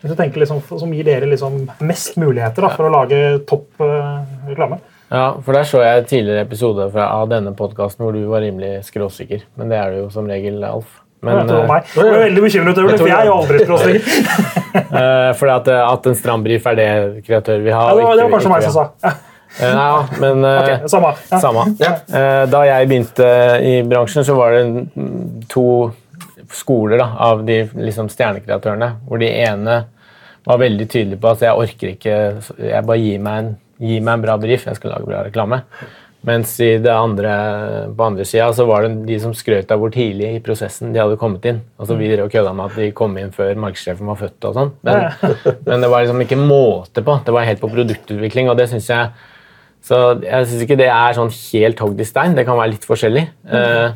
Hvis 0.00 0.12
du 0.12 0.18
tenker 0.18 0.42
liksom, 0.42 0.60
Som 0.66 0.92
gir 0.94 1.06
dere 1.06 1.28
liksom 1.28 1.64
mest 1.86 2.18
muligheter 2.20 2.66
da, 2.66 2.72
for 2.74 2.88
å 2.88 2.92
lage 2.92 3.20
topp 3.48 3.82
uh, 3.82 4.22
reklame? 4.48 4.80
Ja, 5.06 5.36
for 5.38 5.54
der 5.54 5.66
så 5.68 5.82
jeg 5.84 6.06
tidligere 6.10 6.42
episode 6.42 6.88
fra, 6.90 7.08
av 7.14 7.30
denne 7.30 7.52
podkasten 7.56 8.02
hvor 8.02 8.14
du 8.16 8.24
var 8.26 8.42
rimelig 8.42 8.80
skråsikker. 8.88 9.44
Men 9.58 9.70
det 9.70 9.78
er 9.78 9.94
du 9.94 10.00
jo 10.00 10.08
som 10.14 10.26
regel, 10.30 10.58
Alf. 10.66 11.02
Men, 11.24 11.38
jeg 11.40 11.48
tror 11.48 11.62
eh, 11.62 11.68
meg. 11.70 11.86
Jeg 11.96 12.06
er 12.12 12.18
veldig 12.26 12.42
bekymret 12.44 12.78
over 12.78 12.90
det, 12.92 12.98
for 13.00 13.08
jeg 13.08 13.18
er 13.18 13.26
jo 13.30 13.36
aldri 13.40 13.60
skråsikker. 13.64 14.02
eh, 14.76 15.30
fordi 15.38 15.52
at, 15.54 15.68
eh, 15.72 15.84
at 15.92 16.06
en 16.10 16.18
stram 16.18 16.42
brief 16.44 16.66
er 16.66 16.76
det 16.78 16.88
kreatør 17.26 17.62
vi 17.64 17.72
har. 17.72 17.88
Ja, 17.88 17.94
det, 17.96 18.04
var- 18.04 18.16
det 18.16 18.26
var 18.26 18.34
kanskje 18.36 18.52
meg 18.56 18.68
som 18.68 18.76
sa. 18.80 18.86
Ja, 19.06 19.14
Eh, 19.56 20.08
men 20.20 20.42
okay, 20.44 20.74
ok, 20.82 20.88
Samme. 20.90 21.10
Ja. 21.30 21.38
Samme. 21.40 21.62
Ja. 21.80 21.92
Da 22.50 22.58
jeg 22.66 22.88
begynte 22.90 23.28
i 23.64 23.76
bransjen, 23.88 24.24
så 24.26 24.34
var 24.36 24.52
det 24.52 24.82
to 25.48 25.62
skoler 26.52 26.98
da, 27.00 27.06
av 27.24 27.40
de 27.46 27.62
liksom, 27.72 28.10
stjernekreatørene. 28.12 28.90
Hvor 29.08 29.22
de 29.22 29.30
ene 29.46 29.78
var 30.46 30.60
veldig 30.60 30.88
tydelig 30.92 31.16
på 31.22 31.30
at 31.32 31.40
jeg 31.46 31.56
orker 31.62 31.94
ikke 31.94 32.18
Jeg 32.60 32.84
bare 32.86 32.98
gir 33.00 33.22
meg 33.24 33.38
en, 33.38 33.48
gir 33.80 34.04
meg 34.04 34.12
en 34.18 34.26
bra 34.26 34.36
brief, 34.42 34.66
jeg 34.68 34.76
skal 34.76 34.92
lage 34.92 35.08
bra 35.08 35.22
reklame. 35.30 35.62
Mens 36.26 36.56
det 36.58 36.90
andre, 36.90 37.32
på 37.94 38.02
andre 38.08 38.24
sida 38.26 38.48
så 38.56 38.64
var 38.66 38.82
det 38.82 39.04
de 39.06 39.18
som 39.22 39.34
skrøt 39.36 39.70
av 39.70 39.78
hvor 39.78 39.92
tidlig 39.94 40.32
i 40.34 40.42
prosessen 40.42 40.90
de 40.90 40.98
hadde 40.98 41.18
kommet 41.20 41.46
inn. 41.46 41.60
Altså 41.78 41.94
Vi 42.00 42.08
drev 42.10 42.26
og 42.26 42.34
kødda 42.34 42.54
med 42.56 42.72
at 42.72 42.80
de 42.82 42.88
kom 42.98 43.14
inn 43.20 43.30
før 43.34 43.54
markedssjefen 43.62 44.10
var 44.10 44.18
født. 44.24 44.48
og 44.48 44.58
sånn. 44.58 44.72
Men, 44.88 45.06
men 45.68 45.86
det 45.86 45.92
var 45.92 46.02
liksom 46.02 46.24
ikke 46.26 46.40
måte 46.40 47.06
på. 47.06 47.20
Det 47.22 47.34
var 47.36 47.46
helt 47.46 47.62
på 47.62 47.70
produktutvikling, 47.70 48.50
og 48.50 48.58
det 48.58 48.66
synes 48.72 48.90
jeg 48.90 49.14
så 49.86 49.98
jeg 50.18 50.48
syns 50.48 50.64
ikke 50.64 50.78
det 50.80 50.88
er 50.90 51.14
sånn 51.14 51.30
helt 51.30 51.80
hogd 51.84 52.02
i 52.02 52.08
stein. 52.08 52.34
Det 52.34 52.42
kan 52.48 52.58
være 52.58 52.72
litt 52.74 52.86
forskjellig. 52.88 53.22
Eh, 53.46 53.94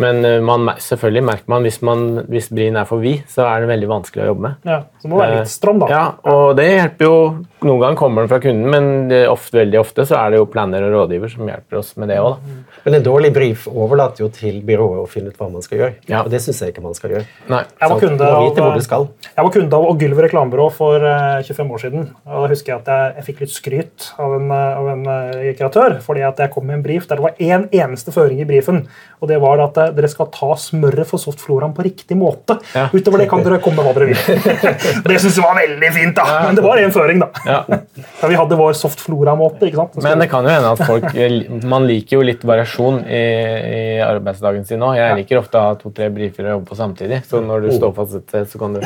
men 0.00 0.24
eh, 0.24 0.38
man, 0.44 0.70
selvfølgelig 0.80 1.24
merker 1.28 1.52
man 1.52 1.66
hvis, 1.66 1.80
man 1.84 2.04
hvis 2.30 2.48
brien 2.54 2.78
er 2.80 2.88
for 2.88 3.04
vid, 3.04 3.26
så 3.28 3.44
er 3.50 3.60
det 3.60 3.72
veldig 3.74 3.90
vanskelig 3.90 4.24
å 4.24 4.30
jobbe 4.30 4.46
med. 4.46 4.68
Ja, 4.70 4.78
så 4.96 5.04
det 5.04 5.12
må 5.12 5.20
være 5.20 5.42
litt 5.42 5.52
stram, 5.52 5.82
da. 5.82 5.90
Ja, 5.92 6.04
og 6.32 6.54
det 6.56 6.68
hjelper 6.70 7.08
jo 7.08 7.18
Noen 7.60 7.80
ganger 7.82 7.98
kommer 8.00 8.24
den 8.24 8.30
fra 8.32 8.40
kunden, 8.42 8.66
men 8.72 9.08
det, 9.10 9.20
ofte, 9.30 9.60
veldig 9.60 9.80
ofte 9.80 10.06
så 10.08 10.16
er 10.16 10.32
det 10.32 10.40
jo 10.40 10.48
planner 10.50 10.86
og 10.88 10.94
rådgiver 10.96 11.32
som 11.32 11.48
hjelper 11.48 11.80
oss 11.82 11.92
med 12.00 12.10
det 12.12 12.18
òg. 12.24 12.40
Men 12.86 12.96
en 12.98 13.06
dårlig 13.06 13.30
brief 13.36 13.66
overlater 13.70 14.24
jo 14.24 14.30
til 14.34 14.58
byrået 14.66 15.04
å 15.04 15.06
finne 15.10 15.30
ut 15.30 15.38
hva 15.38 15.50
man 15.52 15.64
skal 15.64 15.82
gjøre. 15.82 15.94
Ja. 16.10 16.24
Og 16.24 16.32
det 16.32 16.42
syns 16.42 16.62
jeg 16.64 16.74
ikke 16.74 16.84
man 16.84 16.96
skal 16.98 17.14
gjøre. 17.14 17.28
Nei. 17.52 17.62
Jeg 17.76 17.92
var 17.92 18.02
kunde 18.02 18.30
av, 18.30 18.48
jeg 18.50 19.46
var 19.46 19.54
kunde 19.54 19.80
av 19.80 19.88
Ogilvy 19.92 20.26
reklamebyrå 20.26 20.68
for 20.74 21.04
eh, 21.04 21.44
25 21.46 21.74
år 21.76 21.84
siden. 21.84 22.08
og 22.26 22.46
Da 22.46 22.52
husker 22.54 22.72
jeg 22.72 22.80
at 22.80 22.90
jeg, 22.90 23.14
jeg 23.20 23.28
fikk 23.28 23.44
litt 23.44 23.54
skryt 23.54 24.10
av 24.18 24.36
en, 24.40 24.50
eh, 24.56 24.80
av 24.80 24.90
en 24.96 25.06
eh, 25.14 25.52
kreatør 25.60 25.98
fordi 26.04 26.24
at 26.26 26.40
jeg 26.40 26.54
kom 26.54 26.66
med 26.66 26.80
en 26.80 26.86
brief 26.86 27.08
der 27.10 27.20
det 27.20 27.28
var 27.28 27.38
én 27.38 27.60
en 27.60 27.68
eneste 27.72 28.12
føring 28.14 28.40
i 28.40 28.46
briefen. 28.48 28.84
og 29.20 29.28
Det 29.28 29.38
var 29.40 29.60
at 29.66 29.78
eh, 29.80 29.92
dere 29.96 30.10
skal 30.10 30.30
ta 30.34 30.54
smøret 30.58 31.08
for 31.08 31.22
softfloraen 31.22 31.74
på 31.76 31.84
riktig 31.84 32.16
måte. 32.18 32.56
Ja. 32.74 32.88
Utover 32.92 33.22
det 33.22 33.28
kan 33.30 33.44
dere 33.44 33.60
komme 33.62 33.80
med 33.80 33.88
hva 33.88 33.94
dere 33.96 34.10
vil. 34.10 34.20
det 35.10 35.20
syns 35.20 35.36
jeg 35.36 35.44
var 35.44 35.58
veldig 35.58 35.92
fint, 35.96 36.16
da. 36.16 36.40
Men 36.46 36.58
det 36.58 36.64
var 36.64 36.80
én 36.80 36.94
føring, 36.94 37.22
da. 37.24 37.30
Ja. 37.50 38.28
Vi 38.30 38.38
hadde 38.38 38.58
vår 38.58 38.74
softflora-måte. 38.78 39.68
ikke 39.68 39.80
sant? 39.82 40.00
Men 40.04 40.22
det 40.22 40.30
kan 40.32 40.46
jo 40.46 40.52
hende 40.54 40.72
at 40.72 40.82
folk 40.86 41.64
Man 41.70 41.86
liker 41.88 42.18
jo 42.18 42.24
litt 42.26 42.42
variasjon 42.46 43.02
i, 43.04 43.20
i 43.20 43.84
arbeidsdagen 44.04 44.66
sin 44.68 44.82
òg. 44.86 44.96
Jeg 44.98 45.20
liker 45.22 45.40
ofte 45.42 45.60
å 45.60 45.68
ha 45.68 45.78
to-tre 45.80 46.10
briefer 46.14 46.48
å 46.48 46.56
jobbe 46.56 46.70
på 46.72 46.78
samtidig. 46.78 47.22
Så 47.28 47.40
når 47.44 47.66
du 47.66 47.70
står 47.76 47.94
fast 47.96 48.18
et 48.20 48.26
sted, 48.28 48.50
så 48.52 48.60
kan 48.62 48.76
du. 48.76 48.84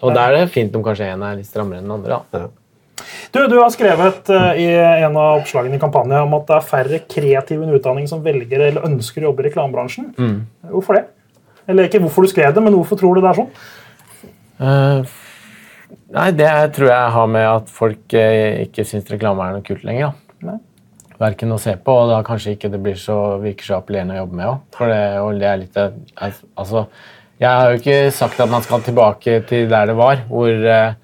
Og 0.00 0.14
da 0.14 0.28
er 0.28 0.38
det 0.40 0.46
fint 0.54 0.74
om 0.78 0.84
kanskje 0.86 1.10
en 1.14 1.26
er 1.26 1.36
litt 1.40 1.48
strammere 1.50 1.82
enn 1.82 1.88
den 1.88 1.96
andre. 1.98 2.20
da. 2.32 2.46
Ja. 2.46 2.54
Du, 3.34 3.42
du 3.50 3.58
har 3.60 3.68
skrevet 3.74 4.30
eh, 4.32 4.60
i 4.62 4.66
en 5.04 5.16
av 5.20 5.42
oppslagene 5.42 5.76
i 5.76 5.80
kampanjen 5.82 6.24
om 6.24 6.32
at 6.38 6.46
det 6.48 6.54
er 6.56 6.64
færre 6.64 7.00
kreative 7.04 7.62
under 7.66 7.76
utdanning 7.76 8.06
som 8.08 8.22
velger 8.24 8.62
eller 8.70 8.86
ønsker 8.88 9.20
å 9.22 9.28
jobbe 9.30 9.44
i 9.44 9.48
reklamebransjen. 9.50 10.08
Hvorfor 10.72 10.96
det? 10.96 11.04
Eller 11.68 11.88
ikke 11.90 12.00
hvorfor 12.00 12.24
du 12.24 12.30
skrev 12.32 12.54
det, 12.56 12.62
men 12.64 12.72
hvorfor 12.78 12.98
tror 13.00 13.18
du 13.18 13.20
det 13.24 13.30
er 13.34 13.40
sånn? 13.42 13.50
Eh, 14.56 15.14
nei, 16.14 16.30
det 16.36 16.52
tror 16.76 16.90
jeg 16.92 17.12
har 17.16 17.28
med 17.30 17.48
at 17.48 17.72
folk 17.72 18.14
eh, 18.18 18.62
ikke 18.66 18.86
syns 18.86 19.10
reklame 19.12 19.44
er 19.44 19.56
noe 19.56 19.66
kult 19.66 19.84
lenger. 19.86 20.12
da. 20.12 20.50
Nei. 20.52 20.58
Verken 21.16 21.54
å 21.54 21.56
se 21.60 21.72
på, 21.80 21.94
og 21.96 22.10
da 22.10 22.18
kanskje 22.24 22.56
ikke 22.56 22.68
det 22.68 22.80
blir 22.84 22.98
så, 23.00 23.38
virker 23.40 23.64
så 23.64 23.78
appellerende 23.78 24.18
å 24.18 24.24
jobbe 24.24 24.36
med 24.36 24.50
òg. 24.50 24.58
For 24.76 24.92
det, 24.92 25.00
det 25.40 25.48
er 25.48 25.60
litt 25.62 25.78
eh, 25.80 26.42
Altså, 26.60 26.86
jeg 27.40 27.48
har 27.48 27.72
jo 27.72 27.80
ikke 27.80 27.98
sagt 28.16 28.40
at 28.40 28.52
man 28.52 28.64
skal 28.64 28.84
tilbake 28.84 29.40
til 29.48 29.68
der 29.72 29.90
det 29.90 29.96
var, 29.96 30.22
hvor 30.28 30.50
eh, 30.52 30.94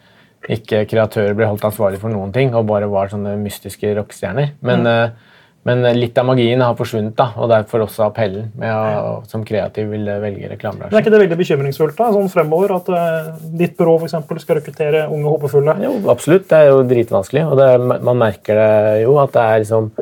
ikke 0.53 0.85
kreatører 0.91 1.37
blir 1.39 1.49
holdt 1.49 1.65
ansvarlig 1.69 2.01
for 2.03 2.13
noen 2.13 2.33
ting 2.35 2.53
og 2.57 2.67
bare 2.69 2.91
var 2.91 3.13
sånne 3.13 3.37
mystiske 3.41 3.95
rockestjerner. 3.99 4.55
Men, 4.65 4.87
eh, 4.89 5.32
men 5.69 5.85
litt 5.95 6.17
av 6.19 6.27
magien 6.27 6.63
har 6.65 6.75
forsvunnet, 6.75 7.15
da, 7.19 7.29
og 7.39 7.51
derfor 7.53 7.85
også 7.85 8.09
appellen 8.09 8.49
med 8.59 8.73
å 8.75 9.13
som 9.31 9.45
kreativ 9.47 9.93
vil 9.93 10.09
velge 10.25 10.49
Men 10.59 10.89
er 10.91 11.05
ikke 11.05 11.13
det 11.15 11.21
veldig 11.23 11.39
bekymringsfullt 11.39 11.95
da, 12.01 12.09
sånn 12.17 12.33
fremover 12.33 12.75
at 12.75 12.91
uh, 12.91 13.31
ditt 13.61 13.77
byrå 13.79 13.95
for 14.01 14.09
eksempel, 14.09 14.41
skal 14.43 14.59
rekruttere 14.59 15.05
unge 15.07 15.37
håpefulle? 15.37 15.77
Jo, 15.85 15.95
absolutt. 16.11 16.49
Det 16.51 16.59
er 16.59 16.73
jo 16.73 16.83
dritvanskelig. 16.91 17.45
Og 17.47 17.61
det, 17.61 17.69
man 18.09 18.19
merker 18.25 18.59
det 18.59 19.05
jo 19.05 19.15
at 19.23 19.37
det 19.37 19.45
er 19.47 19.63
liksom 19.63 19.93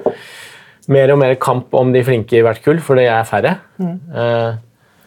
mer 0.90 1.12
og 1.12 1.20
mer 1.20 1.36
kamp 1.42 1.76
om 1.76 1.92
de 1.92 2.02
flinke 2.08 2.40
i 2.40 2.42
hvert 2.46 2.64
kull, 2.64 2.80
for 2.84 2.98
det 2.98 3.06
er 3.12 3.28
færre. 3.28 3.58
Eh, 3.80 4.48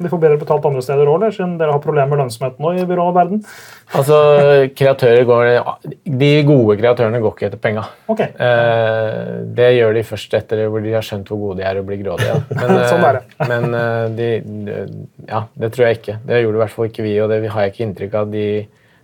De 0.02 0.10
får 0.10 0.20
bedre 0.24 0.40
betalt 0.42 0.64
andre 0.66 0.82
steder 0.82 1.10
òg, 1.10 1.24
siden 1.36 1.54
dere 1.60 1.76
har 1.76 1.82
problemer 1.84 2.10
med 2.10 2.24
lønnsomheten 2.24 2.64
nå 2.66 2.72
i 2.82 2.86
byråverden? 2.90 3.44
altså, 3.94 4.16
kreatører 4.74 5.24
går 5.30 5.50
De 6.20 6.30
gode 6.48 6.78
kreatørene 6.80 7.20
går 7.22 7.36
ikke 7.36 7.48
etter 7.52 7.62
penga. 7.62 7.84
Ok, 8.10 8.24
Eh, 8.24 9.44
det 9.54 9.70
gjør 9.78 9.94
de 9.94 10.04
først 10.08 10.34
etter 10.34 10.64
hvor 10.72 10.82
de 10.84 10.96
har 10.96 11.06
skjønt 11.06 11.30
hvor 11.30 11.40
gode 11.44 11.62
de 11.62 11.68
er 11.70 11.78
og 11.80 11.86
blir 11.88 12.02
grådige. 12.02 12.40
Men, 12.60 12.74
eh, 12.80 12.88
Sånn 12.90 13.06
er 13.06 13.20
det. 13.20 13.24
men 13.52 13.78
eh, 13.78 14.06
de, 14.18 14.30
Ja, 15.30 15.44
det 15.54 15.72
tror 15.76 15.88
jeg 15.88 16.00
ikke. 16.02 16.18
Det 16.26 16.42
gjorde 16.42 16.58
i 16.58 16.64
hvert 16.64 16.76
fall 16.76 16.90
ikke 16.90 17.06
vi, 17.06 17.14
og 17.22 17.30
det 17.32 17.40
har 17.54 17.68
jeg 17.68 17.74
ikke 17.74 17.86
inntrykk 17.88 18.18
av 18.24 18.32
de, 18.34 18.48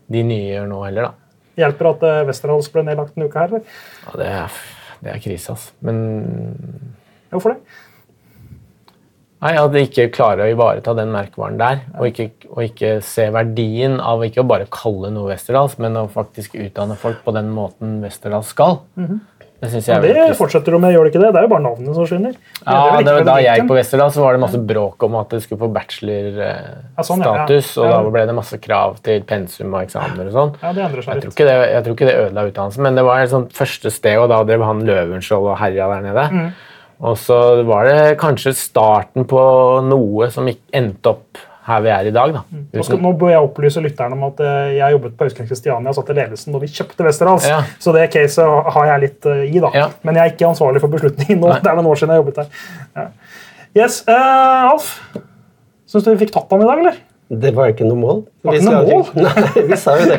de 0.10 0.24
nye 0.26 0.54
gjør 0.56 0.68
nå 0.74 0.82
heller. 0.88 1.10
da. 1.12 1.14
Hjelper 1.60 1.92
at 1.94 2.08
eh, 2.08 2.22
Westerdals 2.30 2.72
ble 2.74 2.86
nedlagt 2.88 3.18
en 3.18 3.28
uke 3.28 3.40
her, 3.40 3.54
eller? 3.54 3.80
Ja, 4.08 4.18
det, 4.24 4.32
er, 4.42 4.60
det 5.06 5.14
er 5.14 5.22
krise, 5.24 5.54
altså. 5.56 5.72
Men 5.86 6.02
Hvorfor 7.30 7.54
det? 7.54 7.60
Nei, 9.40 9.56
At 9.56 9.72
de 9.72 9.86
ikke 9.88 10.10
klarer 10.12 10.48
å 10.48 10.52
ivareta 10.52 10.94
den 10.98 11.14
merkevaren 11.16 11.60
der, 11.60 11.84
og 11.96 12.10
ikke, 12.10 12.30
og 12.52 12.64
ikke 12.66 12.98
se 13.06 13.30
verdien 13.32 14.00
av 14.04 14.24
ikke 14.28 14.44
å 14.44 14.48
bare 14.50 14.68
kalle 14.74 15.14
noe 15.16 15.32
Westerdals, 15.32 15.78
men 15.80 15.96
å 15.96 16.10
faktisk 16.12 16.58
utdanne 16.60 17.00
folk 17.00 17.22
på 17.24 17.36
den 17.36 17.52
måten 17.56 18.02
Westerdals 18.04 18.52
skal. 18.52 18.82
Det 19.60 19.68
synes 19.74 19.88
jeg 19.90 20.12
ja, 20.16 20.26
Det 20.28 20.36
fortsetter 20.40 20.72
du 20.72 20.80
med, 20.80 20.94
gjør 20.96 21.08
det 21.08 21.12
ikke 21.12 21.22
det? 21.22 21.32
Det 21.36 21.40
er 21.42 21.46
jo 21.46 21.52
bare 21.52 21.64
navnet 21.66 21.96
som 21.98 22.06
skinner. 22.08 22.36
Ja, 22.64 23.00
det 23.04 23.16
var 23.16 23.26
Da 23.28 23.34
jeg 23.44 23.60
gikk 23.60 23.72
på 23.72 23.76
Westerdals, 23.76 24.20
var 24.24 24.36
det 24.36 24.44
masse 24.44 24.62
bråk 24.72 25.04
om 25.08 25.18
at 25.20 25.36
det 25.36 25.42
skulle 25.44 25.60
få 25.66 25.70
bachelorstatus, 25.76 26.96
Ja, 26.96 27.04
sånn, 27.10 27.26
ja, 27.28 27.48
og 27.84 27.92
da 27.92 28.14
ble 28.16 28.24
det 28.30 28.36
masse 28.38 28.60
krav 28.64 29.02
til 29.04 29.26
pensum 29.28 29.76
og 29.76 29.84
eksamener 29.84 30.32
og 30.32 30.38
sånn. 30.38 30.56
Det 30.64 30.86
Jeg 31.44 31.74
jeg 31.76 31.84
tror 31.84 31.98
ikke 31.98 32.08
det 32.08 32.18
ødela 32.24 32.48
utdannelsen, 32.48 32.88
men 32.88 33.00
det 33.00 33.04
var 33.08 33.24
et 33.24 33.34
sånt 33.36 33.56
første 33.56 33.92
sted, 33.92 34.16
og 34.20 34.32
da 34.32 34.40
drev 34.48 34.64
han 34.64 34.84
Løvenskiold 34.88 35.52
og 35.52 35.60
herja 35.60 35.92
der 35.92 36.08
nede. 36.08 36.28
Mm. 36.32 36.50
Og 37.00 37.16
så 37.20 37.38
var 37.68 37.88
det 37.88 38.18
kanskje 38.20 38.52
starten 38.58 39.28
på 39.30 39.42
noe 39.88 40.28
som 40.34 40.50
endte 40.50 41.14
opp 41.14 41.40
her 41.70 41.84
vi 41.86 41.92
er 41.94 42.08
i 42.10 42.14
dag. 42.14 42.34
da. 42.34 42.42
Nå, 42.50 42.84
skal, 42.86 43.00
nå 43.04 43.12
bør 43.20 43.32
jeg 43.34 43.46
opplyse 43.46 43.84
lytterne 43.84 44.18
om 44.18 44.26
at 44.30 44.42
eh, 44.44 44.72
jeg 44.80 44.96
jobbet 44.96 45.16
på 45.18 45.28
Høgskolen 45.28 45.50
Kristiania 45.50 45.92
og 45.92 45.98
satt 46.00 46.10
i 46.12 46.18
ledelsen 46.18 46.56
da 46.56 46.62
vi 46.64 46.72
kjøpte 46.74 47.06
Westerdals. 47.06 47.46
Ja. 47.50 47.60
Så 47.82 47.94
det 47.96 48.08
caset 48.14 48.72
har 48.76 48.90
jeg 48.94 49.04
litt 49.06 49.30
eh, 49.30 49.44
i, 49.48 49.62
da. 49.62 49.72
Ja. 49.78 49.88
Men 50.08 50.18
jeg 50.18 50.24
er 50.26 50.34
ikke 50.34 50.50
ansvarlig 50.50 50.82
for 50.84 50.96
beslutningen 50.96 51.42
nå. 51.44 51.52
Nei. 51.54 51.60
Det 51.64 51.72
er 51.72 51.80
noen 51.80 51.92
år 51.92 52.02
siden 52.02 52.16
jeg 52.16 52.24
jobbet 52.24 52.42
der. 52.42 52.64
Ja. 52.98 53.08
Yes, 53.78 54.02
uh, 54.10 54.72
Alf. 54.72 54.90
Syns 55.90 56.06
du 56.06 56.10
vi 56.10 56.24
fikk 56.24 56.34
tatt 56.34 56.50
han 56.56 56.64
i 56.66 56.70
dag, 56.70 56.82
eller? 56.82 56.98
Det 57.30 57.52
var 57.54 57.70
ikke 57.70 57.86
noe 57.86 58.00
mål. 58.00 58.22
Var 58.42 58.56
Vi 58.56 58.60
ikke 58.64 58.72
noe 58.74 58.86
mål? 58.90 59.10
Nei, 59.26 59.64
vi 59.70 59.78
sa 59.78 59.94
jo 60.00 60.08
det. 60.10 60.18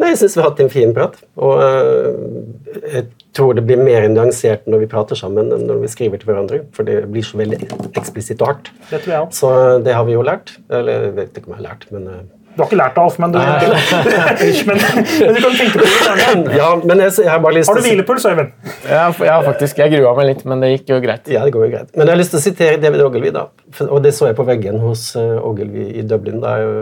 Nei, 0.00 0.08
jeg 0.10 0.18
syns 0.18 0.34
vi 0.34 0.42
har 0.42 0.48
hatt 0.48 0.62
en 0.64 0.72
fin 0.72 0.94
prat. 0.96 1.14
Og 1.38 1.60
uh, 1.62 2.80
jeg 2.90 3.04
tror 3.38 3.54
det 3.54 3.62
blir 3.68 3.78
mer 3.78 4.08
nyansert 4.10 4.66
når 4.66 4.82
vi 4.82 4.88
prater 4.90 5.18
sammen 5.18 5.52
enn 5.54 5.62
når 5.68 5.84
vi 5.84 5.92
skriver 5.92 6.18
til 6.18 6.32
hverandre. 6.32 6.64
For 6.74 6.88
det 6.88 7.04
blir 7.12 7.26
så 7.26 7.38
veldig 7.38 7.60
eksplisitt 7.92 8.42
og 8.42 8.50
hardt. 8.50 8.72
Det 8.90 8.98
tror 9.04 9.14
jeg 9.14 9.28
også. 9.28 9.38
Så 9.38 9.52
øh, 9.60 9.76
det 9.86 9.94
har 9.94 10.08
vi 10.08 10.16
jo 10.16 10.26
lært. 10.26 10.56
Eller 10.74 11.06
jeg 11.06 11.16
vet 11.20 11.38
ikke 11.38 11.52
om 11.52 11.54
jeg 11.54 11.60
har 11.62 11.68
lært, 11.68 11.86
men 11.94 12.10
øh, 12.10 12.24
Du 12.50 12.62
har 12.62 12.66
ikke 12.66 12.78
lært 12.80 12.96
det, 12.96 13.02
Alf, 13.04 13.18
men 13.22 13.32
du, 13.32 13.38
men, 14.68 14.80
men 14.82 15.36
du 15.36 15.40
kan 15.44 15.52
tenke 15.54 15.78
på 15.78 15.84
det. 15.84 16.56
Ja, 16.60 16.70
men 16.82 17.02
jeg, 17.04 17.12
jeg 17.22 17.30
har 17.30 17.38
bare 17.44 17.56
lyst 17.56 17.70
Har 17.70 17.78
du 17.78 17.86
hvilepuls, 17.86 18.26
Øyvind? 18.26 18.50
Ja, 18.88 19.04
ja, 19.28 19.36
faktisk. 19.46 19.78
Jeg 19.78 19.94
grua 19.94 20.16
meg 20.18 20.28
litt, 20.32 20.42
men 20.50 20.64
det 20.64 20.72
gikk 20.72 20.90
jo 20.94 20.98
greit. 21.04 21.30
Ja, 21.30 21.44
det 21.46 21.54
går 21.54 21.68
jo 21.68 21.70
greit. 21.76 21.92
Men 21.94 22.08
jeg 22.08 22.16
har 22.16 22.20
lyst 22.20 22.34
til 22.34 22.40
å 22.40 22.44
sitere 22.44 22.80
David 22.82 23.04
Ogilvy, 23.06 23.30
da. 23.36 23.46
Og 23.86 24.02
det 24.02 24.12
så 24.16 24.28
jeg 24.28 24.38
på 24.38 24.46
veggen 24.48 24.80
hos 24.82 25.06
uh, 25.14 25.38
Ogilvy 25.46 25.86
i 26.02 26.04
Dublin 26.10 26.42
da 26.42 26.56
jeg 26.58 26.74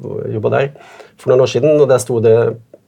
uh, 0.00 0.24
jobba 0.38 0.54
der 0.56 0.70
for 1.20 1.34
noen 1.34 1.44
år 1.44 1.52
siden. 1.52 1.76
Og 1.76 1.88
der 1.90 2.00
sto 2.02 2.16
det 2.24 2.36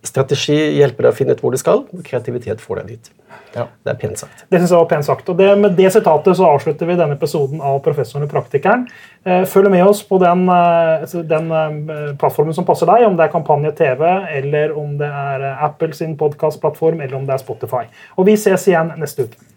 Strategi 0.02 0.56
hjelper 0.80 1.06
deg 1.06 1.12
å 1.12 1.18
finne 1.20 1.36
ut 1.36 1.44
hvor 1.44 1.54
du 1.54 1.60
skal, 1.60 1.84
og 1.84 2.06
kreativitet 2.06 2.64
får 2.64 2.82
deg 2.82 2.96
dit. 2.96 3.12
Ja. 3.54 3.66
Det 3.84 3.92
er 3.92 3.98
pent 4.00 4.18
sagt. 4.18 4.44
Det 4.48 4.58
synes 4.58 4.72
jeg 4.72 4.80
var 4.80 4.88
pent 4.90 5.06
sagt. 5.06 5.28
Og 5.28 5.38
det, 5.38 5.48
Med 5.58 5.76
det 5.76 5.92
sitatet 5.92 6.36
så 6.38 6.48
avslutter 6.48 6.88
vi 6.88 6.96
denne 6.98 7.16
episoden 7.18 7.60
av 7.60 7.80
Professoren 7.84 8.26
og 8.26 8.32
praktikeren. 8.32 8.86
Eh, 9.24 9.44
følg 9.48 9.70
med 9.70 9.84
oss 9.86 10.02
på 10.08 10.18
den, 10.22 10.46
eh, 10.48 11.06
den 11.34 11.52
eh, 11.52 12.14
plattformen 12.18 12.56
som 12.56 12.66
passer 12.68 12.88
deg, 12.88 13.06
om 13.06 13.16
det 13.18 13.28
er 13.28 13.34
Kampanje 13.34 13.74
TV, 13.78 14.04
eller 14.38 14.76
om 14.78 14.96
det 14.98 15.08
er 15.08 15.46
Apple 15.68 15.92
sin 15.96 16.16
podkastplattform, 16.16 17.00
eller 17.00 17.16
om 17.16 17.26
det 17.28 17.36
er 17.36 17.44
Spotify. 17.44 17.84
Og 18.16 18.26
vi 18.26 18.36
ses 18.40 18.68
igjen 18.68 18.94
neste 19.00 19.28
uke. 19.28 19.51